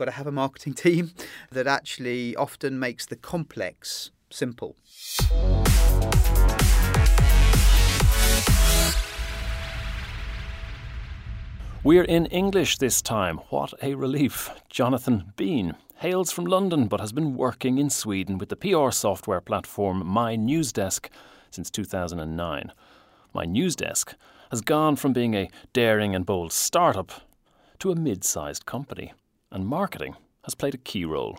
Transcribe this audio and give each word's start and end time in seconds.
got 0.00 0.06
to 0.06 0.12
have 0.12 0.26
a 0.26 0.32
marketing 0.32 0.72
team 0.86 1.12
that 1.52 1.66
actually 1.66 2.34
often 2.34 2.78
makes 2.78 3.04
the 3.04 3.16
complex 3.16 4.10
simple. 4.30 4.74
We're 11.82 12.04
in 12.04 12.26
English 12.26 12.78
this 12.78 13.02
time. 13.02 13.38
What 13.50 13.74
a 13.82 13.94
relief. 13.94 14.50
Jonathan 14.70 15.32
Bean 15.36 15.76
hails 15.96 16.32
from 16.32 16.46
London 16.46 16.88
but 16.88 17.00
has 17.00 17.12
been 17.12 17.36
working 17.36 17.76
in 17.76 17.90
Sweden 17.90 18.38
with 18.38 18.48
the 18.48 18.56
PR 18.56 18.90
software 18.90 19.42
platform 19.42 20.06
My 20.06 20.34
Newsdesk 20.34 21.08
since 21.50 21.70
2009. 21.70 22.72
My 23.34 23.44
Newsdesk 23.44 24.14
has 24.50 24.62
gone 24.62 24.96
from 24.96 25.12
being 25.12 25.34
a 25.34 25.50
daring 25.74 26.14
and 26.14 26.24
bold 26.24 26.52
startup 26.52 27.12
to 27.80 27.90
a 27.90 27.96
mid 27.96 28.24
sized 28.24 28.64
company, 28.66 29.12
and 29.52 29.66
marketing 29.66 30.16
has 30.44 30.54
played 30.54 30.74
a 30.74 30.78
key 30.78 31.04
role. 31.04 31.38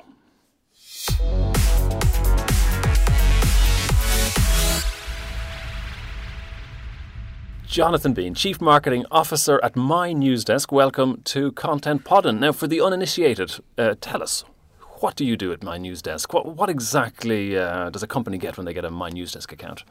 Jonathan 7.66 8.14
Bean, 8.14 8.34
Chief 8.34 8.60
Marketing 8.60 9.06
Officer 9.12 9.58
at 9.64 9.78
My 9.78 10.14
Newsdesk. 10.14 10.74
Welcome 10.74 11.22
to 11.24 11.54
Content 11.54 12.04
Podden. 12.04 12.40
Now, 12.40 12.52
for 12.52 12.68
the 12.68 12.82
uninitiated, 12.82 13.56
uh, 13.78 13.96
tell 14.02 14.22
us 14.22 14.44
what 15.02 15.16
do 15.16 15.26
you 15.26 15.36
do 15.36 15.52
at 15.52 15.64
My 15.64 15.80
Newsdesk? 15.80 16.34
What, 16.34 16.46
what 16.46 16.70
exactly 16.70 17.58
uh, 17.58 17.90
does 17.90 18.04
a 18.04 18.08
company 18.08 18.38
get 18.38 18.58
when 18.58 18.66
they 18.66 18.74
get 18.74 18.86
a 18.86 18.92
My 18.92 19.10
Newsdesk 19.10 19.52
account? 19.52 19.84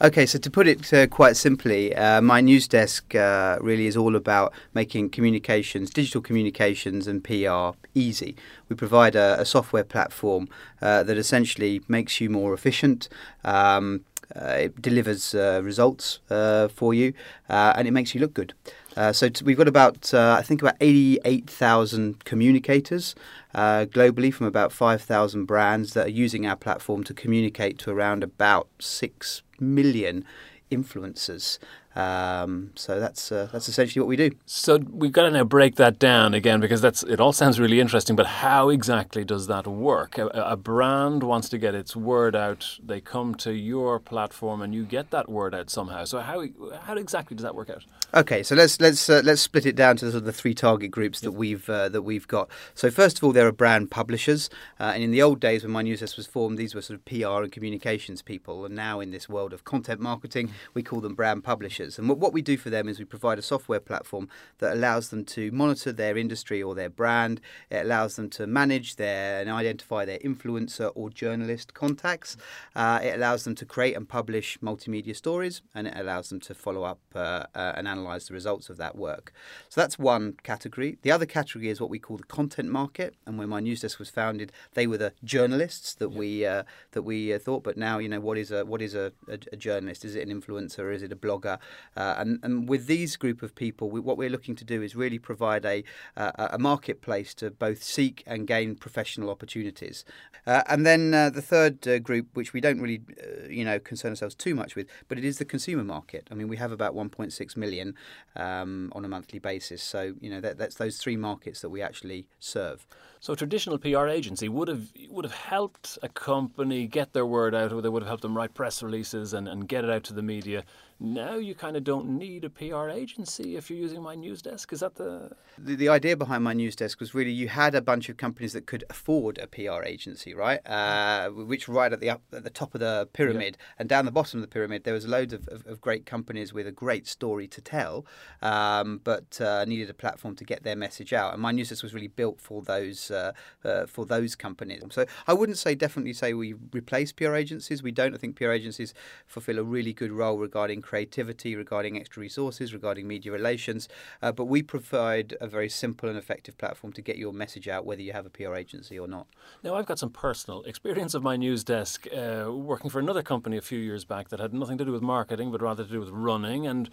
Okay, 0.00 0.24
so 0.24 0.38
to 0.38 0.50
put 0.50 0.68
it 0.68 0.92
uh, 0.92 1.06
quite 1.08 1.36
simply, 1.36 1.94
uh, 1.94 2.20
My 2.20 2.40
Newsdesk 2.40 3.14
uh, 3.14 3.60
really 3.60 3.86
is 3.86 3.96
all 3.96 4.14
about 4.14 4.52
making 4.72 5.10
communications, 5.10 5.90
digital 5.90 6.20
communications, 6.20 7.06
and 7.06 7.24
PR 7.24 7.76
easy. 7.94 8.36
We 8.68 8.76
provide 8.76 9.16
a, 9.16 9.40
a 9.40 9.44
software 9.44 9.84
platform 9.84 10.48
uh, 10.80 11.02
that 11.02 11.16
essentially 11.16 11.82
makes 11.88 12.20
you 12.20 12.30
more 12.30 12.54
efficient. 12.54 13.08
Um, 13.44 14.04
uh, 14.34 14.50
it 14.50 14.82
delivers 14.82 15.34
uh, 15.34 15.60
results 15.62 16.20
for 16.28 16.92
you, 16.92 17.14
and 17.48 17.86
it 17.86 17.92
makes 17.92 18.14
you 18.14 18.20
look 18.20 18.34
good. 18.34 18.54
Uh, 18.96 19.12
so 19.12 19.28
t- 19.28 19.44
we've 19.44 19.56
got 19.56 19.68
about, 19.68 20.12
uh, 20.14 20.36
I 20.38 20.42
think, 20.42 20.62
about 20.62 20.76
88,000 20.80 22.24
communicators 22.24 23.14
uh, 23.54 23.84
globally 23.84 24.32
from 24.32 24.46
about 24.46 24.72
5,000 24.72 25.44
brands 25.44 25.92
that 25.92 26.06
are 26.06 26.10
using 26.10 26.46
our 26.46 26.56
platform 26.56 27.04
to 27.04 27.14
communicate 27.14 27.78
to 27.80 27.90
around 27.90 28.22
about 28.22 28.68
6 28.80 29.42
million 29.60 30.24
influencers. 30.70 31.58
Um, 31.96 32.72
so 32.74 33.00
that's 33.00 33.32
uh, 33.32 33.48
that's 33.50 33.70
essentially 33.70 34.00
what 34.02 34.08
we 34.08 34.16
do. 34.16 34.30
So 34.44 34.76
we've 34.76 35.12
got 35.12 35.22
to 35.22 35.30
now 35.30 35.44
break 35.44 35.76
that 35.76 35.98
down 35.98 36.34
again 36.34 36.60
because 36.60 36.82
that's 36.82 37.02
it. 37.02 37.20
All 37.20 37.32
sounds 37.32 37.58
really 37.58 37.80
interesting, 37.80 38.14
but 38.14 38.26
how 38.26 38.68
exactly 38.68 39.24
does 39.24 39.46
that 39.46 39.66
work? 39.66 40.18
A, 40.18 40.26
a, 40.26 40.56
brand 40.58 41.22
wants 41.22 41.48
to 41.48 41.58
get 41.58 41.74
its 41.74 41.96
word 41.96 42.36
out. 42.36 42.78
They 42.84 43.00
come 43.00 43.34
to 43.36 43.52
your 43.52 43.98
platform, 43.98 44.60
and 44.60 44.74
you 44.74 44.84
get 44.84 45.10
that 45.10 45.30
word 45.30 45.54
out 45.54 45.70
somehow. 45.70 46.04
So 46.04 46.20
how 46.20 46.44
how 46.82 46.96
exactly 46.96 47.34
does 47.34 47.44
that 47.44 47.54
work 47.54 47.70
out? 47.70 47.86
Okay, 48.12 48.42
so 48.42 48.54
let's 48.54 48.78
let's 48.78 49.08
uh, 49.08 49.22
let's 49.24 49.40
split 49.40 49.64
it 49.64 49.74
down 49.74 49.96
to 49.96 50.04
the, 50.04 50.10
sort 50.10 50.20
of 50.20 50.26
the 50.26 50.32
three 50.34 50.54
target 50.54 50.90
groups 50.90 51.20
that 51.20 51.32
we've 51.32 51.68
uh, 51.70 51.88
that 51.88 52.02
we've 52.02 52.28
got. 52.28 52.50
So 52.74 52.90
first 52.90 53.16
of 53.16 53.24
all, 53.24 53.32
there 53.32 53.46
are 53.46 53.52
brand 53.52 53.90
publishers, 53.90 54.50
uh, 54.78 54.92
and 54.94 55.02
in 55.02 55.12
the 55.12 55.22
old 55.22 55.40
days 55.40 55.62
when 55.62 55.72
my 55.72 55.82
newsdesk 55.82 56.18
was 56.18 56.26
formed, 56.26 56.58
these 56.58 56.74
were 56.74 56.82
sort 56.82 56.98
of 56.98 57.04
PR 57.06 57.42
and 57.42 57.50
communications 57.50 58.20
people, 58.20 58.66
and 58.66 58.76
now 58.76 59.00
in 59.00 59.12
this 59.12 59.30
world 59.30 59.54
of 59.54 59.64
content 59.64 60.00
marketing, 60.00 60.50
we 60.74 60.82
call 60.82 61.00
them 61.00 61.14
brand 61.14 61.42
publishers. 61.42 61.85
And 61.98 62.08
what, 62.08 62.18
what 62.18 62.32
we 62.32 62.42
do 62.42 62.56
for 62.56 62.70
them 62.70 62.88
is 62.88 62.98
we 62.98 63.04
provide 63.04 63.38
a 63.38 63.42
software 63.42 63.80
platform 63.80 64.28
that 64.58 64.72
allows 64.74 65.08
them 65.10 65.24
to 65.36 65.50
monitor 65.52 65.92
their 65.92 66.16
industry 66.16 66.62
or 66.62 66.74
their 66.74 66.90
brand. 66.90 67.40
It 67.70 67.84
allows 67.86 68.16
them 68.16 68.28
to 68.30 68.46
manage 68.46 68.96
their 68.96 69.40
and 69.40 69.50
identify 69.50 70.04
their 70.04 70.18
influencer 70.18 70.90
or 70.94 71.10
journalist 71.10 71.74
contacts. 71.74 72.36
Uh, 72.74 73.00
it 73.02 73.14
allows 73.14 73.44
them 73.44 73.54
to 73.56 73.64
create 73.64 73.96
and 73.96 74.08
publish 74.08 74.58
multimedia 74.58 75.14
stories, 75.14 75.62
and 75.74 75.86
it 75.86 75.94
allows 75.96 76.28
them 76.28 76.40
to 76.40 76.54
follow 76.54 76.82
up 76.82 77.00
uh, 77.14 77.44
uh, 77.54 77.72
and 77.76 77.86
analyze 77.86 78.28
the 78.28 78.34
results 78.34 78.68
of 78.68 78.76
that 78.76 78.96
work. 78.96 79.32
So 79.68 79.80
that's 79.80 79.98
one 79.98 80.34
category. 80.42 80.98
The 81.02 81.12
other 81.12 81.26
category 81.26 81.68
is 81.68 81.80
what 81.80 81.90
we 81.90 81.98
call 81.98 82.16
the 82.16 82.24
content 82.24 82.68
market. 82.70 83.14
And 83.26 83.38
when 83.38 83.48
my 83.48 83.60
newsdesk 83.60 83.98
was 83.98 84.10
founded, 84.10 84.52
they 84.74 84.86
were 84.86 84.98
the 84.98 85.12
journalists 85.24 85.94
that 85.94 86.10
yeah. 86.10 86.18
we 86.18 86.46
uh, 86.46 86.62
that 86.92 87.02
we 87.02 87.32
uh, 87.32 87.38
thought. 87.38 87.62
But 87.62 87.76
now, 87.76 87.98
you 87.98 88.08
know, 88.08 88.20
what 88.20 88.38
is 88.38 88.50
a 88.50 88.64
what 88.64 88.82
is 88.82 88.94
a, 88.94 89.12
a, 89.28 89.38
a 89.52 89.56
journalist? 89.56 90.04
Is 90.04 90.16
it 90.16 90.28
an 90.28 90.40
influencer? 90.40 90.92
Is 90.94 91.02
it 91.02 91.12
a 91.12 91.16
blogger? 91.16 91.58
Uh, 91.96 92.14
and, 92.18 92.40
and 92.42 92.68
with 92.68 92.86
these 92.86 93.16
group 93.16 93.42
of 93.42 93.54
people, 93.54 93.90
we, 93.90 94.00
what 94.00 94.16
we're 94.16 94.30
looking 94.30 94.54
to 94.56 94.64
do 94.64 94.82
is 94.82 94.94
really 94.94 95.18
provide 95.18 95.64
a, 95.64 95.84
uh, 96.16 96.30
a 96.36 96.58
marketplace 96.58 97.34
to 97.34 97.50
both 97.50 97.82
seek 97.82 98.22
and 98.26 98.46
gain 98.46 98.74
professional 98.74 99.30
opportunities. 99.30 100.04
Uh, 100.46 100.62
and 100.68 100.86
then 100.86 101.12
uh, 101.12 101.30
the 101.30 101.42
third 101.42 101.86
uh, 101.88 101.98
group, 101.98 102.28
which 102.34 102.52
we 102.52 102.60
don't 102.60 102.80
really, 102.80 103.00
uh, 103.20 103.48
you 103.48 103.64
know, 103.64 103.78
concern 103.78 104.10
ourselves 104.10 104.34
too 104.34 104.54
much 104.54 104.76
with, 104.76 104.86
but 105.08 105.18
it 105.18 105.24
is 105.24 105.38
the 105.38 105.44
consumer 105.44 105.84
market. 105.84 106.28
I 106.30 106.34
mean, 106.34 106.48
we 106.48 106.56
have 106.56 106.72
about 106.72 106.94
1.6 106.94 107.56
million 107.56 107.94
um, 108.36 108.92
on 108.94 109.04
a 109.04 109.08
monthly 109.08 109.38
basis. 109.38 109.82
So, 109.82 110.14
you 110.20 110.30
know, 110.30 110.40
that, 110.40 110.58
that's 110.58 110.76
those 110.76 110.98
three 110.98 111.16
markets 111.16 111.60
that 111.62 111.70
we 111.70 111.82
actually 111.82 112.28
serve. 112.38 112.86
So 113.20 113.32
a 113.32 113.36
traditional 113.36 113.78
PR 113.78 114.06
agency 114.06 114.48
would 114.48 114.68
have 114.68 114.92
would 115.10 115.24
have 115.24 115.34
helped 115.34 115.98
a 116.02 116.08
company 116.08 116.86
get 116.86 117.12
their 117.12 117.26
word 117.26 117.54
out, 117.54 117.72
or 117.72 117.80
they 117.82 117.88
would 117.88 118.02
have 118.02 118.08
helped 118.08 118.22
them 118.22 118.36
write 118.36 118.54
press 118.54 118.82
releases 118.82 119.32
and, 119.32 119.48
and 119.48 119.66
get 119.66 119.84
it 119.84 119.90
out 119.90 120.04
to 120.04 120.12
the 120.12 120.22
media. 120.22 120.64
Now 120.98 121.34
you 121.34 121.54
kind 121.54 121.76
of 121.76 121.84
don't 121.84 122.08
need 122.08 122.44
a 122.44 122.48
PR 122.48 122.88
agency 122.88 123.56
if 123.56 123.68
you're 123.68 123.78
using 123.78 124.02
my 124.02 124.14
news 124.14 124.40
desk. 124.40 124.72
Is 124.72 124.80
that 124.80 124.94
the... 124.94 125.30
the 125.58 125.76
the 125.76 125.88
idea 125.90 126.16
behind 126.16 126.42
my 126.42 126.54
news 126.54 126.74
desk 126.74 127.00
was 127.00 127.14
really 127.14 127.30
you 127.30 127.48
had 127.48 127.74
a 127.74 127.82
bunch 127.82 128.08
of 128.08 128.16
companies 128.16 128.54
that 128.54 128.66
could 128.66 128.82
afford 128.88 129.36
a 129.36 129.46
PR 129.46 129.84
agency, 129.84 130.32
right? 130.32 130.66
Uh, 130.66 131.28
which 131.28 131.68
right 131.68 131.92
at 131.92 132.00
the 132.00 132.08
up 132.08 132.22
at 132.32 132.44
the 132.44 132.50
top 132.50 132.74
of 132.74 132.80
the 132.80 133.06
pyramid 133.12 133.58
yeah. 133.58 133.74
and 133.78 133.88
down 133.90 134.06
the 134.06 134.10
bottom 134.10 134.38
of 134.38 134.42
the 134.42 134.48
pyramid 134.48 134.84
there 134.84 134.94
was 134.94 135.06
loads 135.06 135.34
of, 135.34 135.46
of, 135.48 135.66
of 135.66 135.82
great 135.82 136.06
companies 136.06 136.54
with 136.54 136.66
a 136.66 136.72
great 136.72 137.06
story 137.06 137.46
to 137.46 137.60
tell, 137.60 138.06
um, 138.40 139.00
but 139.04 139.38
uh, 139.38 139.66
needed 139.66 139.90
a 139.90 139.94
platform 139.94 140.34
to 140.36 140.44
get 140.44 140.62
their 140.62 140.76
message 140.76 141.12
out. 141.12 141.34
And 141.34 141.42
my 141.42 141.52
news 141.52 141.68
desk 141.68 141.82
was 141.82 141.92
really 141.92 142.08
built 142.08 142.40
for 142.40 142.62
those 142.62 143.10
uh, 143.10 143.32
uh, 143.64 143.84
for 143.84 144.06
those 144.06 144.34
companies. 144.34 144.82
So 144.90 145.04
I 145.26 145.34
wouldn't 145.34 145.58
say 145.58 145.74
definitely 145.74 146.14
say 146.14 146.32
we 146.32 146.54
replace 146.72 147.12
PR 147.12 147.34
agencies. 147.34 147.82
We 147.82 147.92
don't. 147.92 148.14
I 148.14 148.16
think 148.16 148.36
PR 148.36 148.52
agencies 148.52 148.94
fulfil 149.26 149.58
a 149.58 149.62
really 149.62 149.92
good 149.92 150.10
role 150.10 150.38
regarding 150.38 150.80
creativity, 150.86 151.56
regarding 151.56 151.98
extra 151.98 152.20
resources, 152.20 152.72
regarding 152.72 153.06
media 153.08 153.32
relations. 153.32 153.88
Uh, 154.22 154.32
but 154.32 154.44
we 154.44 154.62
provide 154.62 155.36
a 155.40 155.46
very 155.46 155.68
simple 155.68 156.08
and 156.08 156.16
effective 156.16 156.56
platform 156.56 156.92
to 156.92 157.02
get 157.02 157.16
your 157.16 157.32
message 157.32 157.68
out, 157.68 157.84
whether 157.84 158.02
you 158.02 158.12
have 158.12 158.24
a 158.24 158.30
PR 158.30 158.54
agency 158.54 158.98
or 158.98 159.08
not. 159.08 159.26
Now, 159.62 159.74
I've 159.74 159.86
got 159.86 159.98
some 159.98 160.10
personal 160.10 160.62
experience 160.62 161.14
of 161.14 161.22
my 161.22 161.36
Newsdesk 161.36 162.06
uh, 162.16 162.52
working 162.52 162.88
for 162.88 163.00
another 163.00 163.22
company 163.22 163.56
a 163.56 163.62
few 163.62 163.78
years 163.78 164.04
back 164.04 164.28
that 164.28 164.40
had 164.40 164.54
nothing 164.54 164.78
to 164.78 164.84
do 164.84 164.92
with 164.92 165.02
marketing, 165.02 165.50
but 165.50 165.60
rather 165.60 165.84
to 165.84 165.90
do 165.90 166.00
with 166.00 166.10
running 166.10 166.66
and 166.66 166.88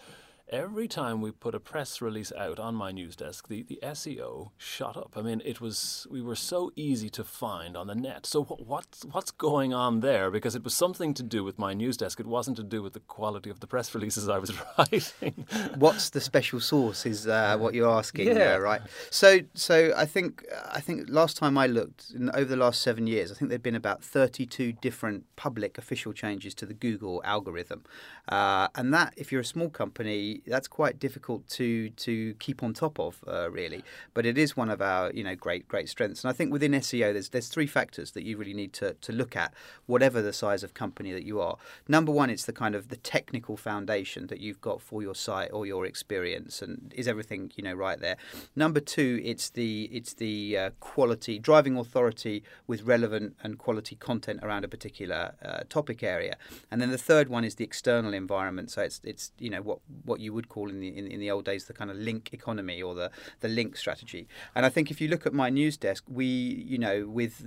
every 0.54 0.88
time 0.88 1.20
we 1.20 1.32
put 1.32 1.56
a 1.56 1.60
press 1.60 2.00
release 2.00 2.32
out 2.38 2.60
on 2.60 2.76
my 2.76 2.92
Newsdesk, 2.92 3.48
the, 3.48 3.64
the 3.64 3.80
SEO 3.82 4.52
shot 4.56 4.96
up. 4.96 5.14
I 5.18 5.22
mean, 5.24 5.42
it 5.44 5.60
was 5.60 6.06
we 6.12 6.22
were 6.22 6.36
so 6.36 6.72
easy 6.76 7.10
to 7.10 7.24
find 7.24 7.76
on 7.76 7.88
the 7.88 7.96
net. 7.96 8.28
So 8.28 8.44
what, 8.44 8.66
what's 8.66 9.04
what's 9.06 9.32
going 9.32 9.74
on 9.74 10.02
there? 10.02 10.30
Because 10.30 10.54
it 10.56 10.64
was 10.64 10.76
something 10.76 11.16
to 11.16 11.24
do 11.24 11.44
with 11.44 11.58
my 11.58 11.74
news 11.74 11.98
desk. 11.98 12.20
It 12.20 12.28
wasn't 12.28 12.58
to 12.58 12.64
do 12.64 12.84
with 12.84 12.94
the 12.94 13.00
quality 13.00 13.50
of 13.50 13.62
the 13.62 13.68
press 13.68 13.94
releases 13.96 14.30
I 14.30 14.38
was 14.38 14.54
writing. 14.78 15.48
what's 15.76 16.12
the 16.12 16.22
special 16.22 16.60
sauce? 16.60 17.06
Is 17.08 17.28
uh, 17.28 17.58
what 17.58 17.74
you're 17.74 17.90
asking, 17.90 18.28
yeah. 18.28 18.56
right? 18.56 18.82
So 19.10 19.40
so 19.56 19.92
I 19.98 20.06
think 20.06 20.46
I 20.72 20.80
think 20.80 21.10
last 21.10 21.36
time 21.36 21.58
I 21.58 21.66
looked 21.66 22.12
in, 22.12 22.30
over 22.30 22.46
the 22.46 22.58
last 22.58 22.82
seven 22.82 23.08
years, 23.08 23.32
I 23.32 23.36
think 23.36 23.50
there'd 23.50 23.64
been 23.64 23.76
about 23.76 24.04
32 24.04 24.74
different 24.74 25.26
public 25.36 25.80
official 25.80 26.14
changes 26.14 26.54
to 26.56 26.68
the 26.68 26.76
Google 26.76 27.24
algorithm, 27.26 27.84
uh, 28.30 28.68
and 28.76 28.94
that 28.94 29.16
if 29.18 29.32
you're 29.32 29.42
a 29.42 29.46
small 29.46 29.70
company 29.70 30.43
that's 30.46 30.68
quite 30.68 31.00
difficult 31.00 31.48
to 31.50 31.90
to 31.92 32.34
keep 32.36 32.64
on 32.64 32.74
top 32.74 33.00
of, 33.00 33.24
uh, 33.28 33.50
really. 33.52 33.84
But 34.14 34.26
it 34.26 34.38
is 34.38 34.56
one 34.56 34.70
of 34.70 34.82
our 34.82 35.12
you 35.12 35.24
know 35.24 35.36
great 35.36 35.68
great 35.68 35.90
strengths. 35.90 36.24
And 36.24 36.30
I 36.30 36.34
think 36.34 36.52
within 36.52 36.72
SEO, 36.74 37.14
there's 37.14 37.30
there's 37.30 37.48
three 37.48 37.68
factors 37.68 38.12
that 38.12 38.24
you 38.24 38.38
really 38.38 38.54
need 38.54 38.74
to 38.74 38.94
to 38.94 39.12
look 39.12 39.36
at, 39.36 39.54
whatever 39.86 40.22
the 40.22 40.34
size 40.34 40.64
of 40.64 40.74
company 40.74 41.12
that 41.12 41.24
you 41.24 41.40
are. 41.40 41.58
Number 41.88 42.12
one, 42.12 42.30
it's 42.30 42.46
the 42.46 42.54
kind 42.54 42.76
of 42.76 42.90
the 42.90 42.98
technical 42.98 43.58
foundation 43.58 44.28
that 44.28 44.40
you've 44.40 44.62
got 44.62 44.82
for 44.82 45.02
your 45.02 45.16
site 45.16 45.52
or 45.52 45.66
your 45.66 45.86
experience, 45.86 46.62
and 46.62 46.94
is 46.96 47.08
everything 47.08 47.52
you 47.56 47.64
know 47.64 47.74
right 47.74 48.00
there. 48.00 48.18
Number 48.56 48.80
two, 48.80 49.22
it's 49.24 49.50
the 49.50 49.90
it's 49.92 50.14
the 50.14 50.58
uh, 50.58 50.70
quality 50.80 51.40
driving 51.40 51.78
authority 51.78 52.44
with 52.68 52.84
relevant 52.84 53.36
and 53.44 53.58
quality 53.58 53.96
content 53.96 54.40
around 54.44 54.64
a 54.64 54.68
particular 54.68 55.34
uh, 55.44 55.62
topic 55.70 56.04
area. 56.04 56.38
And 56.72 56.82
then 56.82 56.92
the 56.92 56.98
third 56.98 57.30
one 57.30 57.44
is 57.44 57.56
the 57.56 57.64
external 57.64 58.14
environment. 58.14 58.72
So 58.72 58.82
it's 58.82 59.02
it's 59.04 59.32
you 59.40 59.50
know 59.50 59.62
what 59.62 59.80
what 60.06 60.20
you 60.24 60.34
would 60.34 60.50
call 60.50 60.70
in 60.70 60.80
the 60.80 60.88
in, 60.88 61.08
in, 61.08 61.20
the 61.20 61.30
old 61.30 61.46
days 61.46 61.66
the 61.66 61.74
kind 61.74 61.92
of 61.92 61.98
link 61.98 62.30
economy 62.34 62.82
or 62.82 62.96
the 62.96 63.12
the 63.42 63.48
link 63.48 63.78
strategy. 63.78 64.28
And 64.56 64.66
I 64.66 64.70
think 64.70 64.90
if 64.90 65.00
you 65.02 65.08
look 65.08 65.26
at 65.26 65.34
my 65.34 65.50
news 65.50 65.78
desk, 65.78 66.04
we 66.08 66.26
you 66.26 66.78
know 66.78 67.08
with 67.08 67.44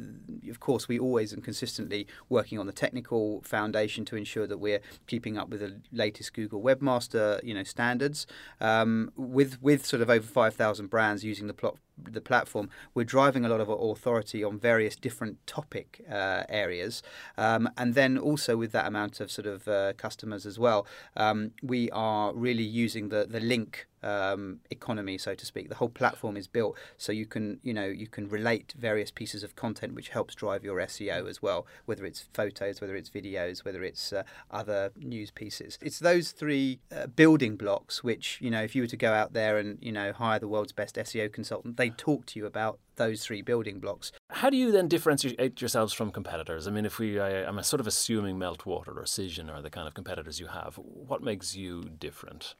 of 0.48 0.60
course, 0.60 0.88
we 0.88 0.98
always 0.98 1.32
and 1.32 1.42
consistently 1.42 2.06
working 2.28 2.58
on 2.58 2.66
the 2.66 2.72
technical 2.72 3.42
foundation 3.42 4.04
to 4.06 4.16
ensure 4.16 4.46
that 4.46 4.58
we're 4.58 4.80
keeping 5.06 5.38
up 5.38 5.48
with 5.48 5.60
the 5.60 5.80
latest 5.92 6.34
Google 6.34 6.62
Webmaster, 6.62 7.42
you 7.42 7.54
know, 7.54 7.62
standards. 7.62 8.26
Um, 8.60 9.12
with 9.16 9.60
with 9.62 9.86
sort 9.86 10.02
of 10.02 10.10
over 10.10 10.26
five 10.26 10.54
thousand 10.54 10.88
brands 10.88 11.24
using 11.24 11.46
the 11.46 11.54
plot 11.54 11.76
the 12.02 12.20
platform, 12.20 12.68
we're 12.94 13.04
driving 13.04 13.44
a 13.44 13.48
lot 13.48 13.60
of 13.60 13.68
authority 13.68 14.44
on 14.44 14.58
various 14.58 14.96
different 14.96 15.44
topic 15.46 16.04
uh, 16.10 16.44
areas, 16.48 17.02
um, 17.36 17.68
and 17.76 17.94
then 17.94 18.18
also 18.18 18.56
with 18.56 18.72
that 18.72 18.86
amount 18.86 19.20
of 19.20 19.30
sort 19.30 19.46
of 19.46 19.66
uh, 19.68 19.92
customers 19.94 20.46
as 20.46 20.58
well, 20.58 20.86
um, 21.16 21.52
we 21.62 21.90
are 21.90 22.34
really 22.34 22.62
using 22.62 23.08
the 23.08 23.26
the 23.28 23.40
link 23.40 23.86
um, 24.06 24.60
economy, 24.70 25.18
so 25.18 25.34
to 25.34 25.44
speak. 25.44 25.68
The 25.68 25.74
whole 25.74 25.88
platform 25.88 26.36
is 26.36 26.46
built 26.46 26.76
so 26.96 27.10
you 27.12 27.26
can, 27.26 27.58
you 27.62 27.74
know, 27.74 27.86
you 27.86 28.06
can 28.06 28.28
relate 28.28 28.72
various 28.78 29.10
pieces 29.10 29.42
of 29.42 29.56
content 29.56 29.94
which 29.94 30.10
helps 30.10 30.34
drive 30.34 30.64
your 30.64 30.78
SEO 30.78 31.28
as 31.28 31.42
well, 31.42 31.66
whether 31.86 32.06
it's 32.06 32.28
photos, 32.32 32.80
whether 32.80 32.94
it's 32.94 33.10
videos, 33.10 33.64
whether 33.64 33.82
it's 33.82 34.12
uh, 34.12 34.22
other 34.50 34.92
news 34.96 35.30
pieces. 35.30 35.78
It's 35.82 35.98
those 35.98 36.30
three 36.30 36.78
uh, 36.94 37.08
building 37.08 37.56
blocks 37.56 38.04
which, 38.04 38.38
you 38.40 38.50
know, 38.50 38.62
if 38.62 38.76
you 38.76 38.82
were 38.82 38.88
to 38.88 38.96
go 38.96 39.12
out 39.12 39.32
there 39.32 39.58
and, 39.58 39.78
you 39.80 39.92
know, 39.92 40.12
hire 40.12 40.38
the 40.38 40.48
world's 40.48 40.72
best 40.72 40.94
SEO 40.96 41.32
consultant, 41.32 41.76
they 41.76 41.90
talk 41.90 42.26
to 42.26 42.38
you 42.38 42.46
about 42.46 42.78
those 42.96 43.24
three 43.24 43.42
building 43.42 43.78
blocks. 43.78 44.12
How 44.30 44.50
do 44.50 44.56
you 44.56 44.72
then 44.72 44.88
differentiate 44.88 45.60
yourselves 45.60 45.92
from 45.92 46.10
competitors? 46.10 46.66
I 46.66 46.70
mean, 46.70 46.86
if 46.86 46.98
we, 46.98 47.20
I, 47.20 47.42
am 47.42 47.62
sort 47.62 47.80
of 47.80 47.86
assuming 47.86 48.38
Meltwater 48.38 48.96
or 48.96 49.04
Cision 49.04 49.52
are 49.52 49.60
the 49.60 49.70
kind 49.70 49.86
of 49.86 49.94
competitors 49.94 50.40
you 50.40 50.46
have. 50.46 50.76
What 50.76 51.22
makes 51.22 51.54
you 51.54 51.90
different? 51.98 52.54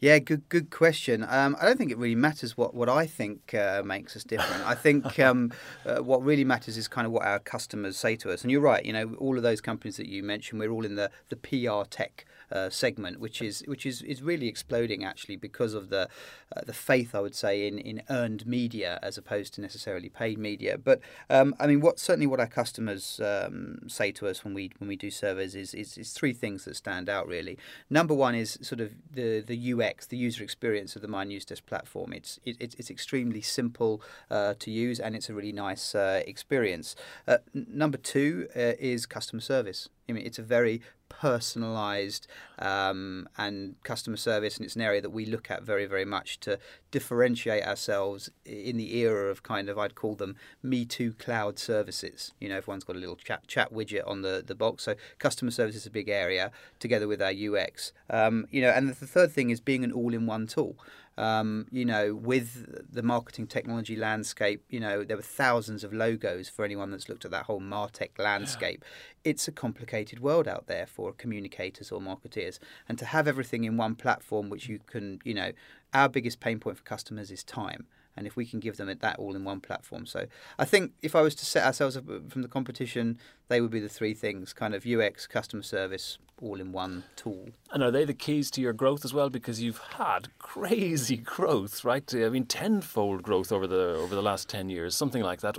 Yeah, 0.00 0.18
good 0.18 0.48
good 0.48 0.70
question. 0.70 1.24
Um, 1.28 1.56
I 1.60 1.64
don't 1.64 1.78
think 1.78 1.92
it 1.92 1.98
really 1.98 2.16
matters 2.16 2.56
what, 2.56 2.74
what 2.74 2.88
I 2.88 3.06
think 3.06 3.54
uh, 3.54 3.82
makes 3.84 4.16
us 4.16 4.24
different. 4.24 4.66
I 4.66 4.74
think 4.74 5.18
um, 5.20 5.52
uh, 5.86 5.98
what 5.98 6.24
really 6.24 6.44
matters 6.44 6.76
is 6.76 6.88
kind 6.88 7.06
of 7.06 7.12
what 7.12 7.24
our 7.24 7.38
customers 7.38 7.96
say 7.96 8.16
to 8.16 8.32
us. 8.32 8.42
And 8.42 8.50
you're 8.50 8.60
right, 8.60 8.84
you 8.84 8.92
know, 8.92 9.14
all 9.18 9.36
of 9.36 9.44
those 9.44 9.60
companies 9.60 9.96
that 9.98 10.06
you 10.06 10.24
mentioned, 10.24 10.58
we're 10.60 10.72
all 10.72 10.84
in 10.84 10.96
the, 10.96 11.10
the 11.28 11.36
PR 11.36 11.88
tech 11.88 12.24
uh, 12.52 12.70
segment, 12.70 13.18
which 13.20 13.40
is 13.40 13.64
which 13.66 13.86
is, 13.86 14.02
is 14.02 14.22
really 14.22 14.48
exploding 14.48 15.04
actually 15.04 15.36
because 15.36 15.74
of 15.74 15.88
the 15.88 16.08
uh, 16.54 16.60
the 16.66 16.72
faith 16.72 17.14
I 17.14 17.20
would 17.20 17.34
say 17.34 17.66
in, 17.66 17.78
in 17.78 18.02
earned 18.10 18.46
media 18.46 18.98
as 19.02 19.16
opposed 19.16 19.54
to 19.54 19.60
necessarily 19.60 20.08
paid 20.08 20.38
media. 20.38 20.78
But 20.78 21.00
um, 21.30 21.54
I 21.58 21.66
mean, 21.66 21.80
what 21.80 21.98
certainly 21.98 22.26
what 22.26 22.40
our 22.40 22.46
customers 22.46 23.20
um, 23.20 23.78
say 23.88 24.12
to 24.12 24.28
us 24.28 24.44
when 24.44 24.54
we 24.54 24.70
when 24.78 24.88
we 24.88 24.96
do 24.96 25.10
surveys 25.10 25.54
is, 25.54 25.74
is, 25.74 25.96
is 25.96 26.12
three 26.12 26.32
things 26.32 26.64
that 26.64 26.76
stand 26.76 27.08
out 27.08 27.26
really. 27.26 27.58
Number 27.88 28.14
one 28.14 28.34
is 28.34 28.58
sort 28.62 28.80
of 28.80 28.92
the 29.10 29.40
the 29.40 29.72
UX, 29.72 30.06
the 30.06 30.16
user 30.16 30.44
experience 30.44 30.94
of 30.96 31.02
the 31.02 31.08
My 31.08 31.24
News 31.24 31.44
Desk 31.44 31.64
platform. 31.66 32.12
It's 32.12 32.38
it, 32.44 32.74
it's 32.78 32.90
extremely 32.90 33.40
simple 33.40 34.02
uh, 34.30 34.54
to 34.58 34.70
use 34.70 35.00
and 35.00 35.16
it's 35.16 35.28
a 35.28 35.34
really 35.34 35.52
nice 35.52 35.94
uh, 35.94 36.22
experience. 36.26 36.94
Uh, 37.26 37.38
number 37.54 37.98
two 37.98 38.48
uh, 38.54 38.74
is 38.78 39.06
customer 39.06 39.40
service. 39.40 39.88
I 40.08 40.12
mean, 40.12 40.26
it's 40.26 40.38
a 40.38 40.42
very 40.42 40.82
personalized 41.08 42.26
um, 42.58 43.28
and 43.36 43.76
customer 43.84 44.16
service, 44.16 44.56
and 44.56 44.64
it's 44.64 44.76
an 44.76 44.82
area 44.82 45.00
that 45.00 45.10
we 45.10 45.26
look 45.26 45.50
at 45.50 45.62
very, 45.62 45.86
very 45.86 46.04
much 46.04 46.40
to 46.40 46.58
differentiate 46.90 47.64
ourselves 47.64 48.30
in 48.44 48.76
the 48.76 48.96
era 48.96 49.30
of 49.30 49.42
kind 49.42 49.68
of 49.68 49.78
I'd 49.78 49.94
call 49.94 50.14
them 50.14 50.36
Me 50.62 50.84
Too 50.84 51.12
cloud 51.12 51.58
services. 51.58 52.32
You 52.40 52.48
know, 52.48 52.56
everyone's 52.56 52.84
got 52.84 52.96
a 52.96 52.98
little 52.98 53.16
chat 53.16 53.46
chat 53.46 53.72
widget 53.72 54.06
on 54.06 54.22
the 54.22 54.42
the 54.44 54.54
box, 54.54 54.84
so 54.84 54.94
customer 55.18 55.50
service 55.50 55.76
is 55.76 55.86
a 55.86 55.90
big 55.90 56.08
area 56.08 56.50
together 56.80 57.06
with 57.06 57.22
our 57.22 57.32
UX. 57.32 57.92
Um, 58.10 58.46
you 58.50 58.62
know, 58.62 58.70
and 58.70 58.88
the 58.88 58.94
third 58.94 59.32
thing 59.32 59.50
is 59.50 59.60
being 59.60 59.84
an 59.84 59.92
all-in-one 59.92 60.46
tool. 60.46 60.76
Um, 61.18 61.66
you 61.70 61.84
know, 61.84 62.14
with 62.14 62.90
the 62.90 63.02
marketing 63.02 63.46
technology 63.46 63.96
landscape, 63.96 64.64
you 64.70 64.80
know, 64.80 65.04
there 65.04 65.16
were 65.16 65.22
thousands 65.22 65.84
of 65.84 65.92
logos 65.92 66.48
for 66.48 66.64
anyone 66.64 66.90
that's 66.90 67.08
looked 67.08 67.24
at 67.24 67.30
that 67.30 67.44
whole 67.44 67.60
Martech 67.60 68.18
landscape. 68.18 68.82
Yeah. 68.82 69.30
It's 69.30 69.46
a 69.46 69.52
complicated 69.52 70.20
world 70.20 70.48
out 70.48 70.68
there 70.68 70.86
for 70.86 71.12
communicators 71.12 71.92
or 71.92 72.00
marketeers. 72.00 72.58
And 72.88 72.98
to 72.98 73.04
have 73.04 73.28
everything 73.28 73.64
in 73.64 73.76
one 73.76 73.94
platform, 73.94 74.48
which 74.48 74.68
you 74.68 74.80
can, 74.86 75.20
you 75.22 75.34
know, 75.34 75.52
our 75.92 76.08
biggest 76.08 76.40
pain 76.40 76.58
point 76.58 76.78
for 76.78 76.84
customers 76.84 77.30
is 77.30 77.44
time 77.44 77.86
and 78.16 78.26
if 78.26 78.36
we 78.36 78.46
can 78.46 78.60
give 78.60 78.76
them 78.76 78.92
that 79.00 79.18
all 79.18 79.34
in 79.34 79.44
one 79.44 79.60
platform. 79.60 80.06
So 80.06 80.26
I 80.58 80.64
think 80.64 80.92
if 81.02 81.14
I 81.14 81.22
was 81.22 81.34
to 81.36 81.46
set 81.46 81.64
ourselves 81.64 81.96
up 81.96 82.08
uh, 82.08 82.20
from 82.28 82.42
the 82.42 82.48
competition, 82.48 83.18
they 83.48 83.60
would 83.60 83.70
be 83.70 83.80
the 83.80 83.88
three 83.88 84.14
things: 84.14 84.52
kind 84.52 84.74
of 84.74 84.86
UX, 84.86 85.26
customer 85.26 85.62
service, 85.62 86.18
all 86.40 86.60
in 86.60 86.72
one 86.72 87.04
tool. 87.16 87.48
And 87.72 87.82
are 87.82 87.90
they 87.90 88.04
the 88.04 88.14
keys 88.14 88.50
to 88.52 88.60
your 88.60 88.72
growth 88.72 89.04
as 89.04 89.14
well? 89.14 89.30
Because 89.30 89.62
you've 89.62 89.80
had 89.96 90.28
crazy 90.38 91.16
growth, 91.34 91.84
right? 91.84 92.12
I 92.14 92.28
mean, 92.28 92.46
tenfold 92.46 93.22
growth 93.22 93.52
over 93.52 93.66
the 93.66 93.96
over 93.96 94.14
the 94.14 94.22
last 94.22 94.48
ten 94.48 94.68
years, 94.68 94.94
something 94.94 95.22
like 95.22 95.40
that. 95.40 95.56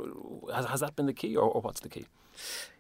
Has, 0.54 0.66
has 0.66 0.80
that 0.82 0.96
been 0.96 1.06
the 1.06 1.14
key, 1.14 1.36
or, 1.36 1.50
or 1.50 1.62
what's 1.62 1.82
the 1.82 1.90
key? 1.90 2.06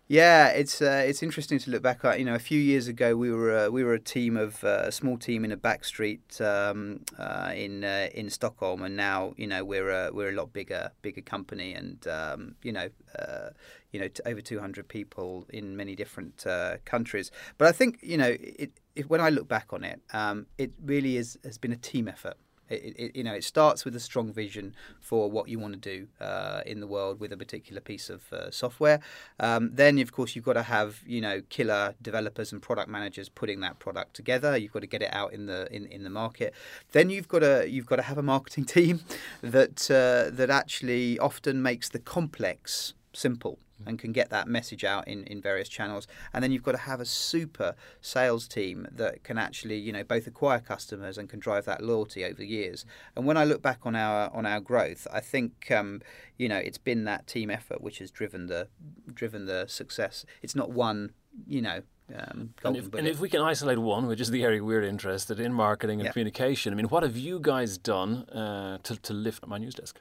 Yeah, 0.07 0.49
it's 0.49 0.81
uh, 0.81 1.03
it's 1.07 1.23
interesting 1.23 1.59
to 1.59 1.71
look 1.71 1.81
back 1.81 2.03
at. 2.03 2.19
You 2.19 2.25
know, 2.25 2.35
a 2.35 2.39
few 2.39 2.59
years 2.59 2.87
ago, 2.89 3.15
we 3.15 3.31
were 3.31 3.67
uh, 3.67 3.69
we 3.69 3.85
were 3.85 3.93
a 3.93 3.99
team 3.99 4.35
of 4.35 4.61
uh, 4.63 4.83
a 4.85 4.91
small 4.91 5.17
team 5.17 5.45
in 5.45 5.51
a 5.51 5.57
back 5.57 5.85
street 5.85 6.41
um, 6.41 6.99
uh, 7.17 7.53
in 7.55 7.85
uh, 7.85 8.09
in 8.13 8.29
Stockholm, 8.29 8.81
and 8.83 8.97
now 8.97 9.33
you 9.37 9.47
know 9.47 9.63
we're 9.63 9.89
a, 9.89 10.11
we're 10.13 10.29
a 10.29 10.33
lot 10.33 10.51
bigger 10.51 10.91
bigger 11.01 11.21
company, 11.21 11.73
and 11.73 12.05
um, 12.07 12.55
you 12.63 12.73
know 12.73 12.89
uh, 13.17 13.51
you 13.91 13.99
know 14.01 14.09
over 14.25 14.41
two 14.41 14.59
hundred 14.59 14.89
people 14.89 15.45
in 15.49 15.77
many 15.77 15.95
different 15.95 16.45
countries. 16.83 17.31
But 17.57 17.69
I 17.69 17.71
think 17.71 17.99
you 18.01 18.17
know 18.17 18.35
it, 18.39 18.71
it, 18.95 19.09
when 19.09 19.21
I 19.21 19.29
look 19.29 19.47
back 19.47 19.71
on 19.71 19.85
it, 19.85 20.01
um, 20.11 20.47
it 20.57 20.73
really 20.83 21.15
is 21.15 21.39
has 21.45 21.57
been 21.57 21.71
a 21.71 21.77
team 21.77 22.09
effort. 22.09 22.35
It, 22.69 22.95
it, 22.97 23.15
you 23.15 23.23
know, 23.23 23.33
it 23.33 23.43
starts 23.43 23.85
with 23.85 23.95
a 23.95 23.99
strong 23.99 24.31
vision 24.31 24.75
for 24.99 25.29
what 25.29 25.49
you 25.49 25.59
want 25.59 25.73
to 25.73 25.79
do 25.79 26.07
uh, 26.23 26.61
in 26.65 26.79
the 26.79 26.87
world 26.87 27.19
with 27.19 27.31
a 27.31 27.37
particular 27.37 27.81
piece 27.81 28.09
of 28.09 28.31
uh, 28.31 28.51
software. 28.51 28.99
Um, 29.39 29.71
then, 29.73 29.99
of 29.99 30.11
course, 30.11 30.35
you've 30.35 30.45
got 30.45 30.53
to 30.53 30.63
have 30.63 31.01
you 31.05 31.21
know 31.21 31.41
killer 31.49 31.95
developers 32.01 32.51
and 32.51 32.61
product 32.61 32.89
managers 32.89 33.29
putting 33.29 33.59
that 33.61 33.79
product 33.79 34.15
together. 34.15 34.57
You've 34.57 34.73
got 34.73 34.81
to 34.81 34.87
get 34.87 35.01
it 35.01 35.13
out 35.13 35.33
in 35.33 35.45
the 35.45 35.67
in, 35.75 35.85
in 35.87 36.03
the 36.03 36.09
market. 36.09 36.53
Then 36.91 37.09
you've 37.09 37.27
got 37.27 37.39
to 37.39 37.67
you've 37.69 37.85
got 37.85 37.97
to 37.97 38.03
have 38.03 38.17
a 38.17 38.23
marketing 38.23 38.65
team 38.77 39.01
that 39.41 39.89
uh, 39.91 40.33
that 40.35 40.49
actually 40.49 41.19
often 41.19 41.61
makes 41.61 41.89
the 41.89 41.99
complex 41.99 42.93
simple 43.13 43.59
and 43.85 43.99
can 43.99 44.11
get 44.11 44.29
that 44.29 44.47
message 44.47 44.83
out 44.83 45.07
in, 45.07 45.23
in 45.25 45.41
various 45.41 45.69
channels. 45.69 46.07
And 46.33 46.43
then 46.43 46.51
you've 46.51 46.63
got 46.63 46.73
to 46.73 46.79
have 46.79 46.99
a 46.99 47.05
super 47.05 47.75
sales 48.01 48.47
team 48.47 48.87
that 48.91 49.23
can 49.23 49.37
actually, 49.37 49.77
you 49.77 49.91
know, 49.91 50.03
both 50.03 50.27
acquire 50.27 50.59
customers 50.59 51.17
and 51.17 51.29
can 51.29 51.39
drive 51.39 51.65
that 51.65 51.83
loyalty 51.83 52.23
over 52.25 52.43
years. 52.43 52.85
And 53.15 53.25
when 53.25 53.37
I 53.37 53.43
look 53.43 53.61
back 53.61 53.79
on 53.83 53.95
our 53.95 54.33
on 54.33 54.45
our 54.45 54.59
growth, 54.59 55.07
I 55.11 55.19
think 55.19 55.71
um, 55.71 56.01
you 56.37 56.47
know 56.47 56.57
it's 56.57 56.77
been 56.77 57.03
that 57.05 57.27
team 57.27 57.49
effort 57.49 57.81
which 57.81 57.99
has 57.99 58.11
driven 58.11 58.47
the 58.47 58.67
driven 59.13 59.45
the 59.45 59.65
success. 59.67 60.25
It's 60.41 60.55
not 60.55 60.71
one, 60.71 61.11
you 61.47 61.61
know, 61.61 61.81
um, 62.13 62.53
and, 62.63 62.77
if, 62.77 62.93
and, 62.93 63.07
if, 63.07 63.19
we 63.19 63.29
can 63.29 63.41
isolate 63.41 63.79
one, 63.79 64.07
which 64.07 64.19
is 64.19 64.29
the 64.29 64.43
area 64.43 64.63
we're 64.63 64.83
interested 64.83 65.39
in, 65.39 65.53
marketing 65.53 65.99
and 65.99 66.05
yeah. 66.05 66.11
communication, 66.11 66.73
I 66.73 66.75
mean, 66.75 66.87
what 66.87 67.01
have 67.01 67.15
you 67.15 67.39
guys 67.39 67.77
done 67.77 68.27
uh, 68.29 68.77
to, 68.83 68.97
to 68.97 69.13
lift 69.13 69.47
my 69.47 69.57
news 69.57 69.73
desk? 69.73 69.99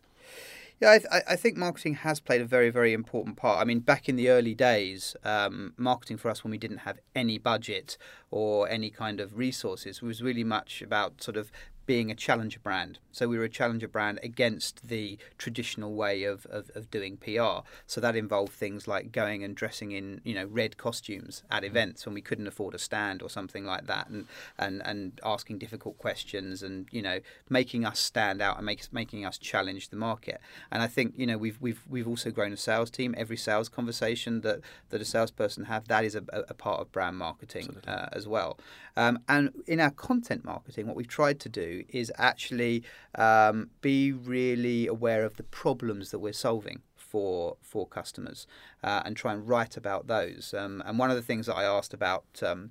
Yeah, 0.82 0.98
I, 1.12 1.22
I, 1.28 1.36
think 1.36 1.56
marketing 1.56 1.94
has 1.94 2.18
played 2.18 2.40
a 2.40 2.44
very, 2.44 2.68
very 2.68 2.92
important 2.92 3.36
part. 3.36 3.60
I 3.60 3.64
mean, 3.64 3.78
back 3.78 4.08
in 4.08 4.16
the 4.16 4.30
early 4.30 4.52
days, 4.52 5.14
um, 5.22 5.74
marketing 5.76 6.16
for 6.16 6.28
us 6.28 6.42
when 6.42 6.50
we 6.50 6.58
didn't 6.58 6.78
have 6.78 6.98
any 7.14 7.38
budget 7.38 7.96
or 8.32 8.68
any 8.68 8.90
kind 8.90 9.20
of 9.20 9.38
resources 9.38 10.02
was 10.02 10.24
really 10.24 10.42
much 10.42 10.82
about 10.82 11.22
sort 11.22 11.36
of 11.36 11.52
being 11.86 12.10
a 12.10 12.14
challenger 12.14 12.60
brand. 12.60 12.98
So 13.10 13.28
we 13.28 13.36
were 13.36 13.44
a 13.44 13.48
challenger 13.48 13.88
brand 13.88 14.20
against 14.22 14.86
the 14.86 15.18
traditional 15.36 15.94
way 15.94 16.24
of, 16.24 16.46
of, 16.46 16.70
of, 16.74 16.90
doing 16.90 17.16
PR. 17.16 17.66
So 17.86 18.00
that 18.00 18.16
involved 18.16 18.52
things 18.52 18.86
like 18.86 19.12
going 19.12 19.42
and 19.42 19.54
dressing 19.54 19.92
in, 19.92 20.20
you 20.24 20.34
know, 20.34 20.46
red 20.46 20.76
costumes 20.76 21.42
at 21.50 21.62
mm. 21.62 21.66
events 21.66 22.06
when 22.06 22.14
we 22.14 22.20
couldn't 22.20 22.46
afford 22.46 22.74
a 22.74 22.78
stand 22.78 23.22
or 23.22 23.28
something 23.28 23.64
like 23.64 23.86
that 23.86 24.08
and, 24.08 24.26
and, 24.58 24.80
and 24.84 25.20
asking 25.24 25.58
difficult 25.58 25.98
questions 25.98 26.62
and, 26.62 26.86
you 26.90 27.02
know, 27.02 27.20
making 27.48 27.84
us 27.84 27.98
stand 27.98 28.40
out 28.40 28.56
and 28.56 28.66
make, 28.66 28.90
making 28.92 29.26
us 29.26 29.36
challenge 29.36 29.88
the 29.88 29.96
market. 29.96 30.40
And 30.70 30.82
I 30.82 30.86
think, 30.86 31.14
you 31.16 31.26
know, 31.26 31.36
we've 31.36 31.60
we've 31.60 31.82
we've 31.88 32.08
also 32.08 32.30
grown 32.30 32.52
a 32.52 32.56
sales 32.56 32.90
team. 32.90 33.14
Every 33.16 33.36
sales 33.36 33.68
conversation 33.68 34.40
that, 34.42 34.60
that 34.90 35.00
a 35.00 35.04
salesperson 35.04 35.64
have, 35.64 35.88
that 35.88 36.04
is 36.04 36.14
a, 36.14 36.24
a 36.48 36.54
part 36.54 36.80
of 36.80 36.92
brand 36.92 37.16
marketing 37.16 37.76
uh, 37.86 38.06
as 38.12 38.26
well. 38.26 38.58
Um, 38.96 39.20
and 39.28 39.50
in 39.66 39.80
our 39.80 39.90
content 39.90 40.44
marketing, 40.44 40.86
what 40.86 40.96
we've 40.96 41.08
tried 41.08 41.40
to 41.40 41.48
do 41.48 41.71
is 41.88 42.12
actually 42.16 42.82
um, 43.14 43.70
be 43.80 44.12
really 44.12 44.86
aware 44.86 45.24
of 45.24 45.36
the 45.36 45.42
problems 45.42 46.10
that 46.10 46.18
we're 46.18 46.32
solving 46.32 46.82
for 46.96 47.56
for 47.62 47.86
customers 47.86 48.46
uh, 48.82 49.02
and 49.04 49.16
try 49.16 49.32
and 49.34 49.46
write 49.46 49.76
about 49.76 50.06
those. 50.06 50.54
Um, 50.56 50.82
and 50.86 50.98
one 50.98 51.10
of 51.10 51.16
the 51.16 51.22
things 51.22 51.46
that 51.46 51.54
I 51.54 51.64
asked 51.64 51.92
about, 51.92 52.24
um, 52.42 52.70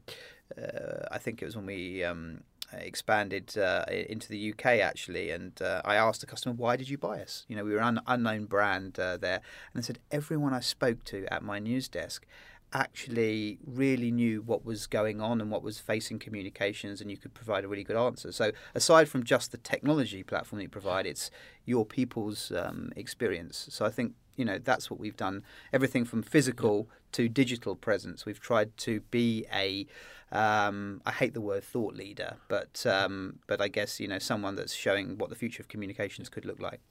uh, 0.57 1.05
I 1.11 1.19
think 1.19 1.41
it 1.41 1.45
was 1.45 1.55
when 1.55 1.67
we 1.67 2.03
um, 2.03 2.41
expanded 2.73 3.57
uh, 3.57 3.85
into 3.89 4.29
the 4.29 4.51
UK 4.51 4.65
actually, 4.65 5.29
and 5.31 5.61
uh, 5.61 5.81
I 5.85 5.95
asked 5.95 6.21
the 6.21 6.27
customer, 6.27 6.55
"Why 6.55 6.75
did 6.75 6.89
you 6.89 6.97
buy 6.97 7.21
us?" 7.21 7.45
You 7.47 7.55
know, 7.55 7.63
we 7.63 7.73
were 7.73 7.81
an 7.81 7.99
unknown 8.07 8.45
brand 8.45 8.99
uh, 8.99 9.17
there, 9.17 9.41
and 9.73 9.83
they 9.83 9.85
said 9.85 9.99
everyone 10.11 10.53
I 10.53 10.59
spoke 10.59 11.03
to 11.05 11.31
at 11.31 11.43
my 11.43 11.59
news 11.59 11.87
desk 11.87 12.25
actually 12.73 13.57
really 13.65 14.11
knew 14.11 14.41
what 14.41 14.65
was 14.65 14.87
going 14.87 15.21
on 15.21 15.41
and 15.41 15.51
what 15.51 15.63
was 15.63 15.79
facing 15.79 16.19
communications, 16.19 17.01
and 17.01 17.11
you 17.11 17.17
could 17.17 17.33
provide 17.33 17.63
a 17.63 17.67
really 17.67 17.83
good 17.83 17.97
answer. 17.97 18.31
So, 18.31 18.51
aside 18.73 19.09
from 19.09 19.23
just 19.23 19.51
the 19.51 19.57
technology 19.57 20.23
platform 20.23 20.57
that 20.59 20.63
you 20.63 20.69
provide, 20.69 21.05
it's 21.05 21.31
your 21.65 21.85
people's 21.85 22.51
um, 22.51 22.91
experience. 22.95 23.67
So, 23.69 23.85
I 23.85 23.89
think 23.89 24.13
you 24.35 24.45
know 24.45 24.57
that's 24.57 24.89
what 24.89 24.99
we've 24.99 25.17
done. 25.17 25.43
Everything 25.73 26.05
from 26.05 26.21
physical 26.21 26.89
to 27.13 27.27
digital 27.27 27.75
presence. 27.75 28.25
We've 28.25 28.39
tried 28.39 28.77
to 28.77 29.01
be 29.11 29.45
a 29.53 29.85
um, 30.31 31.01
I 31.05 31.11
hate 31.11 31.33
the 31.33 31.41
word 31.41 31.63
thought 31.63 31.95
leader, 31.95 32.37
but 32.47 32.85
um, 32.85 33.39
but 33.47 33.61
I 33.61 33.67
guess 33.67 33.99
you 33.99 34.07
know 34.07 34.19
someone 34.19 34.55
that's 34.55 34.73
showing 34.73 35.17
what 35.17 35.29
the 35.29 35.35
future 35.35 35.61
of 35.61 35.67
communications 35.67 36.29
could 36.29 36.45
look 36.45 36.61
like 36.61 36.81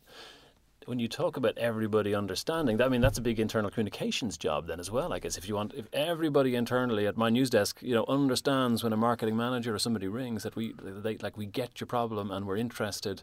when 0.87 0.99
you 0.99 1.08
talk 1.08 1.37
about 1.37 1.58
everybody 1.58 2.14
understanding, 2.14 2.80
I 2.80 2.88
mean 2.88 3.00
that's 3.00 3.18
a 3.18 3.22
big 3.22 3.38
internal 3.38 3.70
communications 3.70 4.37
job 4.38 4.66
then 4.66 4.80
as 4.80 4.90
well. 4.90 5.12
I 5.12 5.18
guess 5.18 5.37
if 5.37 5.49
you 5.49 5.54
want, 5.54 5.75
if 5.75 5.87
everybody 5.92 6.54
internally 6.54 7.06
at 7.06 7.16
my 7.16 7.30
news 7.30 7.50
desk, 7.50 7.78
you 7.82 7.94
know, 7.94 8.04
understands 8.08 8.82
when 8.82 8.92
a 8.92 8.96
marketing 8.96 9.37
manager 9.37 9.75
or 9.75 9.78
somebody 9.78 10.08
rings 10.08 10.42
that 10.42 10.56
we, 10.56 10.75
they, 10.82 11.16
like 11.18 11.37
we 11.37 11.46
get 11.46 11.80
your 11.80 11.87
problem 11.87 12.30
and 12.30 12.46
we're 12.46 12.56
interested. 12.56 13.22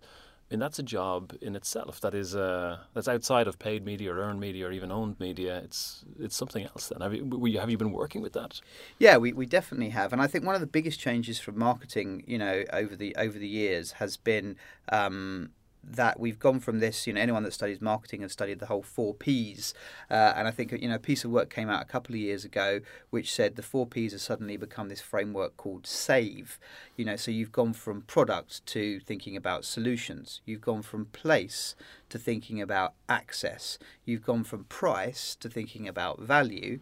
I 0.49 0.53
mean 0.53 0.59
that's 0.61 0.79
a 0.79 0.83
job 0.83 1.33
in 1.41 1.57
itself. 1.57 1.99
That 1.99 2.13
is 2.13 2.33
uh, 2.35 2.77
that's 2.93 3.09
outside 3.09 3.47
of 3.47 3.59
paid 3.59 3.83
media 3.83 4.13
or 4.13 4.19
earned 4.19 4.39
media 4.39 4.67
or 4.67 4.71
even 4.71 4.91
owned 4.91 5.19
media. 5.19 5.57
It's 5.57 6.05
it's 6.19 6.37
something 6.37 6.63
else. 6.63 6.87
Then 6.87 7.01
have 7.01 7.13
you, 7.13 7.59
have 7.59 7.69
you 7.69 7.77
been 7.77 7.91
working 7.91 8.21
with 8.21 8.33
that? 8.33 8.61
Yeah, 8.97 9.17
we, 9.17 9.33
we 9.33 9.45
definitely 9.45 9.89
have, 9.89 10.13
and 10.13 10.21
I 10.21 10.27
think 10.27 10.45
one 10.45 10.55
of 10.55 10.61
the 10.61 10.67
biggest 10.67 11.01
changes 11.01 11.37
from 11.37 11.59
marketing, 11.59 12.23
you 12.27 12.37
know, 12.37 12.63
over 12.71 12.95
the 12.95 13.13
over 13.17 13.37
the 13.37 13.47
years 13.47 13.93
has 13.93 14.15
been. 14.15 14.55
Um, 14.89 15.51
that 15.89 16.19
we've 16.19 16.37
gone 16.37 16.59
from 16.59 16.79
this, 16.79 17.07
you 17.07 17.13
know, 17.13 17.21
anyone 17.21 17.43
that 17.43 17.53
studies 17.53 17.81
marketing 17.81 18.21
has 18.21 18.31
studied 18.31 18.59
the 18.59 18.65
whole 18.65 18.81
four 18.81 19.13
Ps. 19.13 19.73
Uh, 20.11 20.33
and 20.35 20.47
I 20.47 20.51
think, 20.51 20.71
you 20.71 20.89
know, 20.89 20.95
a 20.95 20.99
piece 20.99 21.23
of 21.23 21.31
work 21.31 21.49
came 21.49 21.69
out 21.69 21.81
a 21.81 21.85
couple 21.85 22.13
of 22.13 22.19
years 22.19 22.43
ago 22.43 22.81
which 23.09 23.33
said 23.33 23.55
the 23.55 23.61
four 23.61 23.87
Ps 23.87 24.11
have 24.11 24.21
suddenly 24.21 24.57
become 24.57 24.89
this 24.89 25.01
framework 25.01 25.55
called 25.55 25.87
SAVE. 25.87 26.59
You 26.97 27.05
know, 27.05 27.15
so 27.15 27.31
you've 27.31 27.51
gone 27.51 27.73
from 27.73 28.01
product 28.01 28.65
to 28.67 28.99
thinking 28.99 29.35
about 29.37 29.63
solutions. 29.63 30.41
You've 30.45 30.61
gone 30.61 30.81
from 30.81 31.05
place 31.05 31.75
to 32.09 32.19
thinking 32.19 32.61
about 32.61 32.93
access. 33.07 33.79
You've 34.05 34.25
gone 34.25 34.43
from 34.43 34.65
price 34.65 35.35
to 35.39 35.49
thinking 35.49 35.87
about 35.87 36.19
value. 36.19 36.79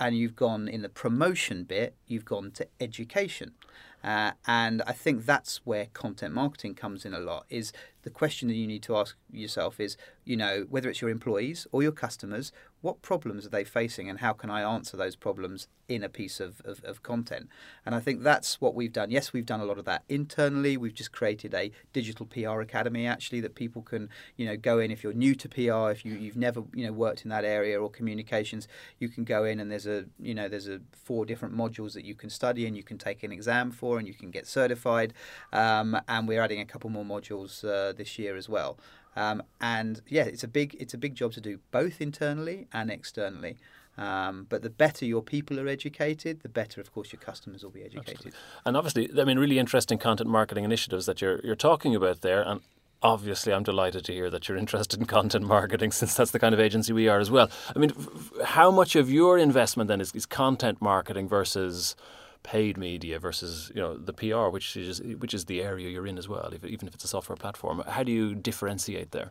And 0.00 0.18
you've 0.18 0.34
gone 0.34 0.66
in 0.66 0.82
the 0.82 0.88
promotion 0.88 1.62
bit, 1.62 1.94
you've 2.08 2.24
gone 2.24 2.50
to 2.52 2.66
education. 2.80 3.52
Uh, 4.02 4.32
and 4.46 4.82
I 4.86 4.92
think 4.92 5.24
that's 5.24 5.62
where 5.64 5.86
content 5.86 6.34
marketing 6.34 6.74
comes 6.74 7.06
in 7.06 7.14
a 7.14 7.20
lot. 7.20 7.46
Is 7.48 7.72
the 8.04 8.10
question 8.10 8.48
that 8.48 8.54
you 8.54 8.66
need 8.66 8.82
to 8.84 8.96
ask 8.96 9.16
yourself 9.32 9.80
is, 9.80 9.96
you 10.24 10.36
know, 10.36 10.66
whether 10.68 10.88
it's 10.88 11.00
your 11.00 11.10
employees 11.10 11.66
or 11.72 11.82
your 11.82 11.92
customers, 11.92 12.52
what 12.84 13.00
problems 13.00 13.46
are 13.46 13.50
they 13.50 13.64
facing, 13.64 14.10
and 14.10 14.20
how 14.20 14.34
can 14.34 14.50
I 14.50 14.60
answer 14.60 14.94
those 14.94 15.16
problems 15.16 15.68
in 15.88 16.04
a 16.04 16.08
piece 16.10 16.38
of, 16.38 16.60
of, 16.66 16.84
of 16.84 17.02
content? 17.02 17.48
And 17.86 17.94
I 17.94 18.00
think 18.00 18.22
that's 18.22 18.60
what 18.60 18.74
we've 18.74 18.92
done. 18.92 19.10
Yes, 19.10 19.32
we've 19.32 19.46
done 19.46 19.60
a 19.60 19.64
lot 19.64 19.78
of 19.78 19.86
that 19.86 20.04
internally. 20.06 20.76
We've 20.76 20.92
just 20.92 21.10
created 21.10 21.54
a 21.54 21.70
digital 21.94 22.26
PR 22.26 22.60
academy 22.60 23.06
actually 23.06 23.40
that 23.40 23.54
people 23.54 23.80
can, 23.80 24.10
you 24.36 24.44
know, 24.44 24.58
go 24.58 24.80
in 24.80 24.90
if 24.90 25.02
you're 25.02 25.14
new 25.14 25.34
to 25.34 25.48
PR, 25.48 25.90
if 25.90 26.04
you 26.04 26.12
you've 26.12 26.36
never 26.36 26.62
you 26.74 26.86
know 26.86 26.92
worked 26.92 27.24
in 27.24 27.30
that 27.30 27.46
area 27.46 27.80
or 27.80 27.88
communications, 27.88 28.68
you 28.98 29.08
can 29.08 29.24
go 29.24 29.44
in 29.44 29.60
and 29.60 29.70
there's 29.70 29.86
a 29.86 30.04
you 30.20 30.34
know 30.34 30.46
there's 30.46 30.68
a 30.68 30.78
four 30.92 31.24
different 31.24 31.56
modules 31.56 31.94
that 31.94 32.04
you 32.04 32.14
can 32.14 32.28
study 32.28 32.66
and 32.66 32.76
you 32.76 32.82
can 32.82 32.98
take 32.98 33.22
an 33.22 33.32
exam 33.32 33.70
for 33.70 33.98
and 33.98 34.06
you 34.06 34.12
can 34.12 34.30
get 34.30 34.46
certified. 34.46 35.14
Um, 35.54 35.98
and 36.06 36.28
we're 36.28 36.42
adding 36.42 36.60
a 36.60 36.66
couple 36.66 36.90
more 36.90 37.04
modules 37.04 37.64
uh, 37.64 37.93
this 37.96 38.18
year 38.18 38.36
as 38.36 38.48
well. 38.48 38.78
Um, 39.16 39.42
and 39.60 40.02
yeah, 40.08 40.24
it's 40.24 40.44
a 40.44 40.48
big 40.48 40.76
it's 40.78 40.94
a 40.94 40.98
big 40.98 41.14
job 41.14 41.32
to 41.32 41.40
do 41.40 41.58
both 41.70 42.00
internally 42.00 42.66
and 42.72 42.90
externally. 42.90 43.56
Um, 43.96 44.46
but 44.48 44.62
the 44.62 44.70
better 44.70 45.04
your 45.04 45.22
people 45.22 45.60
are 45.60 45.68
educated, 45.68 46.40
the 46.40 46.48
better, 46.48 46.80
of 46.80 46.92
course, 46.92 47.12
your 47.12 47.20
customers 47.20 47.62
will 47.62 47.70
be 47.70 47.84
educated. 47.84 48.14
Absolutely. 48.16 48.40
And 48.66 48.76
obviously, 48.76 49.10
I 49.20 49.24
mean, 49.24 49.38
really 49.38 49.58
interesting 49.58 49.98
content 49.98 50.28
marketing 50.28 50.64
initiatives 50.64 51.06
that 51.06 51.20
you're 51.20 51.40
you're 51.44 51.54
talking 51.54 51.94
about 51.94 52.22
there. 52.22 52.42
And 52.42 52.60
obviously, 53.02 53.52
I'm 53.52 53.62
delighted 53.62 54.04
to 54.06 54.12
hear 54.12 54.30
that 54.30 54.48
you're 54.48 54.58
interested 54.64 54.98
in 54.98 55.06
content 55.06 55.46
marketing, 55.46 55.92
since 55.92 56.14
that's 56.14 56.32
the 56.32 56.40
kind 56.40 56.54
of 56.54 56.60
agency 56.60 56.92
we 56.92 57.08
are 57.08 57.20
as 57.20 57.30
well. 57.30 57.48
I 57.74 57.78
mean, 57.78 57.92
how 58.44 58.72
much 58.72 58.96
of 58.96 59.10
your 59.10 59.38
investment 59.38 59.86
then 59.86 60.00
is, 60.00 60.12
is 60.12 60.26
content 60.26 60.82
marketing 60.82 61.28
versus 61.28 61.94
paid 62.44 62.76
media 62.76 63.18
versus 63.18 63.72
you 63.74 63.80
know 63.80 63.96
the 63.96 64.12
PR, 64.12 64.48
which 64.48 64.76
is 64.76 65.02
which 65.18 65.34
is 65.34 65.46
the 65.46 65.62
area 65.62 65.88
you're 65.88 66.06
in 66.06 66.16
as 66.16 66.28
well, 66.28 66.50
if, 66.52 66.64
even 66.64 66.86
if 66.86 66.94
it's 66.94 67.02
a 67.02 67.08
software 67.08 67.36
platform. 67.36 67.82
How 67.88 68.04
do 68.04 68.12
you 68.12 68.34
differentiate 68.36 69.10
there? 69.10 69.30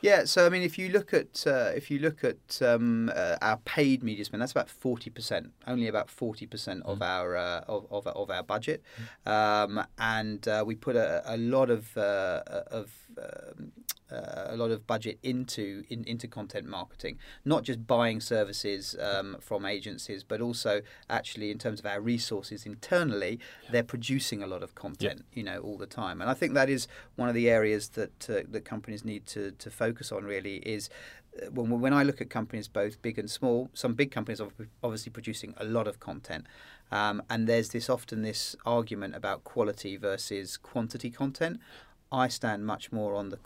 Yeah, 0.00 0.24
so 0.24 0.46
I 0.46 0.48
mean, 0.48 0.62
if 0.62 0.78
you 0.78 0.88
look 0.88 1.12
at 1.12 1.44
uh, 1.46 1.72
if 1.74 1.90
you 1.90 1.98
look 1.98 2.24
at 2.24 2.62
um, 2.62 3.10
uh, 3.14 3.36
our 3.42 3.58
paid 3.58 4.02
media 4.02 4.24
spend, 4.24 4.40
that's 4.40 4.52
about 4.52 4.70
forty 4.70 5.10
percent, 5.10 5.52
only 5.66 5.88
about 5.88 6.08
forty 6.08 6.46
percent 6.46 6.82
of 6.86 7.00
mm. 7.00 7.06
our 7.06 7.36
uh, 7.36 7.60
of, 7.68 7.86
of, 7.90 8.06
of 8.06 8.30
our 8.30 8.42
budget, 8.42 8.82
mm. 9.26 9.30
um, 9.30 9.84
and 9.98 10.48
uh, 10.48 10.64
we 10.66 10.74
put 10.74 10.96
a, 10.96 11.22
a 11.26 11.36
lot 11.36 11.68
of 11.68 11.94
uh, 11.96 12.42
of 12.70 12.90
um, 13.18 13.72
uh, 14.12 14.46
a 14.48 14.56
lot 14.56 14.70
of 14.70 14.86
budget 14.86 15.18
into 15.22 15.84
in, 15.88 16.04
into 16.04 16.28
content 16.28 16.66
marketing, 16.66 17.18
not 17.44 17.62
just 17.62 17.86
buying 17.86 18.20
services 18.20 18.96
um, 19.00 19.36
from 19.40 19.64
agencies, 19.64 20.22
but 20.22 20.40
also 20.40 20.82
actually 21.08 21.50
in 21.50 21.58
terms 21.58 21.80
of 21.80 21.86
our 21.86 22.00
resources 22.00 22.66
internally, 22.66 23.38
yeah. 23.62 23.70
they're 23.72 23.82
producing 23.82 24.42
a 24.42 24.46
lot 24.46 24.62
of 24.62 24.74
content, 24.74 25.24
yeah. 25.32 25.36
you 25.36 25.42
know, 25.42 25.58
all 25.58 25.78
the 25.78 25.86
time. 25.86 26.20
And 26.20 26.30
I 26.30 26.34
think 26.34 26.54
that 26.54 26.68
is 26.68 26.86
one 27.16 27.28
of 27.28 27.34
the 27.34 27.48
areas 27.48 27.90
that 27.90 28.30
uh, 28.30 28.42
that 28.50 28.64
companies 28.64 29.04
need 29.04 29.26
to 29.26 29.52
to 29.52 29.70
focus 29.70 30.12
on. 30.12 30.24
Really 30.24 30.56
is 30.56 30.90
uh, 31.40 31.50
when 31.50 31.80
when 31.80 31.92
I 31.92 32.02
look 32.02 32.20
at 32.20 32.30
companies 32.30 32.68
both 32.68 33.00
big 33.02 33.18
and 33.18 33.30
small, 33.30 33.70
some 33.72 33.94
big 33.94 34.10
companies 34.10 34.40
are 34.40 34.48
obviously 34.82 35.10
producing 35.10 35.54
a 35.56 35.64
lot 35.64 35.86
of 35.88 36.00
content, 36.00 36.46
um, 36.90 37.22
and 37.30 37.48
there's 37.48 37.70
this 37.70 37.88
often 37.88 38.22
this 38.22 38.56
argument 38.66 39.14
about 39.14 39.44
quality 39.44 39.96
versus 39.96 40.56
quantity 40.56 41.10
content. 41.10 41.60
I 42.12 42.28
stand 42.28 42.66
much 42.66 42.92
more 42.92 43.14
on 43.14 43.30
the 43.30 43.38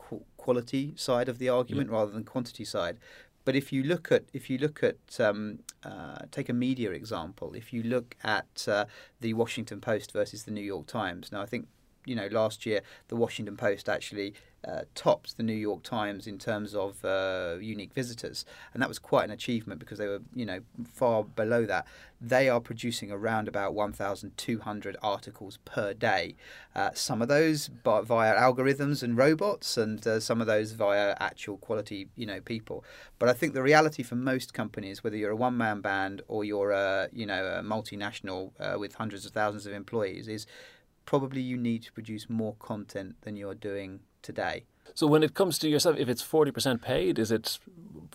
quality 0.47 0.85
side 0.97 1.29
of 1.29 1.39
the 1.39 1.49
argument 1.49 1.89
yeah. 1.89 1.97
rather 1.99 2.13
than 2.13 2.25
quantity 2.25 2.65
side. 2.65 2.97
But 3.45 3.55
if 3.55 3.73
you 3.73 3.83
look 3.93 4.11
at 4.17 4.25
if 4.33 4.45
you 4.51 4.59
look 4.59 4.79
at 4.91 5.21
um, 5.21 5.41
uh, 5.85 6.21
take 6.31 6.49
a 6.49 6.53
media 6.67 6.91
example, 6.93 7.49
if 7.63 7.73
you 7.73 7.83
look 7.83 8.17
at 8.25 8.67
uh, 8.77 8.85
the 9.21 9.33
Washington 9.35 9.81
Post 9.81 10.13
versus 10.13 10.45
the 10.45 10.53
New 10.59 10.67
York 10.75 10.87
Times, 10.87 11.31
now 11.33 11.43
I 11.43 11.47
think 11.47 11.67
you 12.07 12.15
know, 12.15 12.29
last 12.31 12.65
year 12.65 12.81
the 13.09 13.17
Washington 13.17 13.57
Post 13.57 13.89
actually 13.89 14.35
uh, 14.67 14.83
topped 14.95 15.37
the 15.37 15.43
New 15.43 15.55
York 15.55 15.83
Times 15.83 16.27
in 16.27 16.39
terms 16.39 16.75
of 16.75 17.05
uh, 17.05 17.57
unique 17.61 17.93
visitors, 17.93 18.45
and 18.75 18.83
that 18.83 18.89
was 18.89 18.99
quite 18.99 19.25
an 19.25 19.31
achievement 19.31 19.79
because 19.79 19.99
they 19.99 20.07
were, 20.07 20.23
you 20.35 20.45
know, 20.45 20.61
far 20.93 21.25
below 21.25 21.65
that. 21.67 21.87
They 22.21 22.49
are 22.49 22.61
producing 22.61 23.13
around 23.13 23.47
about 23.47 23.75
1,200 23.75 24.97
articles 25.03 25.59
per 25.65 25.93
day. 25.93 26.35
Uh, 26.75 26.91
some 26.95 27.21
of 27.23 27.29
those 27.29 27.71
via 27.85 28.35
algorithms 28.35 29.03
and 29.03 29.17
robots, 29.17 29.77
and 29.77 30.05
uh, 30.07 30.19
some 30.19 30.41
of 30.41 30.47
those 30.47 30.73
via 30.73 31.15
actual 31.21 31.59
quality, 31.59 32.09
you 32.17 32.27
know, 32.27 32.41
people. 32.41 32.85
But 33.19 33.29
I 33.29 33.35
think 33.35 33.55
the 33.55 33.63
reality 33.63 34.03
for 34.03 34.17
most 34.17 34.53
companies, 34.55 35.05
whether 35.05 35.17
you're 35.17 35.31
a 35.31 35.37
one-man 35.37 35.81
band 35.81 36.23
or 36.27 36.45
you're 36.45 36.73
a, 36.73 37.09
you 37.13 37.27
know, 37.27 37.45
a 37.45 37.63
multinational 37.63 38.53
uh, 38.59 38.79
with 38.79 38.95
hundreds 38.95 39.27
of 39.27 39.33
thousands 39.33 39.67
of 39.67 39.73
employees, 39.73 40.27
is 40.27 40.47
probably 41.05 41.41
you 41.41 41.57
need 41.57 41.83
to 41.85 41.93
produce 41.93 42.29
more 42.29 42.55
content 42.59 43.15
than 43.23 43.37
you're 43.37 43.55
doing 43.55 44.01
today. 44.27 44.65
So 44.95 45.07
when 45.07 45.23
it 45.23 45.35
comes 45.35 45.59
to 45.61 45.69
yourself, 45.69 45.97
if 45.99 46.09
it's 46.09 46.23
forty 46.23 46.51
percent 46.51 46.83
paid, 46.83 47.19
is 47.19 47.31
it 47.31 47.59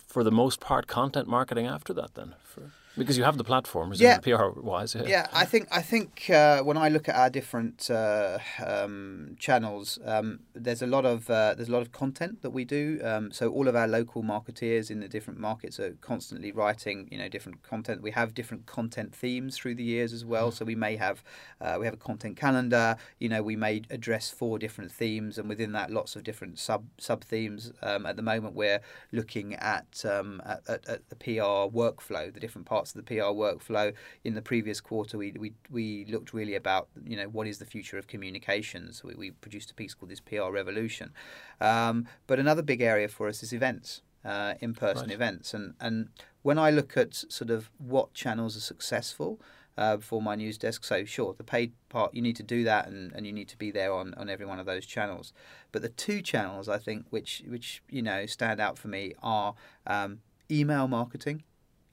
for 0.06 0.22
the 0.22 0.30
most 0.30 0.60
part 0.60 0.86
content 0.86 1.26
marketing 1.26 1.66
after 1.66 1.92
that 1.94 2.14
then? 2.14 2.34
For 2.44 2.70
because 2.96 3.16
you 3.16 3.24
have 3.24 3.38
the 3.38 3.44
platform, 3.44 3.92
yeah. 3.94 4.18
PR 4.18 4.48
wise. 4.60 4.94
Yeah. 4.94 5.02
yeah, 5.06 5.26
I 5.32 5.44
think 5.44 5.68
I 5.70 5.82
think 5.82 6.28
uh, 6.30 6.62
when 6.62 6.76
I 6.76 6.88
look 6.88 7.08
at 7.08 7.16
our 7.16 7.30
different 7.30 7.90
uh, 7.90 8.38
um, 8.64 9.36
channels, 9.38 9.98
um, 10.04 10.40
there's 10.54 10.82
a 10.82 10.86
lot 10.86 11.06
of 11.06 11.30
uh, 11.30 11.54
there's 11.54 11.68
a 11.68 11.72
lot 11.72 11.82
of 11.82 11.92
content 11.92 12.42
that 12.42 12.50
we 12.50 12.64
do. 12.64 13.00
Um, 13.02 13.32
so 13.32 13.50
all 13.50 13.68
of 13.68 13.76
our 13.76 13.88
local 13.88 14.22
marketeers 14.22 14.90
in 14.90 15.00
the 15.00 15.08
different 15.08 15.40
markets 15.40 15.80
are 15.80 15.96
constantly 16.00 16.52
writing, 16.52 17.08
you 17.10 17.18
know, 17.18 17.28
different 17.28 17.62
content. 17.62 18.02
We 18.02 18.10
have 18.10 18.34
different 18.34 18.66
content 18.66 19.14
themes 19.14 19.56
through 19.56 19.76
the 19.76 19.84
years 19.84 20.12
as 20.12 20.24
well. 20.24 20.50
Mm. 20.50 20.54
So 20.54 20.64
we 20.64 20.74
may 20.74 20.96
have 20.96 21.24
uh, 21.60 21.76
we 21.80 21.86
have 21.86 21.94
a 21.94 21.98
content 21.98 22.36
calendar. 22.36 22.96
You 23.18 23.28
know, 23.28 23.42
we 23.42 23.56
may 23.56 23.82
address 23.90 24.30
four 24.30 24.58
different 24.58 24.92
themes, 24.92 25.38
and 25.38 25.48
within 25.48 25.72
that, 25.72 25.90
lots 25.90 26.14
of 26.16 26.24
different 26.24 26.58
sub 26.58 26.84
sub 26.98 27.24
themes. 27.24 27.72
Um, 27.82 28.04
at 28.06 28.16
the 28.16 28.22
moment, 28.22 28.54
we're 28.54 28.80
looking 29.12 29.54
at, 29.54 30.04
um, 30.04 30.42
at, 30.44 30.60
at, 30.68 30.88
at 30.88 31.08
the 31.08 31.16
PR 31.16 31.70
workflow, 31.74 32.32
the 32.32 32.40
different 32.40 32.66
parts 32.66 32.81
parts 32.82 32.94
of 32.96 33.04
the 33.04 33.14
PR 33.14 33.30
workflow. 33.30 33.94
In 34.24 34.34
the 34.34 34.42
previous 34.42 34.80
quarter, 34.80 35.16
we, 35.16 35.32
we, 35.38 35.52
we 35.70 36.04
looked 36.06 36.34
really 36.34 36.56
about, 36.56 36.88
you 37.04 37.16
know, 37.16 37.28
what 37.28 37.46
is 37.46 37.58
the 37.58 37.64
future 37.64 37.96
of 37.96 38.08
communications. 38.08 39.04
We, 39.04 39.14
we 39.14 39.30
produced 39.30 39.70
a 39.70 39.74
piece 39.74 39.94
called 39.94 40.10
this 40.10 40.20
PR 40.20 40.50
revolution. 40.50 41.12
Um, 41.60 42.08
but 42.26 42.40
another 42.40 42.62
big 42.62 42.80
area 42.80 43.08
for 43.08 43.28
us 43.28 43.42
is 43.42 43.52
events. 43.52 44.02
Uh, 44.24 44.54
in-person 44.60 45.08
right. 45.08 45.14
events, 45.14 45.52
and 45.52 45.74
and 45.80 46.08
when 46.42 46.56
I 46.56 46.70
look 46.70 46.96
at 46.96 47.12
sort 47.12 47.50
of 47.50 47.70
what 47.78 48.14
channels 48.14 48.56
are 48.56 48.60
successful, 48.60 49.40
uh, 49.76 49.98
for 49.98 50.22
my 50.22 50.36
news 50.36 50.56
desk. 50.56 50.84
So 50.84 51.04
sure, 51.04 51.34
the 51.36 51.42
paid 51.42 51.72
part 51.88 52.14
you 52.14 52.22
need 52.22 52.36
to 52.36 52.44
do 52.44 52.62
that, 52.62 52.86
and, 52.86 53.10
and 53.14 53.26
you 53.26 53.32
need 53.32 53.48
to 53.48 53.58
be 53.58 53.72
there 53.72 53.92
on, 53.92 54.14
on 54.14 54.30
every 54.30 54.46
one 54.46 54.60
of 54.60 54.66
those 54.66 54.86
channels. 54.86 55.32
But 55.72 55.82
the 55.82 55.88
two 55.88 56.22
channels 56.22 56.68
I 56.68 56.78
think 56.78 57.06
which 57.10 57.42
which 57.48 57.82
you 57.90 58.00
know 58.00 58.24
stand 58.26 58.60
out 58.60 58.78
for 58.78 58.86
me 58.86 59.14
are 59.24 59.54
um, 59.88 60.20
email 60.48 60.86
marketing 60.86 61.42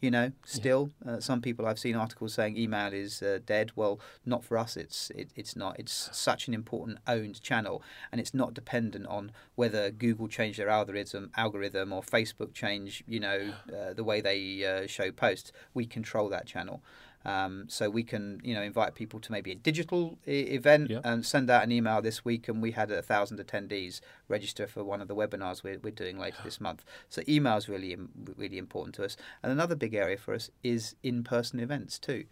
You 0.02 0.12
know, 0.12 0.32
still, 0.46 0.92
uh, 1.06 1.20
some 1.20 1.42
people 1.42 1.66
I've 1.66 1.78
seen 1.78 1.96
articles 1.96 2.34
saying 2.34 2.56
email 2.56 2.94
is 2.94 3.22
uh, 3.22 3.40
dead. 3.46 3.72
Well, 3.76 4.00
not 4.26 4.46
for 4.46 4.58
us. 4.58 4.78
It's 4.78 5.10
it, 5.12 5.30
it's 5.36 5.58
not. 5.58 5.78
It's 5.78 6.10
such 6.14 6.48
an 6.48 6.54
important 6.54 7.00
owned 7.06 7.42
channel, 7.42 7.84
and 8.12 8.22
it's 8.22 8.34
not 8.34 8.54
dependent 8.54 9.08
on 9.08 9.32
whether 9.56 9.92
Google 9.92 10.30
changed 10.30 10.58
their 10.58 10.70
algorithm, 10.70 11.32
algorithm, 11.36 11.92
or 11.92 12.02
Facebook 12.02 12.54
change. 12.54 13.04
You 13.08 13.20
know, 13.20 13.54
uh, 13.68 13.94
the 13.94 14.06
way 14.06 14.22
they 14.22 14.66
uh, 14.66 14.88
show 14.88 15.12
posts. 15.12 15.52
We 15.74 15.86
control 15.86 16.30
that 16.30 16.46
channel. 16.46 16.82
Um, 17.26 17.66
so 17.68 17.90
we 17.90 18.04
can, 18.04 18.40
you 18.44 18.54
know, 18.56 18.62
invite 18.62 18.96
people 18.96 19.20
to 19.20 19.32
maybe 19.32 19.52
a 19.52 19.56
digital 19.56 20.18
I- 20.26 20.32
event 20.32 20.90
Yeah. 20.90 21.02
and 21.04 21.26
send 21.26 21.50
out 21.50 21.64
an 21.64 21.72
email 21.72 22.02
this 22.02 22.24
week. 22.24 22.48
And 22.48 22.62
we 22.62 22.72
had 22.72 22.92
a 22.92 23.02
thousand 23.02 23.40
attendees 23.40 24.00
register 24.30 24.68
for 24.68 24.84
one 24.86 25.02
of 25.02 25.08
the 25.10 25.16
webinars 25.16 25.62
we're, 25.62 25.80
we're 25.80 25.92
doing 25.92 26.18
later 26.18 26.38
this 26.44 26.62
month. 26.62 26.86
So 27.10 27.22
email 27.28 27.58
is 27.58 27.68
really, 27.68 27.98
really 28.38 28.58
important 28.58 28.96
to 28.96 29.04
us. 29.04 29.18
And 29.44 29.52
another 29.52 29.76
big 29.76 29.94
area 29.94 30.18
for 30.18 30.34
us 30.34 30.50
is 30.64 30.96
in-person 31.04 31.60
events 31.60 32.00
too, 32.00 32.24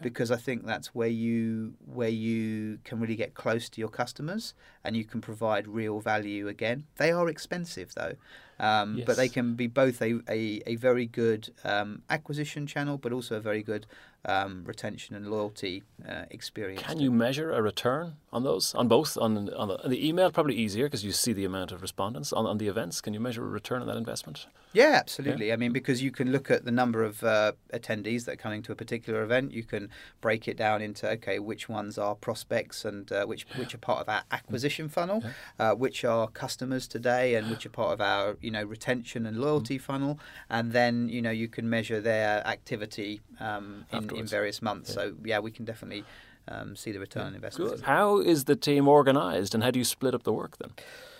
because 0.00 0.30
I 0.30 0.36
think 0.36 0.64
that's 0.64 0.94
where 0.94 1.08
you 1.08 1.74
where 1.84 2.08
you 2.08 2.78
can 2.84 3.00
really 3.00 3.16
get 3.16 3.34
close 3.34 3.68
to 3.70 3.80
your 3.80 3.88
customers 3.88 4.54
and 4.84 4.96
you 4.96 5.04
can 5.04 5.20
provide 5.20 5.66
real 5.66 5.98
value. 5.98 6.46
Again, 6.46 6.84
they 6.98 7.10
are 7.10 7.28
expensive 7.28 7.92
though. 7.96 8.14
Um, 8.60 9.02
But 9.06 9.16
they 9.16 9.28
can 9.28 9.54
be 9.54 9.66
both 9.68 10.00
a, 10.02 10.20
a, 10.28 10.62
a 10.66 10.74
very 10.76 11.06
good 11.06 11.50
um, 11.64 12.02
acquisition 12.10 12.66
channel, 12.66 12.98
but 12.98 13.12
also 13.12 13.36
a 13.36 13.40
very 13.40 13.62
good 13.62 13.86
um, 14.28 14.62
retention 14.64 15.16
and 15.16 15.30
loyalty 15.30 15.82
uh, 16.08 16.24
experience. 16.30 16.82
Can 16.82 17.00
you 17.00 17.10
measure 17.10 17.50
a 17.52 17.62
return 17.62 18.16
on 18.32 18.44
those, 18.44 18.74
on 18.74 18.86
both? 18.86 19.16
On, 19.16 19.36
on, 19.36 19.68
the, 19.68 19.84
on 19.84 19.90
the 19.90 20.06
email, 20.06 20.30
probably 20.30 20.54
easier 20.54 20.86
because 20.86 21.04
you 21.04 21.12
see 21.12 21.32
the 21.32 21.44
amount 21.44 21.72
of 21.72 21.82
respondents. 21.82 22.32
On, 22.32 22.46
on 22.46 22.58
the 22.58 22.68
events, 22.68 23.00
can 23.00 23.14
you 23.14 23.20
measure 23.20 23.42
a 23.42 23.48
return 23.48 23.80
on 23.80 23.88
that 23.88 23.96
investment? 23.96 24.46
Yeah, 24.72 24.92
absolutely. 25.00 25.52
I 25.52 25.56
mean, 25.56 25.72
because 25.72 26.02
you 26.02 26.10
can 26.10 26.30
look 26.30 26.50
at 26.50 26.64
the 26.64 26.70
number 26.70 27.02
of 27.02 27.24
uh, 27.24 27.52
attendees 27.72 28.26
that 28.26 28.32
are 28.32 28.36
coming 28.36 28.62
to 28.62 28.72
a 28.72 28.74
particular 28.74 29.22
event, 29.22 29.52
you 29.52 29.64
can 29.64 29.88
break 30.20 30.46
it 30.46 30.56
down 30.56 30.82
into 30.82 31.08
okay, 31.08 31.38
which 31.38 31.68
ones 31.68 31.96
are 31.96 32.14
prospects 32.14 32.84
and 32.84 33.10
uh, 33.10 33.24
which 33.24 33.46
which 33.56 33.74
are 33.74 33.78
part 33.78 34.00
of 34.00 34.08
our 34.08 34.22
acquisition 34.30 34.88
funnel, 34.88 35.22
uh, 35.58 35.72
which 35.74 36.04
are 36.04 36.28
customers 36.28 36.86
today, 36.86 37.34
and 37.34 37.50
which 37.50 37.64
are 37.64 37.70
part 37.70 37.92
of 37.92 38.00
our 38.00 38.36
you 38.42 38.50
know 38.50 38.62
retention 38.62 39.24
and 39.24 39.40
loyalty 39.40 39.78
funnel, 39.78 40.18
and 40.50 40.72
then 40.72 41.08
you 41.08 41.22
know 41.22 41.30
you 41.30 41.48
can 41.48 41.68
measure 41.68 42.00
their 42.00 42.46
activity 42.46 43.20
um, 43.40 43.86
in, 43.90 44.17
in 44.18 44.26
various 44.26 44.60
months. 44.60 44.92
So 44.92 45.14
yeah, 45.24 45.38
we 45.38 45.50
can 45.50 45.64
definitely. 45.64 46.04
Um, 46.50 46.76
see 46.76 46.92
the 46.92 46.98
return 46.98 47.26
on 47.26 47.34
investment. 47.34 47.72
Good. 47.72 47.80
How 47.82 48.20
is 48.20 48.44
the 48.44 48.56
team 48.56 48.88
organised 48.88 49.54
and 49.54 49.62
how 49.62 49.70
do 49.70 49.78
you 49.78 49.84
split 49.84 50.14
up 50.14 50.22
the 50.22 50.32
work 50.32 50.56
then? 50.56 50.70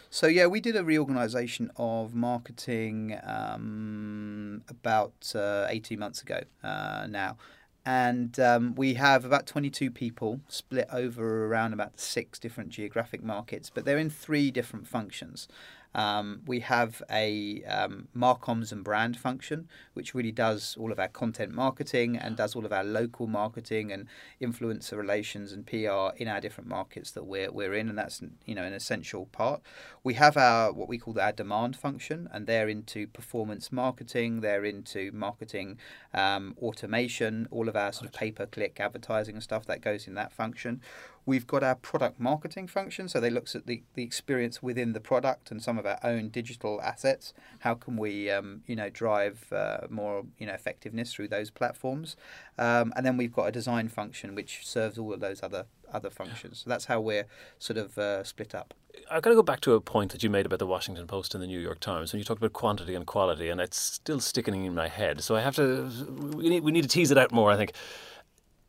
So 0.09 0.26
yeah, 0.26 0.47
we 0.47 0.59
did 0.59 0.75
a 0.75 0.83
reorganisation 0.83 1.71
of 1.76 2.14
marketing 2.14 3.14
um, 3.23 4.62
about 4.71 5.35
uh, 5.35 5.67
eighteen 5.69 5.99
months 5.99 6.23
ago 6.23 6.40
uh, 6.64 7.07
now, 7.11 7.37
and 7.85 8.40
um, 8.40 8.75
we 8.75 8.95
have 8.95 9.26
about 9.26 9.47
twenty-two 9.47 9.90
people 9.90 10.40
split 10.49 10.88
over 10.90 11.45
around 11.45 11.75
about 11.75 12.00
six 12.00 12.38
different 12.38 12.71
geographic 12.71 13.23
markets, 13.23 13.71
but 13.75 13.85
they're 13.85 13.99
in 13.99 14.09
three 14.09 14.50
different 14.50 14.88
functions. 14.88 15.47
Um, 15.95 16.42
we 16.47 16.61
have 16.61 17.02
a 17.11 17.62
um, 17.64 18.09
Marcoms 18.16 18.73
and 18.73 18.85
brand 18.85 19.16
function, 19.16 19.68
which 19.95 20.14
really 20.14 20.33
does 20.33 20.76
all 20.78 20.92
of 20.92 20.99
our 20.99 21.09
content 21.09 21.52
marketing 21.52 22.16
and 22.16 22.37
does 22.37 22.54
all 22.54 22.66
of 22.66 22.73
our 22.73 22.85
local 22.85 23.26
marketing 23.26 23.90
and 23.90 24.07
influencer 24.40 24.97
relations 24.97 25.52
and 25.52 25.66
PR 25.66 26.16
in 26.16 26.28
our 26.28 26.40
different 26.40 26.68
markets 26.68 27.11
that 27.12 27.25
we're, 27.25 27.50
we're 27.50 27.75
in, 27.75 27.88
and 27.88 27.99
that's 27.99 28.23
you 28.45 28.54
know 28.54 28.64
an 28.64 28.73
essential 28.73 29.26
part. 29.26 29.62
We 30.04 30.14
have 30.14 30.37
our 30.37 30.73
what 30.73 30.88
we 30.88 30.99
call 30.99 31.18
our 31.18 31.33
demand 31.33 31.76
function, 31.76 32.28
and 32.33 32.47
they're 32.47 32.68
into 32.68 33.07
performance 33.07 33.73
marketing, 33.73 34.40
they're 34.40 34.64
into 34.64 35.11
marketing 35.12 35.78
um, 36.14 36.54
automation, 36.61 37.49
all 37.50 37.68
of 37.68 37.76
our 37.76 37.92
sort 37.92 38.07
of 38.07 38.12
pay 38.12 38.30
per 38.30 38.47
click 38.47 38.78
advertising 38.78 39.35
and 39.35 39.42
stuff 39.42 39.66
that 39.66 39.80
goes 39.80 40.07
in 40.07 40.14
that 40.14 40.33
function. 40.33 40.80
We've 41.28 41.47
got 41.47 41.62
our 41.62 41.75
product 41.75 42.18
marketing 42.18 42.68
function, 42.68 43.06
so 43.06 43.20
they 43.20 43.28
looks 43.28 43.54
at 43.54 43.66
the, 43.66 43.82
the 43.92 44.02
experience 44.02 44.62
within 44.62 44.94
the 44.94 45.00
product 45.00 45.50
and 45.50 45.62
some 45.62 45.78
of 45.78 45.85
our 45.85 45.99
own 46.02 46.30
digital 46.30 46.80
assets. 46.80 47.35
How 47.58 47.75
can 47.75 47.99
we, 47.99 48.30
um, 48.30 48.62
you 48.66 48.75
know, 48.75 48.88
drive 48.88 49.52
uh, 49.52 49.80
more, 49.90 50.25
you 50.38 50.47
know, 50.47 50.54
effectiveness 50.54 51.12
through 51.12 51.28
those 51.28 51.50
platforms? 51.50 52.16
Um, 52.56 52.94
and 52.97 53.04
then 53.04 53.18
we've 53.18 53.35
got 53.35 53.44
a 53.44 53.52
design 53.52 53.88
function 53.88 54.35
which 54.35 54.66
serves 54.66 54.97
all 54.97 55.12
of 55.12 55.20
those 55.20 55.42
other 55.42 55.66
other 55.92 56.08
functions. 56.08 56.62
So 56.64 56.70
that's 56.70 56.87
how 56.87 56.99
we're 57.00 57.26
sort 57.58 57.76
of 57.76 57.99
uh, 57.99 58.25
split 58.25 58.54
up. 58.54 58.73
I've 59.11 59.23
got 59.23 59.30
to 59.30 59.37
go 59.37 59.42
back 59.42 59.61
to 59.61 59.75
a 59.75 59.82
point 59.82 60.12
that 60.12 60.23
you 60.23 60.30
made 60.30 60.47
about 60.47 60.61
the 60.61 60.66
Washington 60.66 61.06
Post 61.06 61.35
and 61.35 61.42
the 61.42 61.47
New 61.47 61.61
York 61.61 61.80
Times 61.80 62.12
when 62.12 62.18
you 62.18 62.25
talked 62.25 62.40
about 62.40 62.54
quantity 62.54 62.94
and 62.94 63.06
quality, 63.06 63.50
and 63.50 63.61
it's 63.61 63.78
still 63.78 64.20
sticking 64.20 64.64
in 64.64 64.75
my 64.75 64.88
head. 64.88 65.23
So 65.23 65.37
I 65.37 65.42
have 65.42 65.56
to, 65.56 65.90
we 66.35 66.49
need, 66.49 66.62
we 66.62 66.73
need 66.73 66.82
to 66.82 66.88
tease 66.88 67.11
it 67.11 67.18
out 67.18 67.32
more, 67.32 67.50
I 67.50 67.56
think. 67.56 67.73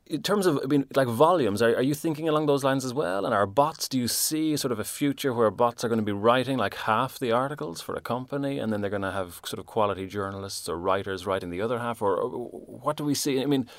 In 0.10 0.24
terms 0.24 0.48
of, 0.48 0.60
I 0.64 0.66
mean, 0.66 0.86
like 0.96 1.08
volumes, 1.08 1.62
are, 1.62 1.76
are 1.76 1.84
you 1.84 1.94
thinking 1.94 2.28
along 2.28 2.48
those 2.48 2.64
lines 2.64 2.84
as 2.84 2.96
well? 2.96 3.26
And 3.26 3.34
are 3.34 3.46
bots, 3.46 3.88
do 3.88 4.00
you 4.00 4.08
see 4.08 4.58
sort 4.58 4.72
of 4.72 4.80
a 4.80 4.84
future 4.84 5.32
where 5.32 5.52
bots 5.52 5.84
are 5.84 5.88
going 5.88 6.00
to 6.00 6.06
be 6.06 6.12
writing 6.12 6.58
like 6.58 6.74
half 6.74 7.20
the 7.20 7.32
articles 7.32 7.80
for 7.80 7.94
a 7.94 8.02
company 8.02 8.58
and 8.58 8.74
then 8.74 8.82
they're 8.82 8.90
going 8.90 9.04
to 9.04 9.12
have 9.12 9.40
sort 9.46 9.60
of 9.60 9.68
quality 9.68 10.08
journalists 10.08 10.68
or 10.68 10.80
writers 10.80 11.28
writing 11.28 11.52
the 11.52 11.62
other 11.62 11.78
half? 11.78 12.02
Or, 12.02 12.18
or 12.18 12.30
what 12.30 12.98
do 12.98 13.04
we 13.04 13.14
see? 13.14 13.40
I 13.40 13.46
mean, 13.46 13.70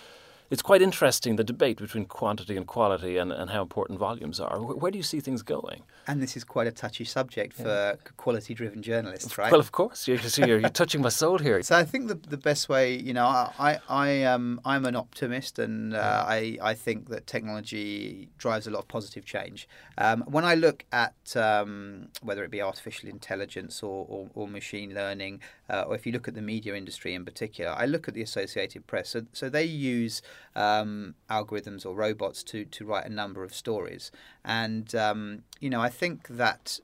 it's 0.51 0.63
quite 0.63 0.83
interesting 0.83 1.37
the 1.37 1.45
debate 1.45 1.79
between 1.79 2.07
quantity 2.07 2.57
and 2.57 2.67
quality 2.67 3.17
and, 3.17 3.33
and 3.33 3.51
how 3.51 3.63
important 3.63 3.99
volumes 3.99 4.41
are. 4.41 4.61
Where, 4.61 4.77
where 4.77 4.91
do 4.91 4.99
you 4.99 5.05
see 5.05 5.21
things 5.21 5.43
going? 5.43 5.85
And 6.07 6.21
this 6.21 6.37
is 6.37 6.43
quite 6.43 6.67
a 6.67 6.73
touchy 6.73 7.05
subject 7.05 7.55
for 7.55 7.97
quality 8.17 8.53
driven 8.55 8.83
journalists, 8.83 9.39
right? 9.39 9.53
Well, 9.53 9.61
of 9.61 9.71
course, 9.71 10.09
you 10.09 10.19
see, 10.19 10.45
you're, 10.45 10.59
you're 10.59 10.69
touching 10.71 11.01
my 11.03 11.09
soul 11.09 11.39
here. 11.39 11.61
So 11.71 11.77
I 11.77 11.85
think 11.85 12.09
the 12.09 12.15
the 12.15 12.37
best 12.37 12.69
way, 12.69 12.97
you 12.97 13.13
know, 13.13 13.27
I 13.27 13.79
I 13.89 14.25
um 14.25 14.61
I'm 14.65 14.85
an 14.87 14.97
optimist, 14.97 15.61
and 15.61 15.95
uh, 15.95 16.25
I 16.27 16.59
I 16.61 16.75
think 16.75 17.11
that 17.11 17.29
technology 17.29 18.29
drives 18.39 18.67
a 18.67 18.71
lot 18.71 18.81
of 18.81 18.89
positive 18.89 19.25
change. 19.25 19.69
Um, 19.99 20.23
when 20.23 20.45
I 20.45 20.55
look 20.57 20.85
at 20.91 21.37
um, 21.37 22.09
whether 22.23 22.43
it 22.43 22.51
be 22.51 22.61
artificial 22.61 23.09
intelligence 23.09 23.85
or 23.85 24.05
or, 24.09 24.31
or 24.35 24.49
machine 24.49 24.95
learning, 24.95 25.43
uh, 25.71 25.85
or 25.87 25.95
if 25.95 26.05
you 26.05 26.13
look 26.13 26.27
at 26.27 26.35
the 26.35 26.43
media 26.43 26.75
industry 26.75 27.15
in 27.15 27.25
particular, 27.25 27.71
I 27.71 27.87
look 27.87 28.09
at 28.09 28.15
the 28.15 28.23
Associated 28.23 28.87
Press. 28.87 29.11
So 29.11 29.27
so 29.33 29.49
they 29.49 29.65
use 29.65 30.21
um, 30.57 31.15
algorithms 31.31 31.87
or 31.87 31.95
robots 31.95 32.43
to 32.45 32.65
to 32.65 32.85
write 32.85 33.07
a 33.07 33.13
number 33.13 33.45
of 33.45 33.55
stories, 33.55 34.11
and 34.45 34.95
um, 34.95 35.45
you 35.61 35.71
know 35.71 35.81
I 35.81 35.89
think 35.89 36.29
that 36.29 36.81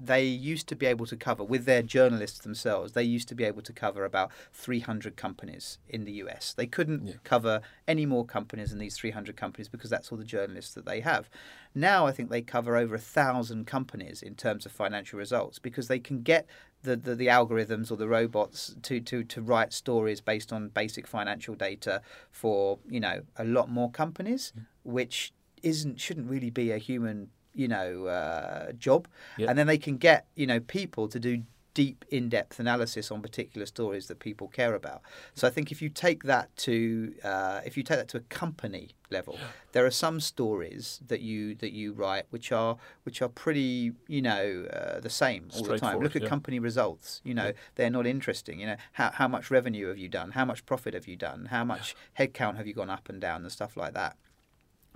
they 0.00 0.24
used 0.24 0.68
to 0.68 0.76
be 0.76 0.86
able 0.86 1.06
to 1.06 1.16
cover 1.16 1.42
with 1.42 1.64
their 1.64 1.82
journalists 1.82 2.38
themselves 2.38 2.92
they 2.92 3.02
used 3.02 3.26
to 3.28 3.34
be 3.34 3.42
able 3.44 3.62
to 3.62 3.72
cover 3.72 4.04
about 4.04 4.30
300 4.52 5.16
companies 5.16 5.78
in 5.88 6.04
the 6.04 6.12
US 6.24 6.54
they 6.54 6.66
couldn't 6.66 7.06
Yeah. 7.06 7.14
cover 7.24 7.60
any 7.86 8.06
more 8.06 8.24
companies 8.24 8.70
than 8.70 8.78
these 8.78 8.96
300 8.96 9.36
companies 9.36 9.68
because 9.68 9.90
that's 9.90 10.12
all 10.12 10.18
the 10.18 10.24
journalists 10.24 10.74
that 10.74 10.84
they 10.86 11.00
have. 11.00 11.28
Now 11.74 12.06
I 12.06 12.12
think 12.12 12.30
they 12.30 12.42
cover 12.42 12.76
over 12.76 12.94
a 12.94 12.98
thousand 12.98 13.66
companies 13.66 14.22
in 14.22 14.34
terms 14.34 14.64
of 14.66 14.72
financial 14.72 15.18
results 15.18 15.58
because 15.58 15.88
they 15.88 15.98
can 15.98 16.22
get 16.22 16.46
the, 16.82 16.94
the, 16.96 17.14
the 17.14 17.26
algorithms 17.26 17.90
or 17.90 17.96
the 17.96 18.06
robots 18.08 18.76
to, 18.82 19.00
to, 19.00 19.24
to 19.24 19.42
write 19.42 19.72
stories 19.72 20.20
based 20.20 20.52
on 20.52 20.68
basic 20.68 21.06
financial 21.06 21.54
data 21.54 22.02
for 22.30 22.78
you 22.88 23.00
know 23.00 23.22
a 23.36 23.44
lot 23.44 23.68
more 23.68 23.90
companies 23.90 24.52
which 24.84 25.32
isn't 25.62 25.98
shouldn't 26.00 26.28
really 26.30 26.50
be 26.50 26.70
a 26.70 26.78
human 26.78 27.30
you 27.54 27.68
know 27.68 28.06
uh, 28.06 28.72
job. 28.72 29.08
Yeah. 29.36 29.50
and 29.50 29.58
then 29.58 29.66
they 29.66 29.78
can 29.78 29.96
get 29.96 30.26
you 30.34 30.46
know 30.46 30.60
people 30.60 31.08
to 31.08 31.18
do 31.20 31.42
deep 31.78 32.04
in-depth 32.10 32.58
analysis 32.58 33.08
on 33.12 33.22
particular 33.22 33.64
stories 33.64 34.08
that 34.08 34.18
people 34.18 34.48
care 34.48 34.74
about. 34.74 35.00
So 35.36 35.46
i 35.46 35.50
think 35.50 35.70
if 35.70 35.80
you 35.80 35.88
take 35.88 36.24
that 36.24 36.48
to 36.66 37.14
uh, 37.22 37.60
if 37.64 37.76
you 37.76 37.84
take 37.84 37.98
that 37.98 38.08
to 38.08 38.16
a 38.16 38.26
company 38.42 38.96
level 39.10 39.38
there 39.70 39.86
are 39.86 39.96
some 40.06 40.18
stories 40.18 41.00
that 41.06 41.20
you 41.20 41.54
that 41.62 41.72
you 41.72 41.92
write 41.92 42.26
which 42.30 42.50
are 42.50 42.76
which 43.04 43.22
are 43.22 43.28
pretty 43.28 43.92
you 44.08 44.20
know 44.20 44.66
uh, 44.72 44.98
the 44.98 45.10
same 45.10 45.42
all 45.54 45.62
the 45.62 45.78
time. 45.78 46.00
Look 46.00 46.16
at 46.16 46.22
yeah. 46.22 46.28
company 46.28 46.58
results 46.58 47.20
you 47.22 47.34
know 47.34 47.52
they're 47.76 47.96
not 47.98 48.06
interesting 48.08 48.58
you 48.58 48.66
know. 48.66 48.76
How, 48.94 49.10
how 49.12 49.28
much 49.28 49.48
revenue 49.48 49.86
have 49.86 49.98
you 49.98 50.08
done? 50.08 50.32
How 50.32 50.44
much 50.44 50.66
profit 50.66 50.94
have 50.94 51.06
you 51.06 51.16
done? 51.16 51.40
How 51.56 51.64
much 51.64 51.94
headcount 52.18 52.56
have 52.56 52.66
you 52.66 52.74
gone 52.74 52.90
up 52.90 53.08
and 53.08 53.20
down 53.20 53.42
and 53.42 53.52
stuff 53.52 53.76
like 53.76 53.94
that 53.94 54.16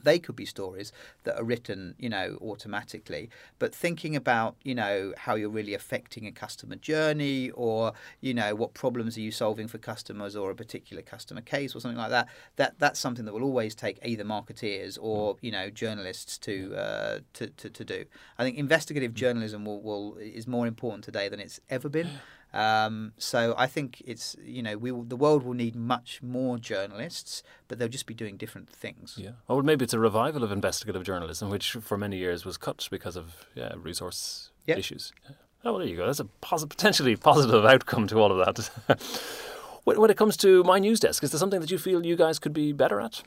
they 0.03 0.19
could 0.19 0.37
be 0.37 0.45
stories 0.45 0.93
that 1.25 1.39
are 1.39 1.45
written, 1.45 1.95
you 1.99 2.09
know, 2.09 2.39
automatically. 2.41 3.31
But 3.59 3.75
thinking 3.75 4.17
about, 4.17 4.57
you 4.63 4.75
know, 4.75 5.13
how 5.17 5.35
you're 5.35 5.49
really 5.49 5.75
affecting 5.75 6.27
a 6.27 6.33
customer 6.33 6.77
journey, 6.77 7.51
or 7.51 7.93
you 8.21 8.35
know, 8.35 8.55
what 8.55 8.75
problems 8.75 9.17
are 9.17 9.21
you 9.21 9.31
solving 9.31 9.69
for 9.69 9.79
customers, 9.79 10.37
or 10.37 10.51
a 10.51 10.55
particular 10.55 11.03
customer 11.03 11.41
case, 11.41 11.75
or 11.75 11.81
something 11.81 11.99
like 11.99 12.11
that. 12.11 12.29
That 12.57 12.79
that's 12.79 13.01
something 13.01 13.25
that 13.25 13.35
will 13.35 13.45
always 13.45 13.75
take 13.75 13.99
either 14.05 14.25
marketeers 14.25 14.99
or 15.01 15.37
you 15.41 15.53
know 15.53 15.71
journalists 15.71 16.39
to 16.39 16.75
uh, 16.75 17.19
to, 17.35 17.49
to 17.49 17.71
to 17.71 17.85
do. 17.85 18.05
I 18.39 18.45
think 18.45 18.59
investigative 18.59 19.15
journalism 19.15 19.65
will, 19.65 19.81
will 19.83 20.17
is 20.17 20.47
more 20.47 20.67
important 20.67 21.05
today 21.05 21.29
than 21.29 21.41
it's 21.41 21.61
ever 21.71 21.89
been. 21.89 22.09
Um, 22.55 23.13
so 23.19 23.55
I 23.57 23.67
think 23.67 24.03
it's 24.07 24.37
you 24.45 24.63
know 24.63 24.77
we 24.77 24.93
will, 24.93 25.05
the 25.05 25.17
world 25.17 25.43
will 25.43 25.55
need 25.55 25.75
much 25.75 26.21
more 26.23 26.59
journalists, 26.59 27.43
but 27.69 27.79
they'll 27.79 27.89
just 27.89 28.07
be 28.07 28.15
doing 28.15 28.37
different 28.37 28.69
things. 28.69 29.17
Yeah. 29.19 29.31
Oh, 29.49 29.57
well, 29.57 29.65
maybe 29.65 29.85
it's 29.85 29.95
a 29.95 29.99
revival 29.99 30.45
of 30.45 30.53
investigative 30.53 31.05
journalism, 31.05 31.49
which 31.51 31.73
for 31.73 31.97
many 31.97 32.19
years 32.19 32.45
was 32.45 32.57
cut 32.59 32.87
because 32.91 33.17
of 33.17 33.47
yeah, 33.55 33.73
resource 33.77 34.51
Yeah. 34.67 34.77
issues. 34.77 35.13
Oh, 35.65 35.73
well, 35.73 35.79
there 35.79 35.89
you 35.89 35.97
go. 35.97 36.07
That's 36.07 36.21
a 36.21 36.27
posi- 36.43 36.69
potentially 36.69 37.17
positive 37.17 37.65
outcome 37.65 38.07
to 38.09 38.19
all 38.19 38.33
of 38.33 38.39
that. 38.45 38.99
When, 39.85 40.01
when 40.01 40.11
it 40.11 40.17
comes 40.17 40.37
to 40.37 40.63
my 40.63 40.79
news 40.79 41.01
desk, 41.01 41.25
is 41.25 41.33
there 41.33 41.41
something 41.41 41.59
that 41.61 41.71
you 41.73 41.79
feel 41.79 42.07
you 42.07 42.15
guys 42.15 42.39
could 42.39 42.53
be 42.53 42.73
better 42.73 43.01
at? 43.01 43.23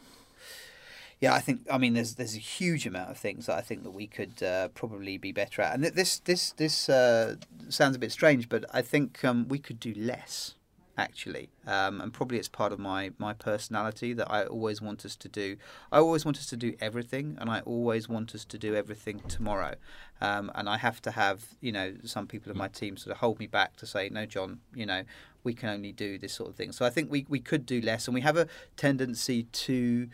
Yeah, 1.21 1.33
I 1.33 1.39
think. 1.39 1.61
I 1.71 1.77
mean, 1.77 1.93
there's 1.93 2.15
there's 2.15 2.35
a 2.35 2.39
huge 2.39 2.85
amount 2.85 3.09
of 3.09 3.17
things 3.17 3.45
that 3.45 3.57
I 3.57 3.61
think 3.61 3.83
that 3.83 3.91
we 3.91 4.07
could 4.07 4.43
uh, 4.43 4.67
probably 4.69 5.17
be 5.17 5.31
better 5.31 5.61
at, 5.61 5.73
and 5.73 5.83
this 5.83 6.19
this 6.19 6.51
this 6.51 6.89
uh, 6.89 7.35
sounds 7.69 7.95
a 7.95 7.99
bit 7.99 8.11
strange, 8.11 8.49
but 8.49 8.65
I 8.73 8.81
think 8.81 9.23
um, 9.23 9.47
we 9.47 9.59
could 9.59 9.79
do 9.79 9.93
less 9.95 10.55
actually, 10.97 11.49
um, 11.67 11.99
and 11.99 12.13
probably 12.13 12.37
it's 12.37 12.47
part 12.49 12.71
of 12.73 12.79
my 12.79 13.11
my 13.17 13.33
personality 13.33 14.13
that 14.13 14.29
I 14.29 14.43
always 14.43 14.81
want 14.81 15.05
us 15.05 15.15
to 15.15 15.29
do. 15.29 15.55
I 15.91 15.99
always 15.99 16.25
want 16.25 16.37
us 16.37 16.45
to 16.47 16.57
do 16.57 16.75
everything, 16.81 17.37
and 17.39 17.49
I 17.49 17.61
always 17.61 18.09
want 18.09 18.35
us 18.35 18.43
to 18.45 18.57
do 18.57 18.75
everything 18.75 19.21
tomorrow. 19.27 19.75
Um, 20.21 20.51
and 20.55 20.67
I 20.69 20.77
have 20.77 21.01
to 21.03 21.11
have 21.11 21.45
you 21.61 21.71
know 21.71 21.93
some 22.03 22.27
people 22.27 22.51
in 22.51 22.57
my 22.57 22.67
team 22.67 22.97
sort 22.97 23.13
of 23.13 23.19
hold 23.19 23.39
me 23.39 23.47
back 23.47 23.77
to 23.77 23.85
say, 23.85 24.09
no, 24.09 24.25
John, 24.25 24.59
you 24.73 24.85
know 24.85 25.03
we 25.45 25.53
can 25.53 25.69
only 25.69 25.91
do 25.91 26.17
this 26.17 26.33
sort 26.33 26.49
of 26.49 26.55
thing. 26.55 26.73
So 26.73 26.85
I 26.85 26.89
think 26.89 27.09
we 27.09 27.25
we 27.29 27.39
could 27.39 27.65
do 27.65 27.79
less, 27.79 28.07
and 28.07 28.15
we 28.15 28.21
have 28.21 28.35
a 28.35 28.47
tendency 28.75 29.43
to 29.43 30.09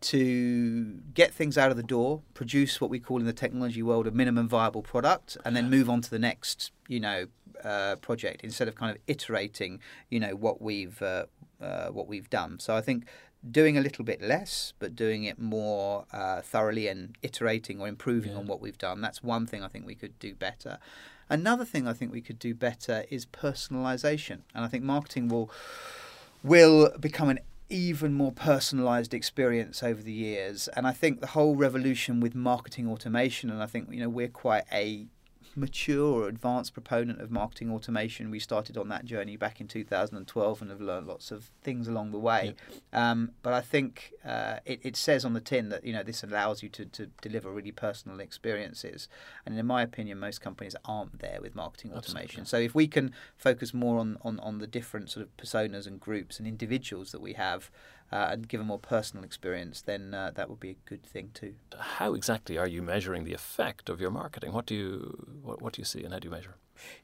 to 0.00 1.00
get 1.14 1.32
things 1.32 1.58
out 1.58 1.70
of 1.70 1.76
the 1.76 1.82
door, 1.82 2.22
produce 2.34 2.80
what 2.80 2.90
we 2.90 2.98
call 2.98 3.18
in 3.18 3.26
the 3.26 3.32
technology 3.32 3.82
world 3.82 4.06
a 4.06 4.10
minimum 4.10 4.48
viable 4.48 4.82
product, 4.82 5.36
and 5.44 5.54
then 5.54 5.68
move 5.68 5.90
on 5.90 6.00
to 6.00 6.10
the 6.10 6.18
next, 6.18 6.72
you 6.88 7.00
know, 7.00 7.26
uh, 7.64 7.96
project 7.96 8.42
instead 8.42 8.68
of 8.68 8.74
kind 8.74 8.90
of 8.90 8.98
iterating, 9.06 9.80
you 10.08 10.18
know, 10.18 10.34
what 10.34 10.62
we've 10.62 11.00
uh, 11.02 11.26
uh, 11.60 11.88
what 11.88 12.06
we've 12.08 12.30
done. 12.30 12.58
So 12.58 12.74
I 12.74 12.80
think 12.80 13.04
doing 13.48 13.76
a 13.76 13.80
little 13.80 14.04
bit 14.04 14.20
less, 14.20 14.72
but 14.78 14.94
doing 14.94 15.24
it 15.24 15.38
more 15.38 16.06
uh, 16.12 16.40
thoroughly 16.40 16.88
and 16.88 17.16
iterating 17.22 17.80
or 17.80 17.88
improving 17.88 18.32
yeah. 18.32 18.38
on 18.38 18.46
what 18.46 18.60
we've 18.60 18.78
done. 18.78 19.00
That's 19.00 19.22
one 19.22 19.46
thing 19.46 19.62
I 19.62 19.68
think 19.68 19.86
we 19.86 19.94
could 19.94 20.18
do 20.18 20.34
better. 20.34 20.78
Another 21.28 21.64
thing 21.64 21.86
I 21.86 21.92
think 21.92 22.12
we 22.12 22.20
could 22.20 22.38
do 22.38 22.54
better 22.54 23.04
is 23.08 23.24
personalization, 23.24 24.40
and 24.54 24.64
I 24.64 24.68
think 24.68 24.82
marketing 24.82 25.28
will 25.28 25.50
will 26.42 26.90
become 26.98 27.28
an 27.28 27.38
even 27.70 28.12
more 28.12 28.32
personalized 28.32 29.14
experience 29.14 29.82
over 29.82 30.02
the 30.02 30.12
years. 30.12 30.68
And 30.68 30.86
I 30.86 30.92
think 30.92 31.20
the 31.20 31.28
whole 31.28 31.56
revolution 31.56 32.20
with 32.20 32.34
marketing 32.34 32.88
automation, 32.88 33.50
and 33.50 33.62
I 33.62 33.66
think 33.66 33.88
you 33.90 34.00
know 34.00 34.08
we're 34.08 34.28
quite 34.28 34.64
a 34.72 35.06
mature 35.56 36.22
or 36.22 36.28
advanced 36.28 36.72
proponent 36.72 37.20
of 37.20 37.30
marketing 37.30 37.72
automation. 37.72 38.30
We 38.30 38.38
started 38.38 38.76
on 38.76 38.88
that 38.88 39.04
journey 39.04 39.36
back 39.36 39.60
in 39.60 39.68
2012 39.68 40.62
and 40.62 40.70
have 40.70 40.80
learned 40.80 41.06
lots 41.06 41.30
of 41.30 41.50
things 41.62 41.88
along 41.88 42.12
the 42.12 42.18
way. 42.18 42.54
Um, 42.92 43.32
but 43.42 43.52
I 43.52 43.60
think 43.60 44.12
uh, 44.24 44.56
it, 44.64 44.80
it, 44.82 44.96
says 44.96 45.24
on 45.24 45.32
the 45.32 45.40
tin 45.40 45.68
that 45.70 45.84
you 45.84 45.92
know 45.92 46.02
this 46.02 46.22
allows 46.22 46.62
you 46.62 46.68
to, 46.70 46.84
to 46.86 47.06
deliver 47.22 47.50
really 47.50 47.72
personal 47.72 48.20
experiences. 48.20 49.08
And 49.46 49.58
in 49.58 49.66
my 49.66 49.82
opinion, 49.82 50.18
most 50.18 50.40
companies 50.40 50.76
aren't 50.84 51.20
there 51.20 51.38
with 51.40 51.54
marketing 51.54 51.92
automation. 51.92 52.42
Absolutely. 52.42 52.46
So 52.46 52.58
if 52.58 52.74
we 52.74 52.86
can 52.86 53.12
focus 53.36 53.72
more 53.74 53.98
on, 53.98 54.18
on, 54.22 54.38
on 54.40 54.58
the 54.58 54.66
different 54.66 55.10
sort 55.10 55.24
of 55.24 55.36
personas 55.36 55.86
and 55.86 56.00
groups 56.00 56.38
and 56.38 56.46
individuals 56.46 57.12
that 57.12 57.20
we 57.20 57.34
have, 57.34 57.70
uh, 58.12 58.28
and 58.30 58.48
give 58.48 58.60
a 58.60 58.64
more 58.64 58.78
personal 58.78 59.24
experience, 59.24 59.82
then 59.82 60.14
uh, 60.14 60.32
that 60.34 60.48
would 60.50 60.60
be 60.60 60.70
a 60.70 60.76
good 60.88 61.04
thing 61.04 61.30
too. 61.32 61.54
How 61.78 62.14
exactly 62.14 62.58
are 62.58 62.66
you 62.66 62.82
measuring 62.82 63.24
the 63.24 63.34
effect 63.34 63.88
of 63.88 64.00
your 64.00 64.10
marketing? 64.10 64.52
What 64.52 64.66
do 64.66 64.74
you 64.74 65.40
what, 65.42 65.62
what 65.62 65.72
do 65.74 65.80
you 65.80 65.84
see 65.84 66.02
and 66.02 66.12
how 66.12 66.18
do 66.18 66.26
you 66.26 66.32
measure? 66.32 66.56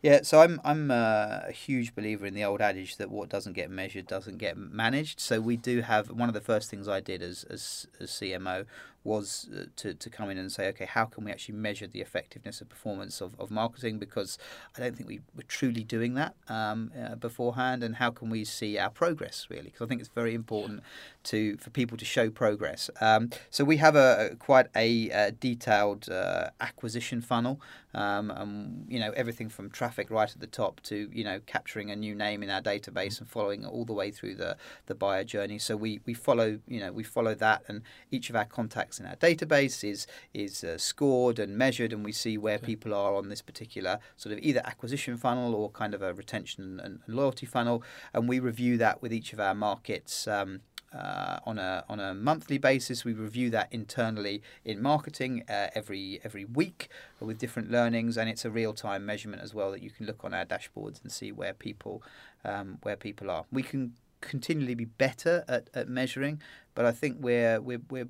Yeah, 0.02 0.22
so 0.22 0.40
I'm 0.40 0.60
I'm 0.64 0.90
uh, 0.90 1.40
a 1.46 1.52
huge 1.52 1.94
believer 1.94 2.26
in 2.26 2.34
the 2.34 2.44
old 2.44 2.60
adage 2.60 2.96
that 2.96 3.10
what 3.10 3.28
doesn't 3.28 3.52
get 3.52 3.70
measured 3.70 4.06
doesn't 4.06 4.38
get 4.38 4.56
managed. 4.56 5.20
So 5.20 5.40
we 5.40 5.56
do 5.56 5.82
have 5.82 6.10
one 6.10 6.28
of 6.28 6.34
the 6.34 6.40
first 6.40 6.70
things 6.70 6.88
I 6.88 7.00
did 7.00 7.22
as 7.22 7.44
as, 7.44 7.86
as 8.00 8.10
CMO 8.10 8.66
was 9.06 9.48
uh, 9.54 9.64
to, 9.76 9.94
to 9.94 10.10
come 10.10 10.28
in 10.28 10.36
and 10.36 10.50
say, 10.52 10.68
okay, 10.68 10.84
how 10.84 11.04
can 11.06 11.24
we 11.24 11.30
actually 11.30 11.54
measure 11.54 11.86
the 11.86 12.00
effectiveness 12.00 12.60
of 12.60 12.68
performance 12.68 13.20
of, 13.20 13.34
of 13.38 13.50
marketing? 13.50 13.98
Because 13.98 14.36
I 14.76 14.80
don't 14.80 14.96
think 14.96 15.08
we 15.08 15.20
were 15.34 15.44
truly 15.44 15.84
doing 15.84 16.14
that 16.14 16.34
um, 16.48 16.90
uh, 17.00 17.14
beforehand. 17.14 17.82
And 17.82 17.96
how 17.96 18.10
can 18.10 18.28
we 18.28 18.44
see 18.44 18.78
our 18.78 18.90
progress 18.90 19.46
really? 19.48 19.70
Because 19.70 19.86
I 19.86 19.88
think 19.88 20.00
it's 20.00 20.10
very 20.10 20.34
important 20.34 20.82
to 21.26 21.56
for 21.58 21.70
people 21.70 21.96
to 21.98 22.04
show 22.04 22.30
progress. 22.30 22.90
Um, 23.00 23.30
so 23.50 23.64
we 23.64 23.76
have 23.78 23.96
a 23.96 24.36
quite 24.38 24.66
a, 24.74 25.10
a 25.10 25.32
detailed 25.32 26.08
uh, 26.08 26.50
acquisition 26.60 27.20
funnel, 27.20 27.60
um, 27.94 28.30
and 28.30 28.86
you 28.88 28.98
know 28.98 29.12
everything 29.12 29.48
from 29.48 29.70
traffic 29.70 30.10
right 30.10 30.30
at 30.30 30.40
the 30.40 30.46
top 30.46 30.80
to 30.84 31.10
you 31.12 31.24
know 31.24 31.40
capturing 31.46 31.90
a 31.90 31.96
new 31.96 32.14
name 32.14 32.42
in 32.42 32.50
our 32.50 32.62
database 32.62 33.18
and 33.18 33.28
following 33.28 33.64
all 33.64 33.84
the 33.84 33.92
way 33.92 34.10
through 34.10 34.34
the 34.34 34.56
the 34.86 34.94
buyer 34.94 35.24
journey. 35.24 35.58
So 35.58 35.76
we 35.76 36.00
we 36.06 36.14
follow 36.14 36.60
you 36.66 36.80
know 36.80 36.92
we 36.92 37.02
follow 37.02 37.34
that, 37.34 37.62
and 37.68 37.82
each 38.10 38.30
of 38.30 38.36
our 38.36 38.44
contacts 38.44 38.95
in 39.00 39.06
our 39.06 39.16
database 39.16 39.88
is 39.88 40.06
is 40.34 40.64
uh, 40.64 40.78
scored 40.78 41.38
and 41.38 41.56
measured, 41.56 41.92
and 41.92 42.04
we 42.04 42.12
see 42.12 42.38
where 42.38 42.56
okay. 42.56 42.66
people 42.66 42.94
are 42.94 43.14
on 43.14 43.28
this 43.28 43.42
particular 43.42 43.98
sort 44.16 44.32
of 44.32 44.38
either 44.42 44.60
acquisition 44.64 45.16
funnel 45.16 45.54
or 45.54 45.70
kind 45.70 45.94
of 45.94 46.02
a 46.02 46.12
retention 46.14 46.80
and, 46.80 46.80
and 46.80 47.14
loyalty 47.16 47.46
funnel, 47.46 47.82
and 48.12 48.28
we 48.28 48.38
review 48.38 48.76
that 48.78 49.02
with 49.02 49.12
each 49.12 49.32
of 49.32 49.40
our 49.40 49.54
markets. 49.54 50.26
Um, 50.26 50.60
uh, 50.96 51.40
on 51.44 51.58
a 51.58 51.84
on 51.88 52.00
a 52.00 52.14
monthly 52.14 52.58
basis. 52.58 53.04
We 53.04 53.12
review 53.12 53.50
that 53.50 53.68
internally 53.70 54.42
in 54.64 54.80
marketing 54.80 55.42
uh, 55.48 55.68
every 55.74 56.20
every 56.24 56.44
week 56.44 56.88
with 57.20 57.38
different 57.38 57.70
learnings, 57.70 58.16
and 58.16 58.30
it's 58.30 58.44
a 58.44 58.50
real 58.50 58.72
time 58.72 59.04
measurement 59.04 59.42
as 59.42 59.52
well 59.52 59.72
that 59.72 59.82
you 59.82 59.90
can 59.90 60.06
look 60.06 60.24
on 60.24 60.32
our 60.32 60.44
dashboards 60.44 61.02
and 61.02 61.12
see 61.12 61.32
where 61.32 61.52
people 61.52 62.02
um, 62.44 62.78
where 62.82 62.96
people 62.96 63.30
are. 63.30 63.44
We 63.52 63.62
can 63.62 63.94
continually 64.20 64.74
be 64.74 64.84
better 64.84 65.44
at, 65.48 65.68
at 65.74 65.88
measuring, 65.88 66.40
but 66.74 66.84
I 66.84 66.92
think 66.92 67.16
we're 67.20 67.60
we're 67.60 67.80
we're 67.90 68.08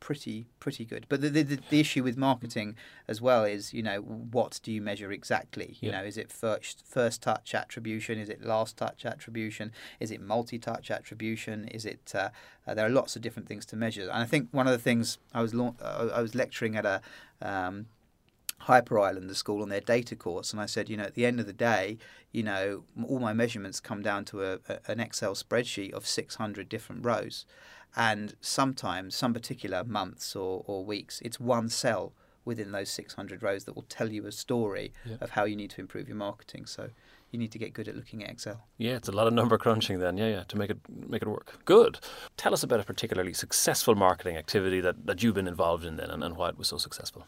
pretty 0.00 0.46
pretty 0.58 0.84
good. 0.84 1.06
But 1.08 1.20
the, 1.20 1.28
the, 1.28 1.42
the 1.42 1.80
issue 1.80 2.02
with 2.02 2.16
marketing 2.16 2.76
as 3.06 3.20
well 3.20 3.44
is 3.44 3.74
you 3.74 3.82
know 3.82 4.00
what 4.00 4.58
do 4.62 4.72
you 4.72 4.80
measure 4.80 5.12
exactly? 5.12 5.76
You 5.80 5.92
know, 5.92 6.02
is 6.02 6.16
it 6.16 6.32
first 6.32 6.82
first 6.86 7.22
touch 7.22 7.54
attribution? 7.54 8.18
Is 8.18 8.28
it 8.28 8.42
last 8.42 8.76
touch 8.76 9.04
attribution? 9.04 9.72
Is 10.00 10.10
it 10.10 10.20
multi 10.20 10.58
touch 10.58 10.90
attribution? 10.90 11.68
Is 11.68 11.84
it 11.84 12.12
uh, 12.14 12.30
uh, 12.66 12.74
there 12.74 12.86
are 12.86 12.90
lots 12.90 13.16
of 13.16 13.22
different 13.22 13.48
things 13.48 13.66
to 13.66 13.76
measure, 13.76 14.02
and 14.02 14.22
I 14.22 14.26
think 14.26 14.48
one 14.50 14.66
of 14.66 14.72
the 14.72 14.78
things 14.78 15.18
I 15.34 15.42
was 15.42 15.54
la- 15.54 15.74
I 15.80 16.22
was 16.22 16.34
lecturing 16.34 16.76
at 16.76 16.86
a 16.86 17.02
um, 17.42 17.86
Hyper 18.60 18.98
Island, 18.98 19.30
the 19.30 19.34
school, 19.34 19.62
on 19.62 19.68
their 19.68 19.80
data 19.80 20.14
course, 20.14 20.52
and 20.52 20.60
I 20.60 20.66
said, 20.66 20.88
you 20.88 20.96
know, 20.96 21.04
at 21.04 21.14
the 21.14 21.26
end 21.26 21.40
of 21.40 21.46
the 21.46 21.52
day, 21.52 21.98
you 22.32 22.42
know, 22.42 22.84
all 23.06 23.18
my 23.18 23.32
measurements 23.32 23.80
come 23.80 24.02
down 24.02 24.24
to 24.26 24.42
a, 24.42 24.58
a, 24.68 24.78
an 24.86 25.00
Excel 25.00 25.34
spreadsheet 25.34 25.92
of 25.92 26.06
600 26.06 26.68
different 26.68 27.04
rows, 27.04 27.46
and 27.96 28.34
sometimes, 28.40 29.14
some 29.14 29.32
particular 29.32 29.82
months 29.84 30.36
or, 30.36 30.64
or 30.66 30.84
weeks, 30.84 31.20
it's 31.22 31.40
one 31.40 31.68
cell 31.68 32.12
within 32.44 32.72
those 32.72 32.90
600 32.90 33.42
rows 33.42 33.64
that 33.64 33.74
will 33.74 33.86
tell 33.88 34.10
you 34.10 34.26
a 34.26 34.32
story 34.32 34.92
yeah. 35.04 35.16
of 35.20 35.30
how 35.30 35.44
you 35.44 35.56
need 35.56 35.70
to 35.70 35.80
improve 35.80 36.08
your 36.08 36.16
marketing. 36.16 36.66
So 36.66 36.90
you 37.30 37.38
need 37.38 37.52
to 37.52 37.58
get 37.58 37.72
good 37.72 37.86
at 37.86 37.96
looking 37.96 38.24
at 38.24 38.30
Excel. 38.30 38.66
Yeah, 38.78 38.96
it's 38.96 39.08
a 39.08 39.12
lot 39.12 39.26
of 39.26 39.32
number 39.32 39.58
crunching 39.58 40.00
then. 40.00 40.16
Yeah, 40.16 40.28
yeah, 40.28 40.44
to 40.48 40.56
make 40.56 40.70
it 40.70 40.78
make 40.88 41.22
it 41.22 41.28
work. 41.28 41.64
Good. 41.64 41.98
Tell 42.36 42.52
us 42.52 42.62
about 42.62 42.80
a 42.80 42.84
particularly 42.84 43.32
successful 43.32 43.94
marketing 43.94 44.36
activity 44.36 44.80
that, 44.80 45.06
that 45.06 45.22
you've 45.22 45.34
been 45.34 45.48
involved 45.48 45.84
in 45.84 45.96
then 45.96 46.10
and, 46.10 46.24
and 46.24 46.36
why 46.36 46.48
it 46.48 46.58
was 46.58 46.68
so 46.68 46.78
successful. 46.78 47.26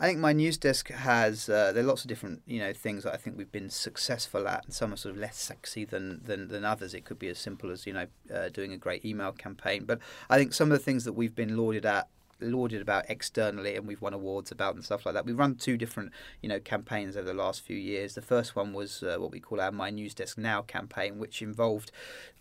I 0.00 0.06
think 0.06 0.18
my 0.18 0.32
news 0.32 0.56
desk 0.56 0.88
has 0.88 1.50
uh, 1.50 1.72
there 1.72 1.84
are 1.84 1.86
lots 1.86 2.04
of 2.04 2.08
different 2.08 2.40
you 2.46 2.58
know 2.58 2.72
things 2.72 3.04
that 3.04 3.12
I 3.12 3.18
think 3.18 3.36
we've 3.36 3.52
been 3.52 3.68
successful 3.68 4.48
at, 4.48 4.64
and 4.64 4.72
some 4.72 4.94
are 4.94 4.96
sort 4.96 5.14
of 5.14 5.20
less 5.20 5.36
sexy 5.36 5.84
than 5.84 6.22
than, 6.24 6.48
than 6.48 6.64
others. 6.64 6.94
It 6.94 7.04
could 7.04 7.18
be 7.18 7.28
as 7.28 7.38
simple 7.38 7.70
as 7.70 7.86
you 7.86 7.92
know 7.92 8.06
uh, 8.34 8.48
doing 8.48 8.72
a 8.72 8.78
great 8.78 9.04
email 9.04 9.32
campaign, 9.32 9.84
but 9.84 9.98
I 10.30 10.38
think 10.38 10.54
some 10.54 10.72
of 10.72 10.78
the 10.78 10.82
things 10.82 11.04
that 11.04 11.12
we've 11.12 11.34
been 11.34 11.54
lauded 11.54 11.84
at 11.84 12.08
lauded 12.40 12.80
about 12.80 13.04
externally 13.08 13.76
and 13.76 13.86
we've 13.86 14.00
won 14.00 14.14
awards 14.14 14.50
about 14.50 14.74
and 14.74 14.84
stuff 14.84 15.06
like 15.06 15.14
that. 15.14 15.26
We've 15.26 15.38
run 15.38 15.54
two 15.54 15.76
different, 15.76 16.12
you 16.42 16.48
know, 16.48 16.60
campaigns 16.60 17.16
over 17.16 17.26
the 17.26 17.34
last 17.34 17.62
few 17.62 17.76
years. 17.76 18.14
The 18.14 18.22
first 18.22 18.56
one 18.56 18.72
was 18.72 19.02
uh, 19.02 19.16
what 19.18 19.30
we 19.30 19.40
call 19.40 19.60
our 19.60 19.72
My 19.72 19.90
News 19.90 20.14
Desk 20.14 20.38
Now 20.38 20.62
campaign, 20.62 21.18
which 21.18 21.42
involved 21.42 21.92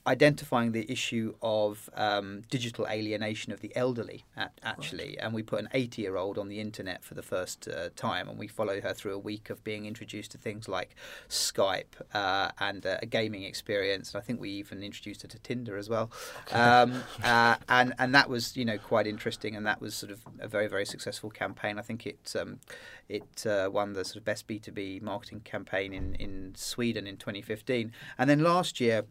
identifying 0.07 0.71
the 0.71 0.91
issue 0.91 1.35
of 1.41 1.89
um, 1.93 2.41
digital 2.49 2.87
alienation 2.87 3.51
of 3.51 3.59
the 3.59 3.71
elderly, 3.75 4.25
actually. 4.63 5.09
Right. 5.09 5.17
And 5.21 5.33
we 5.33 5.43
put 5.43 5.59
an 5.59 5.69
80 5.73 6.01
year 6.01 6.15
old 6.17 6.37
on 6.37 6.47
the 6.47 6.59
internet 6.59 7.03
for 7.03 7.13
the 7.13 7.21
first 7.21 7.67
uh, 7.67 7.89
time, 7.95 8.29
and 8.29 8.39
we 8.39 8.47
followed 8.47 8.83
her 8.83 8.93
through 8.93 9.13
a 9.13 9.19
week 9.19 9.49
of 9.49 9.63
being 9.63 9.85
introduced 9.85 10.31
to 10.31 10.37
things 10.37 10.67
like 10.67 10.95
Skype 11.29 12.01
uh, 12.13 12.49
and 12.59 12.85
uh, 12.85 12.97
a 13.01 13.05
gaming 13.05 13.43
experience. 13.43 14.13
And 14.13 14.21
I 14.21 14.25
think 14.25 14.39
we 14.39 14.49
even 14.51 14.81
introduced 14.81 15.21
her 15.21 15.27
to 15.27 15.39
Tinder 15.39 15.77
as 15.77 15.89
well. 15.89 16.09
Um, 16.51 17.03
uh, 17.23 17.57
and, 17.67 17.93
and 17.99 18.15
that 18.15 18.29
was, 18.29 18.57
you 18.57 18.65
know, 18.65 18.77
quite 18.77 19.05
interesting. 19.05 19.55
And 19.55 19.65
that 19.67 19.81
was 19.81 19.88
sort 19.95 20.11
of 20.11 20.21
a 20.39 20.47
very, 20.47 20.67
very 20.67 20.85
successful 20.85 21.29
campaign. 21.29 21.79
I 21.79 21.81
think 21.81 22.05
it, 22.05 22.35
um, 22.39 22.59
it 23.07 23.45
uh, 23.45 23.69
won 23.71 23.93
the 23.93 24.05
sort 24.05 24.17
of 24.17 24.25
best 24.25 24.47
B2B 24.47 25.01
marketing 25.01 25.41
campaign 25.41 25.93
in, 25.93 26.15
in 26.15 26.53
Sweden 26.55 27.07
in 27.07 27.17
2015. 27.17 27.91
And 28.17 28.29
then 28.29 28.39
last 28.39 28.79
year, 28.79 29.05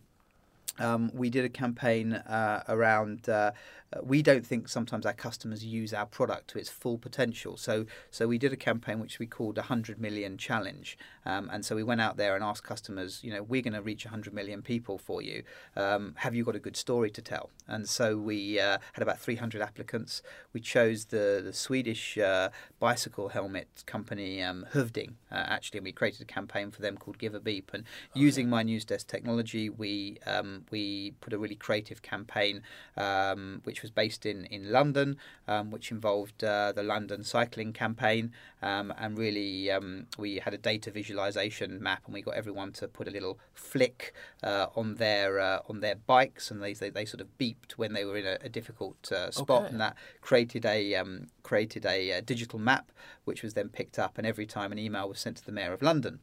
um, 0.78 1.10
we 1.12 1.30
did 1.30 1.44
a 1.44 1.48
campaign 1.48 2.12
uh, 2.12 2.62
around 2.68 3.28
uh, 3.28 3.52
uh, 3.92 4.00
we 4.02 4.22
don't 4.22 4.46
think 4.46 4.68
sometimes 4.68 5.06
our 5.06 5.12
customers 5.12 5.64
use 5.64 5.94
our 5.94 6.06
product 6.06 6.48
to 6.48 6.58
its 6.58 6.68
full 6.68 6.98
potential. 6.98 7.56
So 7.56 7.86
so 8.10 8.26
we 8.26 8.38
did 8.38 8.52
a 8.52 8.56
campaign 8.56 9.00
which 9.00 9.18
we 9.18 9.26
called 9.26 9.58
a 9.58 9.62
hundred 9.62 10.00
million 10.00 10.36
challenge, 10.38 10.98
um, 11.24 11.48
and 11.52 11.64
so 11.64 11.74
we 11.76 11.82
went 11.82 12.00
out 12.00 12.16
there 12.16 12.34
and 12.34 12.44
asked 12.44 12.64
customers, 12.64 13.20
you 13.22 13.32
know, 13.32 13.42
we're 13.42 13.62
going 13.62 13.74
to 13.74 13.82
reach 13.82 14.04
hundred 14.04 14.34
million 14.34 14.62
people 14.62 14.98
for 14.98 15.22
you. 15.22 15.42
Um, 15.76 16.14
have 16.18 16.34
you 16.34 16.44
got 16.44 16.56
a 16.56 16.60
good 16.60 16.76
story 16.76 17.10
to 17.10 17.22
tell? 17.22 17.50
And 17.66 17.88
so 17.88 18.16
we 18.16 18.58
uh, 18.58 18.78
had 18.94 19.02
about 19.02 19.18
300 19.18 19.60
applicants. 19.60 20.22
We 20.52 20.60
chose 20.60 21.06
the 21.06 21.42
the 21.44 21.52
Swedish 21.52 22.18
uh, 22.18 22.50
bicycle 22.78 23.28
helmet 23.28 23.84
company 23.86 24.42
um, 24.42 24.66
Hövding 24.72 25.14
uh, 25.30 25.44
actually, 25.46 25.78
and 25.78 25.84
we 25.84 25.92
created 25.92 26.22
a 26.22 26.24
campaign 26.24 26.70
for 26.70 26.82
them 26.82 26.96
called 26.96 27.18
Give 27.18 27.34
a 27.34 27.40
Beep. 27.40 27.70
And 27.72 27.84
okay. 27.84 28.20
using 28.20 28.48
my 28.48 28.62
news 28.62 28.84
desk 28.84 29.06
technology, 29.06 29.68
we 29.68 30.18
um, 30.26 30.64
we 30.70 31.12
put 31.20 31.32
a 31.32 31.38
really 31.38 31.54
creative 31.54 32.02
campaign 32.02 32.62
um, 32.96 33.60
which 33.78 33.84
was 33.84 33.90
based 33.92 34.26
in 34.26 34.44
in 34.46 34.72
London, 34.72 35.16
um, 35.46 35.70
which 35.70 35.92
involved 35.92 36.42
uh, 36.42 36.72
the 36.72 36.82
London 36.82 37.22
cycling 37.22 37.72
campaign, 37.72 38.32
um, 38.60 38.92
and 38.98 39.16
really 39.16 39.70
um, 39.70 40.06
we 40.18 40.40
had 40.40 40.52
a 40.52 40.58
data 40.58 40.90
visualization 40.90 41.80
map, 41.80 42.02
and 42.06 42.12
we 42.12 42.20
got 42.20 42.34
everyone 42.34 42.72
to 42.72 42.88
put 42.88 43.06
a 43.06 43.10
little 43.12 43.38
flick 43.54 44.12
uh, 44.42 44.66
on 44.74 44.96
their 44.96 45.38
uh, 45.38 45.60
on 45.68 45.78
their 45.78 45.94
bikes, 45.94 46.50
and 46.50 46.60
they, 46.60 46.72
they, 46.72 46.90
they 46.90 47.04
sort 47.04 47.20
of 47.20 47.28
beeped 47.38 47.72
when 47.76 47.92
they 47.92 48.04
were 48.04 48.16
in 48.16 48.26
a, 48.26 48.38
a 48.42 48.48
difficult 48.48 49.12
uh, 49.12 49.30
spot, 49.30 49.62
okay. 49.62 49.70
and 49.70 49.80
that 49.80 49.94
created 50.20 50.66
a 50.66 50.96
um, 50.96 51.28
created 51.44 51.86
a, 51.86 52.10
a 52.10 52.20
digital 52.20 52.58
map, 52.58 52.90
which 53.24 53.44
was 53.44 53.54
then 53.54 53.68
picked 53.68 53.96
up, 53.96 54.18
and 54.18 54.26
every 54.26 54.46
time 54.46 54.72
an 54.72 54.78
email 54.78 55.08
was 55.08 55.20
sent 55.20 55.36
to 55.36 55.46
the 55.46 55.52
mayor 55.52 55.72
of 55.72 55.82
London. 55.82 56.18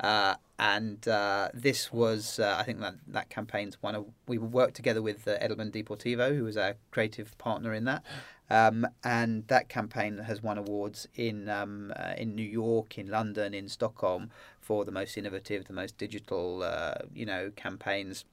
Uh, 0.00 0.34
and 0.58 1.06
uh, 1.08 1.48
this 1.52 1.92
was, 1.92 2.38
uh, 2.38 2.56
I 2.58 2.62
think 2.62 2.80
that 2.80 2.94
that 3.08 3.28
campaign's 3.28 3.76
one 3.80 3.94
of. 3.94 4.06
We 4.26 4.38
worked 4.38 4.74
together 4.74 5.02
with 5.02 5.26
uh, 5.26 5.38
Edelman 5.38 5.72
Deportivo, 5.72 6.36
who 6.36 6.44
was 6.44 6.56
our 6.56 6.74
creative 6.90 7.36
partner 7.38 7.74
in 7.74 7.84
that, 7.84 8.04
um, 8.50 8.86
and 9.02 9.46
that 9.48 9.68
campaign 9.68 10.18
has 10.18 10.42
won 10.42 10.58
awards 10.58 11.08
in 11.14 11.48
um, 11.48 11.92
uh, 11.96 12.14
in 12.16 12.34
New 12.34 12.48
York, 12.48 12.98
in 12.98 13.08
London, 13.08 13.52
in 13.52 13.68
Stockholm 13.68 14.30
for 14.60 14.84
the 14.84 14.92
most 14.92 15.16
innovative, 15.16 15.66
the 15.66 15.72
most 15.72 15.98
digital, 15.98 16.62
uh, 16.62 16.94
you 17.12 17.26
know, 17.26 17.50
campaigns. 17.56 18.24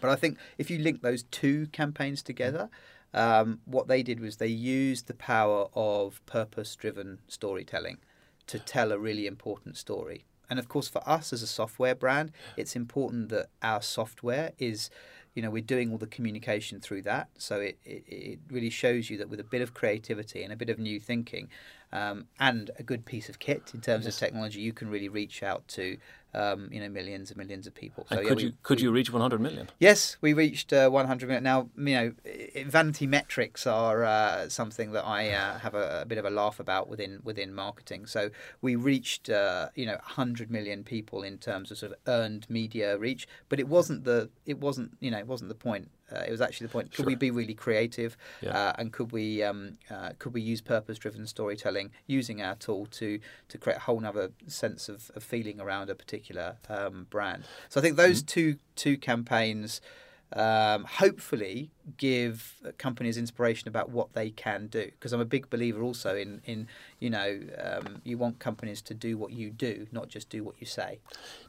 But 0.00 0.10
I 0.10 0.16
think 0.16 0.38
if 0.58 0.70
you 0.70 0.78
link 0.78 1.02
those 1.02 1.24
two 1.24 1.66
campaigns 1.68 2.22
together. 2.22 2.68
Um, 3.14 3.60
what 3.64 3.88
they 3.88 4.02
did 4.02 4.20
was 4.20 4.36
they 4.36 4.48
used 4.48 5.06
the 5.06 5.14
power 5.14 5.68
of 5.74 6.20
purpose-driven 6.26 7.20
storytelling 7.28 7.98
to 8.46 8.58
tell 8.58 8.92
a 8.92 8.98
really 8.98 9.26
important 9.26 9.78
story 9.78 10.26
and 10.48 10.58
of 10.58 10.68
course, 10.68 10.88
for 10.88 11.06
us 11.08 11.32
as 11.32 11.42
a 11.42 11.46
software 11.46 11.94
brand, 11.94 12.32
it's 12.56 12.76
important 12.76 13.28
that 13.30 13.48
our 13.62 13.82
software 13.82 14.52
is, 14.58 14.90
you 15.34 15.42
know, 15.42 15.50
we're 15.50 15.62
doing 15.62 15.90
all 15.90 15.98
the 15.98 16.06
communication 16.06 16.80
through 16.80 17.02
that. 17.02 17.28
So 17.38 17.60
it, 17.60 17.78
it, 17.84 18.04
it 18.06 18.38
really 18.50 18.70
shows 18.70 19.10
you 19.10 19.18
that 19.18 19.28
with 19.28 19.40
a 19.40 19.44
bit 19.44 19.62
of 19.62 19.74
creativity 19.74 20.42
and 20.42 20.52
a 20.52 20.56
bit 20.56 20.70
of 20.70 20.78
new 20.78 21.00
thinking 21.00 21.48
um, 21.92 22.26
and 22.38 22.70
a 22.78 22.82
good 22.82 23.04
piece 23.04 23.28
of 23.28 23.38
kit 23.38 23.70
in 23.74 23.80
terms 23.80 24.04
yes. 24.04 24.14
of 24.14 24.20
technology, 24.20 24.60
you 24.60 24.72
can 24.72 24.88
really 24.88 25.08
reach 25.08 25.42
out 25.42 25.66
to 25.68 25.96
um, 26.34 26.68
you 26.70 26.80
know 26.80 26.88
millions 26.88 27.30
and 27.30 27.38
millions 27.38 27.66
of 27.66 27.74
people. 27.74 28.06
So, 28.08 28.18
and 28.18 28.28
could 28.28 28.40
yeah, 28.40 28.46
we, 28.46 28.50
you 28.50 28.56
could 28.62 28.78
we, 28.78 28.84
you 28.84 28.92
reach 28.92 29.12
100 29.12 29.40
million? 29.40 29.68
Yes, 29.78 30.16
we 30.20 30.32
reached 30.32 30.72
uh, 30.72 30.88
100 30.90 31.26
million. 31.26 31.44
Now 31.44 31.68
you 31.76 31.84
know 31.84 32.12
vanity 32.66 33.06
metrics 33.06 33.66
are 33.66 34.04
uh, 34.04 34.48
something 34.48 34.92
that 34.92 35.04
I 35.04 35.30
uh, 35.30 35.58
have 35.58 35.74
a, 35.74 36.02
a, 36.02 36.06
bit 36.06 36.18
of 36.18 36.24
a 36.24 36.30
laugh 36.30 36.60
about 36.60 36.88
within 36.88 37.20
within 37.24 37.54
marketing. 37.54 38.06
So 38.06 38.30
we 38.60 38.76
reached 38.76 39.30
uh, 39.30 39.68
you 39.74 39.86
know 39.86 39.94
100 39.94 40.50
million 40.50 40.84
people 40.84 41.22
in 41.22 41.38
terms 41.38 41.70
of 41.70 41.78
sort 41.78 41.92
of 41.92 41.98
earned 42.06 42.46
media 42.48 42.98
reach, 42.98 43.26
but 43.48 43.58
it 43.58 43.68
wasn't 43.68 44.04
the 44.04 44.28
it 44.44 44.58
wasn't 44.58 44.96
you 45.00 45.10
know 45.10 45.18
it 45.18 45.26
wasn't 45.26 45.48
the 45.48 45.54
point. 45.54 45.90
Uh, 46.12 46.20
it 46.20 46.30
was 46.30 46.40
actually 46.40 46.66
the 46.66 46.72
point. 46.72 46.90
Could 46.90 46.98
sure. 46.98 47.06
we 47.06 47.14
be 47.16 47.30
really 47.30 47.54
creative, 47.54 48.16
yeah. 48.40 48.56
uh, 48.56 48.72
and 48.78 48.92
could 48.92 49.12
we 49.12 49.42
um, 49.42 49.78
uh, 49.90 50.10
could 50.18 50.32
we 50.32 50.40
use 50.40 50.60
purpose-driven 50.60 51.26
storytelling 51.26 51.90
using 52.06 52.40
our 52.42 52.54
tool 52.54 52.86
to 52.92 53.18
to 53.48 53.58
create 53.58 53.78
a 53.78 53.80
whole 53.80 54.04
other 54.04 54.30
sense 54.46 54.88
of, 54.88 55.10
of 55.16 55.22
feeling 55.22 55.60
around 55.60 55.90
a 55.90 55.94
particular 55.94 56.56
um, 56.68 57.06
brand? 57.10 57.44
So 57.68 57.80
I 57.80 57.82
think 57.82 57.96
those 57.96 58.22
mm-hmm. 58.22 58.26
two 58.26 58.56
two 58.76 58.96
campaigns 58.96 59.80
um, 60.32 60.84
hopefully 60.84 61.70
give 61.96 62.54
companies 62.78 63.16
inspiration 63.16 63.68
about 63.68 63.90
what 63.90 64.12
they 64.12 64.30
can 64.30 64.66
do. 64.66 64.86
Because 64.86 65.12
I'm 65.12 65.20
a 65.20 65.24
big 65.26 65.48
believer 65.50 65.82
also 65.82 66.16
in, 66.16 66.42
in 66.44 66.68
you 66.98 67.10
know, 67.10 67.40
um, 67.58 68.02
you 68.04 68.18
want 68.18 68.38
companies 68.38 68.82
to 68.82 68.94
do 68.94 69.16
what 69.16 69.32
you 69.32 69.50
do, 69.50 69.86
not 69.92 70.08
just 70.08 70.28
do 70.28 70.42
what 70.42 70.56
you 70.58 70.66
say. 70.66 70.98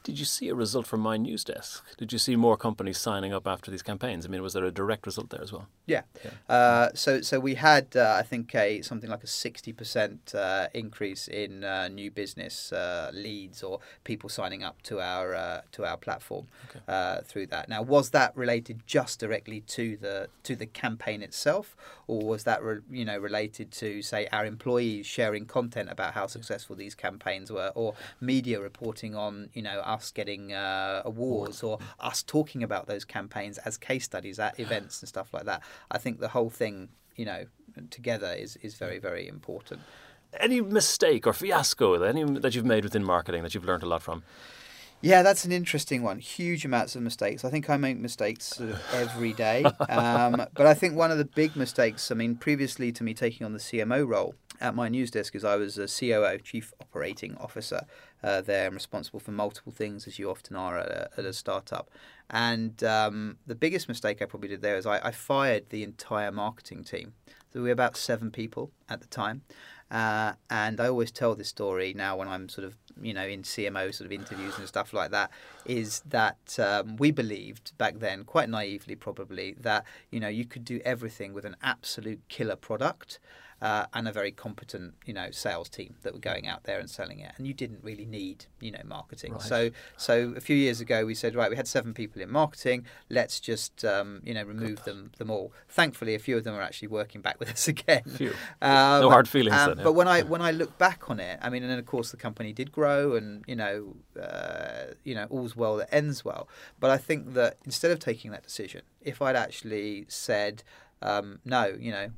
Did 0.03 0.19
you 0.19 0.25
see 0.25 0.49
a 0.49 0.55
result 0.55 0.85
from 0.87 1.01
my 1.01 1.17
news 1.17 1.43
desk? 1.43 1.83
Did 1.97 2.13
you 2.13 2.19
see 2.19 2.35
more 2.35 2.57
companies 2.57 2.97
signing 2.97 3.33
up 3.33 3.47
after 3.47 3.71
these 3.71 3.81
campaigns? 3.81 4.25
I 4.25 4.29
mean, 4.29 4.41
was 4.41 4.53
there 4.53 4.65
a 4.65 4.71
direct 4.71 5.05
result 5.05 5.29
there 5.29 5.41
as 5.41 5.51
well? 5.51 5.67
Yeah. 5.85 6.03
yeah. 6.23 6.55
Uh, 6.55 6.89
so 6.93 7.21
so 7.21 7.39
we 7.39 7.55
had 7.55 7.95
uh, 7.95 8.15
I 8.19 8.23
think 8.23 8.53
a 8.55 8.81
something 8.81 9.09
like 9.09 9.23
a 9.23 9.27
sixty 9.27 9.73
percent 9.73 10.33
uh, 10.35 10.67
increase 10.73 11.27
in 11.27 11.63
uh, 11.63 11.87
new 11.87 12.11
business 12.11 12.71
uh, 12.71 13.09
leads 13.13 13.63
or 13.63 13.79
people 14.03 14.29
signing 14.29 14.63
up 14.63 14.81
to 14.83 14.99
our 14.99 15.33
uh, 15.33 15.61
to 15.73 15.85
our 15.85 15.97
platform 15.97 16.47
okay. 16.69 17.21
through 17.25 17.47
that. 17.47 17.69
Now, 17.69 17.81
was 17.81 18.11
that 18.11 18.35
related 18.35 18.81
just 18.85 19.19
directly 19.19 19.61
to 19.61 19.97
the 19.97 20.26
to 20.43 20.55
the 20.55 20.65
campaign 20.65 21.21
itself, 21.21 21.75
or 22.07 22.21
was 22.21 22.43
that 22.43 22.63
re, 22.63 22.79
you 22.89 23.05
know 23.05 23.17
related 23.17 23.71
to 23.71 24.01
say 24.01 24.27
our 24.31 24.45
employees 24.45 25.05
sharing 25.05 25.45
content 25.45 25.89
about 25.91 26.13
how 26.13 26.27
successful 26.27 26.75
these 26.75 26.95
campaigns 26.95 27.51
were, 27.51 27.71
or 27.75 27.93
media 28.21 28.59
reporting 28.59 29.15
on 29.15 29.49
you 29.53 29.61
know 29.61 29.79
us 29.79 30.11
getting 30.11 30.53
uh, 30.53 31.01
awards, 31.05 31.63
or 31.63 31.79
us 31.99 32.23
talking 32.23 32.63
about 32.63 32.87
those 32.87 33.05
campaigns 33.05 33.57
as 33.59 33.77
case 33.77 34.05
studies 34.05 34.39
at 34.39 34.59
events 34.59 35.01
and 35.01 35.09
stuff 35.09 35.33
like 35.33 35.45
that? 35.45 35.61
I 35.91 35.97
think 35.97 36.19
the 36.19 36.29
whole 36.29 36.49
thing 36.49 36.89
you 37.15 37.25
know 37.25 37.45
together 37.89 38.33
is 38.37 38.57
is 38.57 38.75
very 38.75 38.99
very 38.99 39.27
important. 39.27 39.81
Any 40.39 40.61
mistake 40.61 41.25
or 41.25 41.33
fiasco 41.33 41.97
that 41.97 42.53
you've 42.53 42.65
made 42.65 42.83
within 42.83 43.03
marketing 43.03 43.43
that 43.43 43.55
you've 43.55 43.65
learned 43.65 43.83
a 43.83 43.87
lot 43.87 44.01
from? 44.01 44.23
Yeah, 45.01 45.21
that's 45.21 45.45
an 45.45 45.51
interesting 45.51 46.01
one. 46.01 46.19
Huge 46.19 46.65
amounts 46.65 46.95
of 46.95 47.03
mistakes. 47.03 47.45
I 47.45 47.51
think 47.51 47.69
I 47.69 47.77
make 47.77 47.97
mistakes 47.97 48.45
sort 48.45 48.71
of 48.71 48.81
every 48.93 49.31
day. 49.31 49.63
Um, 49.89 50.43
but 50.55 50.65
I 50.65 50.73
think 50.73 50.95
one 50.95 51.11
of 51.11 51.19
the 51.19 51.25
big 51.25 51.55
mistakes, 51.55 52.09
I 52.09 52.15
mean, 52.15 52.35
previously 52.35 52.91
to 52.93 53.03
me 53.03 53.13
taking 53.13 53.45
on 53.45 53.53
the 53.53 53.59
CMO 53.59 54.07
role 54.07 54.33
at 54.59 54.73
my 54.73 54.89
news 54.89 55.11
desk, 55.11 55.35
is 55.35 55.43
I 55.43 55.55
was 55.55 55.77
a 55.77 55.87
COO, 55.87 56.39
Chief 56.39 56.73
Operating 56.81 57.37
Officer 57.37 57.85
uh, 58.23 58.41
there 58.41 58.65
and 58.65 58.73
responsible 58.73 59.19
for 59.19 59.31
multiple 59.31 59.71
things, 59.71 60.07
as 60.07 60.17
you 60.17 60.31
often 60.31 60.55
are 60.55 60.79
at 60.79 60.89
a, 60.89 61.09
at 61.15 61.25
a 61.25 61.33
startup. 61.33 61.91
And 62.31 62.83
um, 62.83 63.37
the 63.45 63.55
biggest 63.55 63.87
mistake 63.87 64.21
I 64.21 64.25
probably 64.25 64.49
did 64.49 64.63
there 64.63 64.77
is 64.77 64.87
I, 64.87 64.99
I 64.99 65.11
fired 65.11 65.69
the 65.69 65.83
entire 65.83 66.31
marketing 66.31 66.83
team. 66.83 67.13
So 67.53 67.61
we 67.61 67.69
were 67.69 67.73
about 67.73 67.97
seven 67.97 68.31
people 68.31 68.71
at 68.89 69.01
the 69.01 69.07
time. 69.07 69.43
Uh, 69.89 70.33
and 70.49 70.79
I 70.81 70.87
always 70.87 71.11
tell 71.11 71.33
this 71.35 71.47
story 71.47 71.93
now 71.93 72.17
when 72.17 72.27
I'm 72.27 72.49
sort 72.49 72.65
of, 72.65 72.75
you 73.01 73.13
know, 73.13 73.25
in 73.25 73.43
CMO 73.43 73.93
sort 73.93 74.05
of 74.05 74.11
interviews 74.11 74.57
and 74.57 74.67
stuff 74.67 74.93
like 74.93 75.11
that, 75.11 75.31
is 75.65 76.01
that 76.09 76.57
um, 76.59 76.97
we 76.97 77.11
believed 77.11 77.77
back 77.77 77.99
then, 77.99 78.23
quite 78.25 78.49
naively 78.49 78.95
probably, 78.95 79.55
that, 79.61 79.85
you 80.11 80.19
know, 80.19 80.27
you 80.27 80.45
could 80.45 80.65
do 80.65 80.81
everything 80.83 81.33
with 81.33 81.45
an 81.45 81.55
absolute 81.63 82.21
killer 82.27 82.57
product 82.57 83.19
uh, 83.61 83.85
and 83.93 84.07
a 84.07 84.11
very 84.11 84.31
competent, 84.31 84.93
you 85.05 85.13
know, 85.13 85.31
sales 85.31 85.69
team 85.69 85.95
that 86.03 86.13
were 86.13 86.19
going 86.19 86.47
out 86.47 86.63
there 86.65 86.79
and 86.79 86.89
selling 86.89 87.19
it. 87.19 87.31
And 87.37 87.47
you 87.47 87.53
didn't 87.53 87.79
really 87.83 88.05
need, 88.05 88.45
you 88.59 88.71
know, 88.71 88.81
marketing. 88.85 89.33
Right. 89.33 89.41
So, 89.41 89.69
so 89.97 90.33
a 90.37 90.41
few 90.41 90.55
years 90.55 90.79
ago, 90.79 91.05
we 91.05 91.15
said, 91.15 91.35
right, 91.35 91.49
we 91.49 91.55
had 91.55 91.67
seven 91.67 91.93
people 91.93 92.21
in 92.21 92.29
marketing. 92.29 92.85
Let's 93.09 93.39
just, 93.39 93.83
um, 93.83 94.21
you 94.23 94.33
know, 94.33 94.43
remove 94.43 94.83
them 94.83 95.11
them 95.17 95.31
all. 95.31 95.53
Thankfully, 95.67 96.13
a 96.13 96.19
few 96.19 96.37
of 96.37 96.43
them 96.43 96.53
are 96.53 96.61
actually 96.61 96.89
working 96.89 97.21
back 97.21 97.39
with 97.39 97.49
us 97.57 97.67
again. 97.67 98.03
Um, 98.61 99.01
no 99.01 99.09
hard 99.09 99.27
feelings. 99.27 99.57
Um, 99.57 99.69
then, 99.69 99.77
yeah. 99.79 99.83
But 99.83 99.93
when 99.93 100.07
I 100.07 100.21
when 100.21 100.41
I 100.41 100.51
look 100.51 100.77
back 100.77 101.09
on 101.09 101.19
it, 101.19 101.39
I 101.41 101.49
mean, 101.49 101.63
and 101.63 101.71
then 101.71 101.79
of 101.79 101.85
course 101.85 102.11
the 102.11 102.17
company 102.17 102.53
did 102.53 102.71
grow, 102.71 103.15
and 103.15 103.43
you 103.47 103.55
know, 103.55 103.95
uh, 104.21 104.93
you 105.03 105.15
know, 105.15 105.25
all's 105.29 105.55
well 105.55 105.77
that 105.77 105.93
ends 105.93 106.23
well. 106.23 106.47
But 106.79 106.91
I 106.91 106.97
think 106.97 107.33
that 107.33 107.57
instead 107.65 107.91
of 107.91 107.99
taking 107.99 108.31
that 108.31 108.43
decision, 108.43 108.81
if 109.01 109.21
I'd 109.21 109.35
actually 109.35 110.05
said, 110.09 110.63
um, 111.01 111.39
no, 111.43 111.75
you 111.79 111.91
know, 111.91 112.11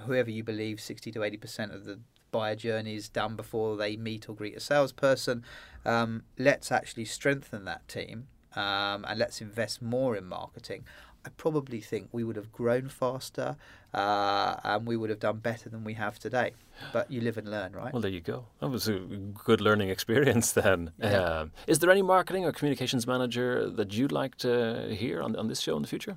whoever 0.00 0.30
you 0.30 0.42
believe, 0.42 0.80
60 0.80 1.12
to 1.12 1.20
80% 1.20 1.74
of 1.74 1.84
the 1.84 2.00
buyer 2.30 2.56
journey 2.56 2.96
is 2.96 3.08
done 3.08 3.36
before 3.36 3.76
they 3.76 3.96
meet 3.96 4.28
or 4.28 4.34
greet 4.34 4.56
a 4.56 4.60
salesperson. 4.60 5.44
Um, 5.84 6.22
let's 6.38 6.72
actually 6.72 7.04
strengthen 7.04 7.64
that 7.66 7.86
team 7.88 8.26
um, 8.56 9.04
and 9.06 9.18
let's 9.18 9.40
invest 9.40 9.82
more 9.82 10.16
in 10.16 10.26
marketing. 10.26 10.84
I 11.24 11.28
probably 11.36 11.80
think 11.80 12.08
we 12.10 12.24
would 12.24 12.34
have 12.34 12.50
grown 12.50 12.88
faster 12.88 13.56
uh, 13.94 14.56
and 14.64 14.86
we 14.86 14.96
would 14.96 15.10
have 15.10 15.20
done 15.20 15.38
better 15.38 15.68
than 15.68 15.84
we 15.84 15.94
have 15.94 16.18
today. 16.18 16.54
But 16.92 17.12
you 17.12 17.20
live 17.20 17.38
and 17.38 17.48
learn, 17.48 17.72
right? 17.72 17.92
Well, 17.92 18.02
there 18.02 18.10
you 18.10 18.20
go. 18.20 18.46
That 18.60 18.70
was 18.70 18.88
a 18.88 18.98
good 18.98 19.60
learning 19.60 19.90
experience 19.90 20.50
then. 20.62 20.90
Yeah. 20.98 21.20
Um, 21.22 21.52
is 21.68 21.78
there 21.78 21.90
any 21.90 22.02
marketing 22.02 22.44
or 22.44 22.50
communications 22.50 23.06
manager 23.06 23.70
that 23.70 23.92
you'd 23.92 24.10
like 24.10 24.36
to 24.38 24.92
hear 24.92 25.22
on, 25.22 25.36
on 25.36 25.46
this 25.46 25.60
show 25.60 25.76
in 25.76 25.82
the 25.82 25.88
future? 25.88 26.16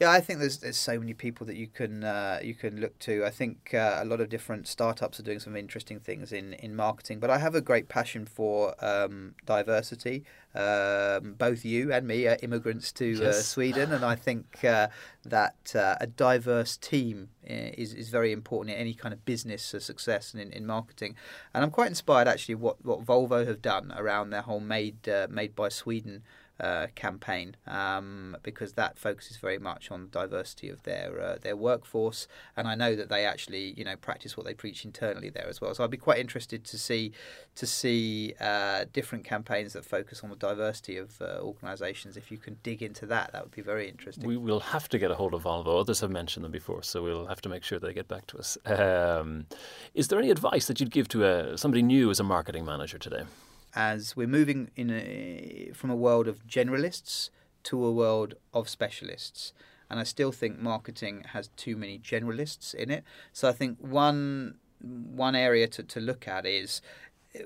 Yeah, 0.00 0.12
I 0.12 0.20
think 0.20 0.38
there's 0.38 0.58
there's 0.58 0.76
so 0.76 1.00
many 1.00 1.12
people 1.12 1.44
that 1.46 1.56
you 1.56 1.66
can 1.66 2.04
uh, 2.04 2.38
you 2.40 2.54
can 2.54 2.80
look 2.80 2.96
to. 3.00 3.24
I 3.26 3.30
think 3.30 3.74
uh, 3.74 3.98
a 4.00 4.04
lot 4.04 4.20
of 4.20 4.28
different 4.28 4.68
startups 4.68 5.18
are 5.18 5.24
doing 5.24 5.40
some 5.40 5.56
interesting 5.56 5.98
things 5.98 6.32
in, 6.32 6.52
in 6.52 6.76
marketing. 6.76 7.18
But 7.18 7.30
I 7.30 7.38
have 7.38 7.56
a 7.56 7.60
great 7.60 7.88
passion 7.88 8.24
for 8.24 8.76
um, 8.84 9.34
diversity. 9.44 10.24
Um, 10.54 11.34
both 11.36 11.64
you 11.64 11.92
and 11.92 12.06
me 12.06 12.28
are 12.28 12.38
immigrants 12.42 12.92
to 12.92 13.26
uh, 13.26 13.32
Sweden, 13.32 13.92
and 13.92 14.04
I 14.04 14.14
think 14.14 14.64
uh, 14.64 14.86
that 15.24 15.74
uh, 15.74 15.96
a 16.00 16.06
diverse 16.06 16.76
team 16.76 17.30
uh, 17.42 17.74
is 17.76 17.92
is 17.92 18.08
very 18.10 18.30
important 18.30 18.76
in 18.76 18.80
any 18.80 18.94
kind 18.94 19.12
of 19.12 19.24
business 19.24 19.74
uh, 19.74 19.80
success 19.80 20.32
and 20.32 20.40
in, 20.40 20.52
in 20.52 20.64
marketing. 20.64 21.16
And 21.52 21.64
I'm 21.64 21.72
quite 21.72 21.88
inspired 21.88 22.28
actually 22.28 22.54
what 22.54 22.84
what 22.84 23.04
Volvo 23.04 23.44
have 23.44 23.60
done 23.60 23.92
around 23.96 24.30
their 24.30 24.42
whole 24.42 24.60
made 24.60 25.08
uh, 25.08 25.26
made 25.28 25.56
by 25.56 25.70
Sweden 25.70 26.22
uh, 26.60 26.88
campaign 26.94 27.56
um, 27.66 28.36
because 28.42 28.72
that 28.74 28.98
focuses 28.98 29.36
very 29.36 29.58
much 29.58 29.90
on 29.90 30.08
diversity 30.10 30.68
of 30.68 30.82
their 30.82 31.20
uh, 31.20 31.36
their 31.40 31.56
workforce, 31.56 32.26
and 32.56 32.66
I 32.66 32.74
know 32.74 32.96
that 32.96 33.08
they 33.08 33.24
actually 33.24 33.74
you 33.76 33.84
know 33.84 33.96
practice 33.96 34.36
what 34.36 34.46
they 34.46 34.54
preach 34.54 34.84
internally 34.84 35.30
there 35.30 35.46
as 35.48 35.60
well. 35.60 35.74
So 35.74 35.84
I'd 35.84 35.90
be 35.90 35.96
quite 35.96 36.18
interested 36.18 36.64
to 36.64 36.78
see 36.78 37.12
to 37.54 37.66
see 37.66 38.34
uh, 38.40 38.86
different 38.92 39.24
campaigns 39.24 39.72
that 39.72 39.84
focus 39.84 40.22
on 40.22 40.30
the 40.30 40.36
diversity 40.36 40.96
of 40.96 41.20
uh, 41.20 41.38
organisations. 41.40 42.16
If 42.16 42.30
you 42.30 42.38
can 42.38 42.58
dig 42.62 42.82
into 42.82 43.06
that, 43.06 43.32
that 43.32 43.42
would 43.42 43.54
be 43.54 43.62
very 43.62 43.88
interesting. 43.88 44.26
We 44.26 44.36
will 44.36 44.60
have 44.60 44.88
to 44.90 44.98
get 44.98 45.10
a 45.10 45.14
hold 45.14 45.34
of 45.34 45.44
Volvo. 45.44 45.80
Others 45.80 46.00
have 46.00 46.10
mentioned 46.10 46.44
them 46.44 46.52
before, 46.52 46.82
so 46.82 47.02
we'll 47.02 47.26
have 47.26 47.40
to 47.42 47.48
make 47.48 47.62
sure 47.62 47.78
they 47.78 47.92
get 47.92 48.08
back 48.08 48.26
to 48.28 48.38
us. 48.38 48.58
Um, 48.66 49.46
is 49.94 50.08
there 50.08 50.18
any 50.18 50.30
advice 50.30 50.66
that 50.66 50.80
you'd 50.80 50.90
give 50.90 51.08
to 51.08 51.24
a, 51.24 51.58
somebody 51.58 51.82
new 51.82 52.10
as 52.10 52.20
a 52.20 52.24
marketing 52.24 52.64
manager 52.64 52.98
today? 52.98 53.24
As 53.74 54.16
we're 54.16 54.26
moving 54.26 54.70
in 54.76 54.90
a, 54.90 55.70
from 55.74 55.90
a 55.90 55.96
world 55.96 56.28
of 56.28 56.46
generalists 56.46 57.30
to 57.64 57.84
a 57.84 57.92
world 57.92 58.34
of 58.52 58.68
specialists. 58.68 59.52
And 59.90 59.98
I 59.98 60.04
still 60.04 60.32
think 60.32 60.58
marketing 60.58 61.24
has 61.32 61.48
too 61.56 61.76
many 61.76 61.98
generalists 61.98 62.74
in 62.74 62.90
it. 62.90 63.04
So 63.32 63.48
I 63.48 63.52
think 63.52 63.78
one 63.80 64.58
one 64.80 65.34
area 65.34 65.66
to, 65.66 65.82
to 65.82 66.00
look 66.00 66.28
at 66.28 66.46
is 66.46 66.80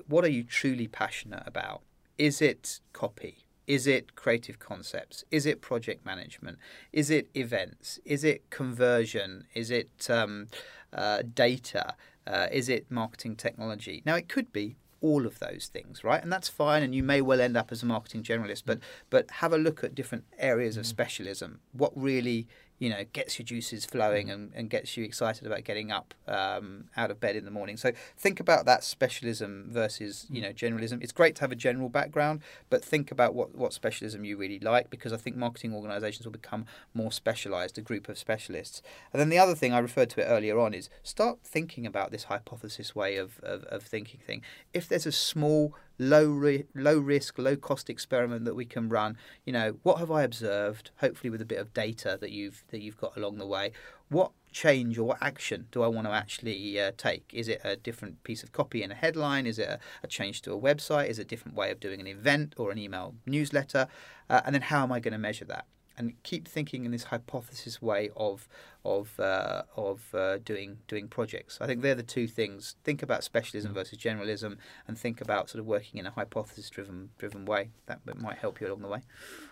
what 0.07 0.23
are 0.23 0.29
you 0.29 0.43
truly 0.43 0.87
passionate 0.87 1.43
about? 1.45 1.81
Is 2.17 2.41
it 2.41 2.79
copy? 2.93 3.45
Is 3.65 3.87
it 3.87 4.15
creative 4.15 4.59
concepts? 4.59 5.23
Is 5.31 5.45
it 5.45 5.61
project 5.61 6.05
management? 6.05 6.57
Is 6.91 7.09
it 7.09 7.29
events? 7.33 7.99
Is 8.05 8.23
it 8.23 8.49
conversion? 8.49 9.45
Is 9.53 9.71
it 9.71 10.09
um, 10.09 10.47
uh, 10.91 11.23
data? 11.33 11.95
Uh, 12.27 12.47
is 12.51 12.69
it 12.69 12.91
marketing 12.91 13.35
technology? 13.35 14.03
Now, 14.05 14.15
it 14.15 14.27
could 14.29 14.51
be 14.51 14.75
all 15.03 15.27
of 15.27 15.37
those 15.39 15.69
things, 15.71 16.03
right? 16.03 16.23
And 16.23 16.31
that's 16.31 16.47
fine. 16.47 16.81
And 16.81 16.95
you 16.95 17.03
may 17.03 17.21
well 17.21 17.41
end 17.41 17.57
up 17.57 17.71
as 17.71 17.83
a 17.83 17.85
marketing 17.85 18.23
generalist, 18.23 18.63
but 18.65 18.79
but 19.11 19.29
have 19.29 19.53
a 19.53 19.57
look 19.57 19.83
at 19.83 19.93
different 19.93 20.23
areas 20.39 20.77
of 20.77 20.85
mm. 20.85 20.87
specialism. 20.87 21.59
What 21.73 21.91
really 21.95 22.47
you 22.83 22.89
know 22.89 23.05
gets 23.13 23.39
your 23.39 23.45
juices 23.45 23.85
flowing 23.85 24.29
and, 24.29 24.51
and 24.53 24.69
gets 24.69 24.97
you 24.97 25.05
excited 25.05 25.47
about 25.47 25.63
getting 25.63 25.89
up 25.89 26.13
um, 26.27 26.89
out 26.97 27.11
of 27.11 27.17
bed 27.17 27.37
in 27.37 27.45
the 27.45 27.51
morning. 27.51 27.77
So 27.77 27.93
think 28.17 28.41
about 28.41 28.65
that 28.65 28.83
specialism 28.83 29.67
versus 29.69 30.27
you 30.29 30.41
know 30.41 30.51
generalism. 30.51 31.01
It's 31.01 31.13
great 31.13 31.35
to 31.35 31.41
have 31.41 31.51
a 31.53 31.55
general 31.55 31.87
background, 31.87 32.41
but 32.69 32.83
think 32.83 33.09
about 33.09 33.33
what 33.35 33.55
what 33.55 33.71
specialism 33.71 34.25
you 34.25 34.35
really 34.35 34.59
like 34.59 34.89
because 34.89 35.13
I 35.13 35.17
think 35.17 35.37
marketing 35.37 35.73
organisations 35.73 36.25
will 36.25 36.33
become 36.33 36.65
more 36.93 37.13
specialised, 37.13 37.77
a 37.77 37.81
group 37.81 38.09
of 38.09 38.17
specialists. 38.17 38.81
And 39.13 39.21
then 39.21 39.29
the 39.29 39.39
other 39.39 39.55
thing 39.55 39.71
I 39.71 39.79
referred 39.79 40.09
to 40.11 40.21
it 40.21 40.25
earlier 40.25 40.59
on 40.59 40.73
is 40.73 40.89
start 41.03 41.39
thinking 41.41 41.85
about 41.85 42.11
this 42.11 42.25
hypothesis 42.25 42.93
way 42.93 43.15
of, 43.15 43.39
of, 43.43 43.63
of 43.63 43.83
thinking 43.83 44.19
thing. 44.19 44.41
If 44.73 44.89
there's 44.89 45.05
a 45.05 45.11
small 45.13 45.73
low 46.09 46.29
ri- 46.29 46.65
low 46.75 46.97
risk 46.97 47.37
low 47.37 47.55
cost 47.55 47.89
experiment 47.89 48.45
that 48.45 48.55
we 48.55 48.65
can 48.65 48.89
run. 48.89 49.17
You 49.45 49.53
know 49.53 49.75
what 49.83 49.99
have 49.99 50.11
i 50.11 50.23
observed 50.23 50.91
hopefully 50.97 51.29
with 51.29 51.41
a 51.41 51.45
bit 51.45 51.59
of 51.59 51.73
data 51.73 52.17
that 52.19 52.31
you've 52.31 52.63
that 52.69 52.81
you've 52.81 52.97
got 52.97 53.15
along 53.17 53.37
the 53.37 53.47
way? 53.47 53.71
What 54.09 54.31
change 54.51 54.99
or 54.99 55.03
what 55.05 55.17
action 55.19 55.67
do 55.71 55.81
i 55.81 55.87
want 55.87 56.05
to 56.05 56.13
actually 56.13 56.79
uh, 56.79 56.91
take? 56.97 57.31
Is 57.33 57.47
it 57.47 57.61
a 57.63 57.75
different 57.75 58.23
piece 58.23 58.43
of 58.43 58.51
copy 58.51 58.83
in 58.83 58.91
a 58.91 58.95
headline? 58.95 59.47
Is 59.47 59.57
it 59.57 59.67
a, 59.67 59.79
a 60.03 60.07
change 60.07 60.41
to 60.43 60.53
a 60.53 60.59
website? 60.59 61.09
Is 61.09 61.19
it 61.19 61.23
a 61.23 61.25
different 61.25 61.57
way 61.57 61.71
of 61.71 61.79
doing 61.79 61.99
an 61.99 62.07
event 62.07 62.53
or 62.57 62.71
an 62.71 62.77
email 62.77 63.15
newsletter? 63.25 63.87
Uh, 64.29 64.41
and 64.45 64.53
then 64.53 64.63
how 64.63 64.83
am 64.83 64.91
i 64.91 64.99
going 64.99 65.13
to 65.13 65.17
measure 65.17 65.45
that 65.45 65.65
and 65.97 66.21
keep 66.23 66.47
thinking 66.47 66.85
in 66.85 66.91
this 66.91 67.05
hypothesis 67.05 67.81
way 67.81 68.09
of 68.15 68.47
of 68.85 69.19
uh, 69.19 69.63
of 69.75 70.13
uh, 70.13 70.37
doing 70.39 70.77
doing 70.87 71.07
projects. 71.07 71.57
I 71.61 71.67
think 71.67 71.81
they're 71.81 71.95
the 71.95 72.03
two 72.03 72.27
things. 72.27 72.75
Think 72.83 73.01
about 73.01 73.23
specialism 73.23 73.73
versus 73.73 73.97
generalism, 73.97 74.57
and 74.87 74.97
think 74.97 75.21
about 75.21 75.49
sort 75.49 75.59
of 75.59 75.65
working 75.65 75.99
in 75.99 76.05
a 76.05 76.11
hypothesis 76.11 76.69
driven 76.69 77.09
driven 77.17 77.45
way. 77.45 77.69
That 77.85 77.99
might 78.17 78.39
help 78.39 78.59
you 78.59 78.67
along 78.67 78.81
the 78.81 78.87
way. 78.87 79.01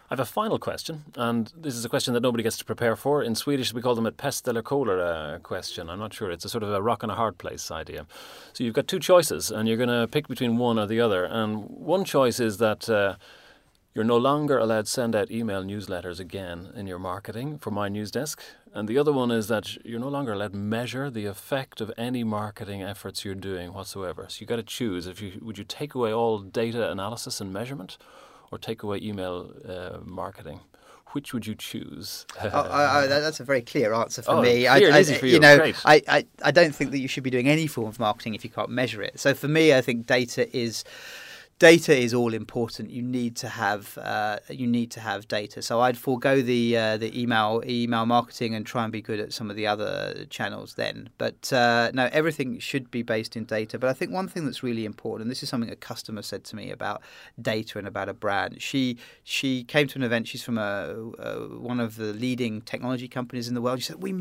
I 0.10 0.14
have 0.16 0.20
a 0.20 0.26
final 0.26 0.60
question, 0.60 1.06
and 1.16 1.54
this 1.56 1.74
is 1.74 1.86
a 1.86 1.90
question 1.90 2.14
that 2.16 2.20
nobody 2.20 2.44
gets 2.44 2.58
to 2.58 2.66
prepare 2.66 2.98
for. 2.98 3.24
In 3.24 3.34
Swedish, 3.34 3.74
we 3.74 3.82
call 3.82 3.96
them 3.96 4.06
a 4.06 4.12
pest 4.12 4.46
eller 4.46 4.62
cholera 4.62 5.40
question. 5.42 5.90
I'm 5.90 6.00
not 6.00 6.14
sure. 6.14 6.30
It's 6.30 6.44
a 6.44 6.50
sort 6.50 6.64
of 6.64 6.74
a 6.74 6.82
rock 6.82 7.04
and 7.04 7.12
a 7.12 7.16
hard 7.16 7.38
place 7.38 7.72
idea. 7.72 8.06
So 8.52 8.66
you've 8.66 8.74
got 8.74 8.88
two 8.88 9.00
choices, 9.00 9.52
and 9.52 9.70
you're 9.70 9.78
going 9.78 9.88
to 9.90 10.10
pick 10.10 10.28
between 10.28 10.58
one 10.58 10.78
or 10.78 10.86
the 10.86 11.00
other. 11.00 11.24
And 11.24 11.64
one 11.70 12.04
choice 12.04 12.40
is 12.40 12.58
that. 12.58 12.90
Uh, 12.90 13.16
you're 13.94 14.06
no 14.06 14.18
longer 14.18 14.58
allowed 14.58 14.86
to 14.86 14.92
send 14.92 15.16
out 15.16 15.30
email 15.32 15.64
newsletters 15.64 16.20
again 16.20 16.72
in 16.76 16.88
your 16.88 17.00
marketing 17.00 17.58
for 17.58 17.72
Mynewsdesk. 17.72 18.38
And 18.74 18.88
the 18.88 18.98
other 18.98 19.12
one 19.12 19.32
is 19.32 19.50
that 19.50 19.84
you're 19.86 20.00
no 20.00 20.08
longer 20.08 20.32
allowed 20.32 20.54
to 20.54 20.58
measure 20.58 21.10
the 21.10 21.26
effect 21.26 21.82
of 21.82 21.92
any 21.98 22.24
marketing 22.24 22.82
efforts 22.82 23.26
you're 23.26 23.36
doing 23.36 23.74
whatsoever. 23.74 24.26
So 24.30 24.38
you've 24.40 24.48
got 24.50 24.56
to 24.58 24.64
choose. 24.64 25.08
If 25.08 25.22
you 25.22 25.40
would 25.42 25.58
you 25.58 25.66
take 25.66 25.94
away 25.94 26.14
all 26.14 26.40
data 26.40 26.90
analysis 26.90 27.42
and 27.42 27.52
measurement, 27.52 27.98
or 28.52 28.58
take 28.58 28.84
away 28.84 29.00
email 29.02 29.52
uh, 29.68 29.98
marketing? 30.06 30.62
Which 31.14 31.34
would 31.34 31.46
you 31.46 31.56
choose? 31.56 32.26
oh, 32.42 32.48
I, 32.48 33.04
I, 33.04 33.08
that's 33.26 33.42
a 33.42 33.44
very 33.44 33.62
clear 33.62 33.94
answer 33.94 34.22
for 34.22 34.32
Oh, 34.36 34.42
me. 34.42 34.68
I, 34.68 34.78
easy 34.98 35.16
for 35.16 35.26
you. 35.26 35.34
you 35.34 35.40
know, 35.42 35.58
Great. 35.58 35.76
I, 35.84 36.02
I, 36.08 36.26
I 36.42 36.52
don't 36.52 36.74
think 36.74 36.92
that 36.92 37.00
you 37.00 37.10
should 37.10 37.24
be 37.24 37.30
doing 37.30 37.50
any 37.50 37.68
form 37.68 37.88
of 37.88 38.00
marketing 38.00 38.36
if 38.36 38.46
you 38.46 38.50
can't 38.50 38.70
measure 38.70 39.02
it. 39.02 39.20
So 39.20 39.34
for 39.34 39.50
me, 39.50 39.74
I 39.74 39.82
think 39.82 40.06
data 40.06 40.48
is 40.56 40.86
data 41.62 41.96
is 41.96 42.12
all 42.12 42.34
important. 42.34 42.90
You 42.90 43.04
need 43.04 43.36
to 43.36 43.48
have 43.48 43.96
uh, 44.00 44.40
you 44.50 44.66
need 44.66 44.90
to 44.92 45.00
have 45.00 45.28
data. 45.28 45.62
So 45.62 45.80
I'd 45.82 45.96
forego 45.96 46.42
the 46.42 46.76
uh, 46.76 46.98
the 46.98 47.12
email 47.22 47.62
email 47.68 48.08
marketing 48.08 48.56
and 48.56 48.66
try 48.66 48.84
and 48.84 48.92
be 48.92 49.00
good 49.00 49.20
at 49.20 49.32
some 49.32 49.52
of 49.52 49.56
the 49.56 49.68
other 49.68 50.26
channels 50.32 50.74
then. 50.74 51.12
But 51.20 51.54
uh, 51.54 51.92
no, 51.94 52.10
everything 52.12 52.58
should 52.58 52.90
be 52.90 53.04
based 53.04 53.38
in 53.38 53.44
data. 53.46 53.78
But 53.78 53.92
I 53.92 53.94
think 53.94 54.12
one 54.12 54.28
thing 54.28 54.44
that's 54.46 54.64
really 54.64 54.86
important, 54.86 55.26
and 55.26 55.32
this 55.32 55.44
is 55.44 55.50
something 55.50 55.70
a 55.70 55.76
customer 55.76 56.24
said 56.24 56.44
to 56.46 56.56
me 56.56 56.72
about 56.72 57.04
data 57.40 57.78
and 57.78 57.88
about 57.88 58.10
a 58.10 58.14
brand. 58.16 58.60
She 58.60 58.98
she 59.24 59.64
came 59.64 59.88
to 59.90 60.00
an 60.00 60.04
event. 60.04 60.28
She's 60.28 60.42
from 60.42 60.58
a, 60.58 60.96
a 61.20 61.48
one 61.60 61.80
of 61.80 61.96
the 61.96 62.12
leading 62.12 62.62
technology 62.62 63.08
companies 63.08 63.48
in 63.48 63.54
the 63.54 63.62
world. 63.62 63.80
She 63.82 63.86
said 63.86 64.02
we 64.02 64.14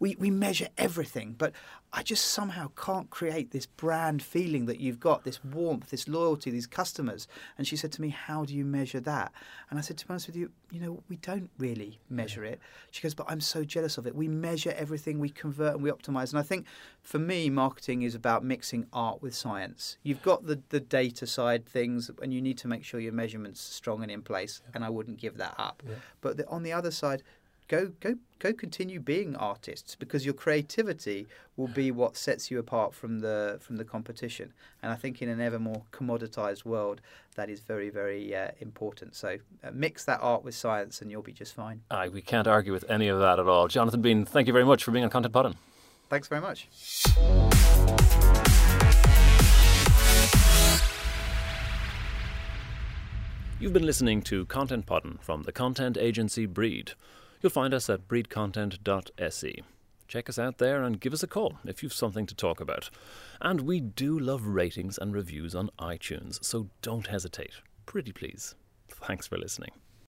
we 0.00 0.16
we 0.18 0.32
measure 0.32 0.68
everything, 0.76 1.36
but 1.38 1.52
I 1.92 2.02
just 2.02 2.26
somehow 2.26 2.70
can't 2.76 3.08
create 3.08 3.50
this 3.50 3.64
brand 3.64 4.22
feeling 4.22 4.66
that 4.66 4.78
you've 4.78 5.00
got, 5.00 5.24
this 5.24 5.42
warmth, 5.42 5.90
this 5.90 6.06
loyalty, 6.06 6.50
these 6.50 6.66
customers. 6.66 7.26
And 7.56 7.66
she 7.66 7.76
said 7.76 7.92
to 7.92 8.02
me, 8.02 8.10
How 8.10 8.44
do 8.44 8.54
you 8.54 8.64
measure 8.64 9.00
that? 9.00 9.32
And 9.70 9.78
I 9.78 9.82
said, 9.82 9.96
To 9.98 10.06
be 10.06 10.10
honest 10.10 10.26
with 10.26 10.36
you, 10.36 10.50
you 10.70 10.80
know, 10.80 11.02
we 11.08 11.16
don't 11.16 11.50
really 11.58 11.98
measure 12.10 12.44
it. 12.44 12.60
She 12.90 13.02
goes, 13.02 13.14
But 13.14 13.26
I'm 13.30 13.40
so 13.40 13.64
jealous 13.64 13.96
of 13.96 14.06
it. 14.06 14.14
We 14.14 14.28
measure 14.28 14.74
everything, 14.76 15.18
we 15.18 15.30
convert 15.30 15.74
and 15.74 15.82
we 15.82 15.90
optimize. 15.90 16.30
And 16.30 16.38
I 16.38 16.42
think 16.42 16.66
for 17.00 17.18
me, 17.18 17.48
marketing 17.48 18.02
is 18.02 18.14
about 18.14 18.44
mixing 18.44 18.86
art 18.92 19.22
with 19.22 19.34
science. 19.34 19.96
You've 20.02 20.22
got 20.22 20.46
the, 20.46 20.60
the 20.68 20.80
data 20.80 21.26
side 21.26 21.64
things, 21.64 22.10
and 22.20 22.34
you 22.34 22.42
need 22.42 22.58
to 22.58 22.68
make 22.68 22.84
sure 22.84 23.00
your 23.00 23.12
measurements 23.12 23.60
strong 23.62 24.02
and 24.02 24.12
in 24.12 24.20
place. 24.22 24.60
And 24.74 24.84
I 24.84 24.90
wouldn't 24.90 25.18
give 25.18 25.38
that 25.38 25.54
up. 25.58 25.82
But 26.20 26.36
the, 26.36 26.46
on 26.48 26.62
the 26.62 26.72
other 26.72 26.90
side, 26.90 27.22
go 27.68 27.92
go 28.00 28.14
go 28.38 28.52
continue 28.52 28.98
being 28.98 29.36
artists 29.36 29.94
because 29.94 30.24
your 30.24 30.32
creativity 30.34 31.26
will 31.56 31.68
be 31.68 31.90
what 31.90 32.16
sets 32.16 32.50
you 32.50 32.58
apart 32.58 32.94
from 32.94 33.20
the 33.20 33.58
from 33.60 33.76
the 33.76 33.84
competition 33.84 34.52
and 34.82 34.90
i 34.90 34.94
think 34.94 35.20
in 35.20 35.28
an 35.28 35.40
ever 35.40 35.58
more 35.58 35.82
commoditized 35.92 36.64
world 36.64 37.00
that 37.36 37.50
is 37.50 37.60
very 37.60 37.90
very 37.90 38.34
uh, 38.34 38.48
important 38.60 39.14
so 39.14 39.36
uh, 39.62 39.70
mix 39.72 40.04
that 40.04 40.18
art 40.22 40.42
with 40.42 40.54
science 40.54 41.02
and 41.02 41.10
you'll 41.10 41.22
be 41.22 41.32
just 41.32 41.54
fine 41.54 41.80
Aye, 41.90 42.08
we 42.08 42.22
can't 42.22 42.46
argue 42.48 42.72
with 42.72 42.84
any 42.90 43.08
of 43.08 43.18
that 43.20 43.38
at 43.38 43.46
all. 43.46 43.68
Jonathan 43.68 44.00
Bean, 44.02 44.24
thank 44.24 44.46
you 44.46 44.52
very 44.52 44.64
much 44.64 44.82
for 44.82 44.90
being 44.90 45.04
on 45.04 45.10
Content 45.10 45.34
Podden. 45.34 45.54
thanks 46.08 46.26
very 46.28 46.40
much 46.40 46.68
You've 53.60 53.72
been 53.72 53.86
listening 53.86 54.22
to 54.22 54.46
Content 54.46 54.86
Podden 54.86 55.20
from 55.20 55.42
the 55.42 55.50
content 55.50 55.98
agency 55.98 56.46
Breed. 56.46 56.92
You'll 57.40 57.50
find 57.50 57.72
us 57.72 57.88
at 57.88 58.08
breedcontent.se. 58.08 59.62
Check 60.08 60.28
us 60.28 60.38
out 60.38 60.58
there 60.58 60.82
and 60.82 61.00
give 61.00 61.12
us 61.12 61.22
a 61.22 61.26
call 61.26 61.58
if 61.64 61.82
you've 61.82 61.92
something 61.92 62.26
to 62.26 62.34
talk 62.34 62.60
about. 62.60 62.88
And 63.40 63.60
we 63.60 63.78
do 63.80 64.18
love 64.18 64.46
ratings 64.46 64.98
and 64.98 65.14
reviews 65.14 65.54
on 65.54 65.70
iTunes, 65.78 66.42
so 66.42 66.68
don't 66.80 67.08
hesitate. 67.08 67.52
Pretty 67.84 68.12
please. 68.12 68.54
Thanks 68.88 69.26
for 69.26 69.36
listening. 69.36 69.72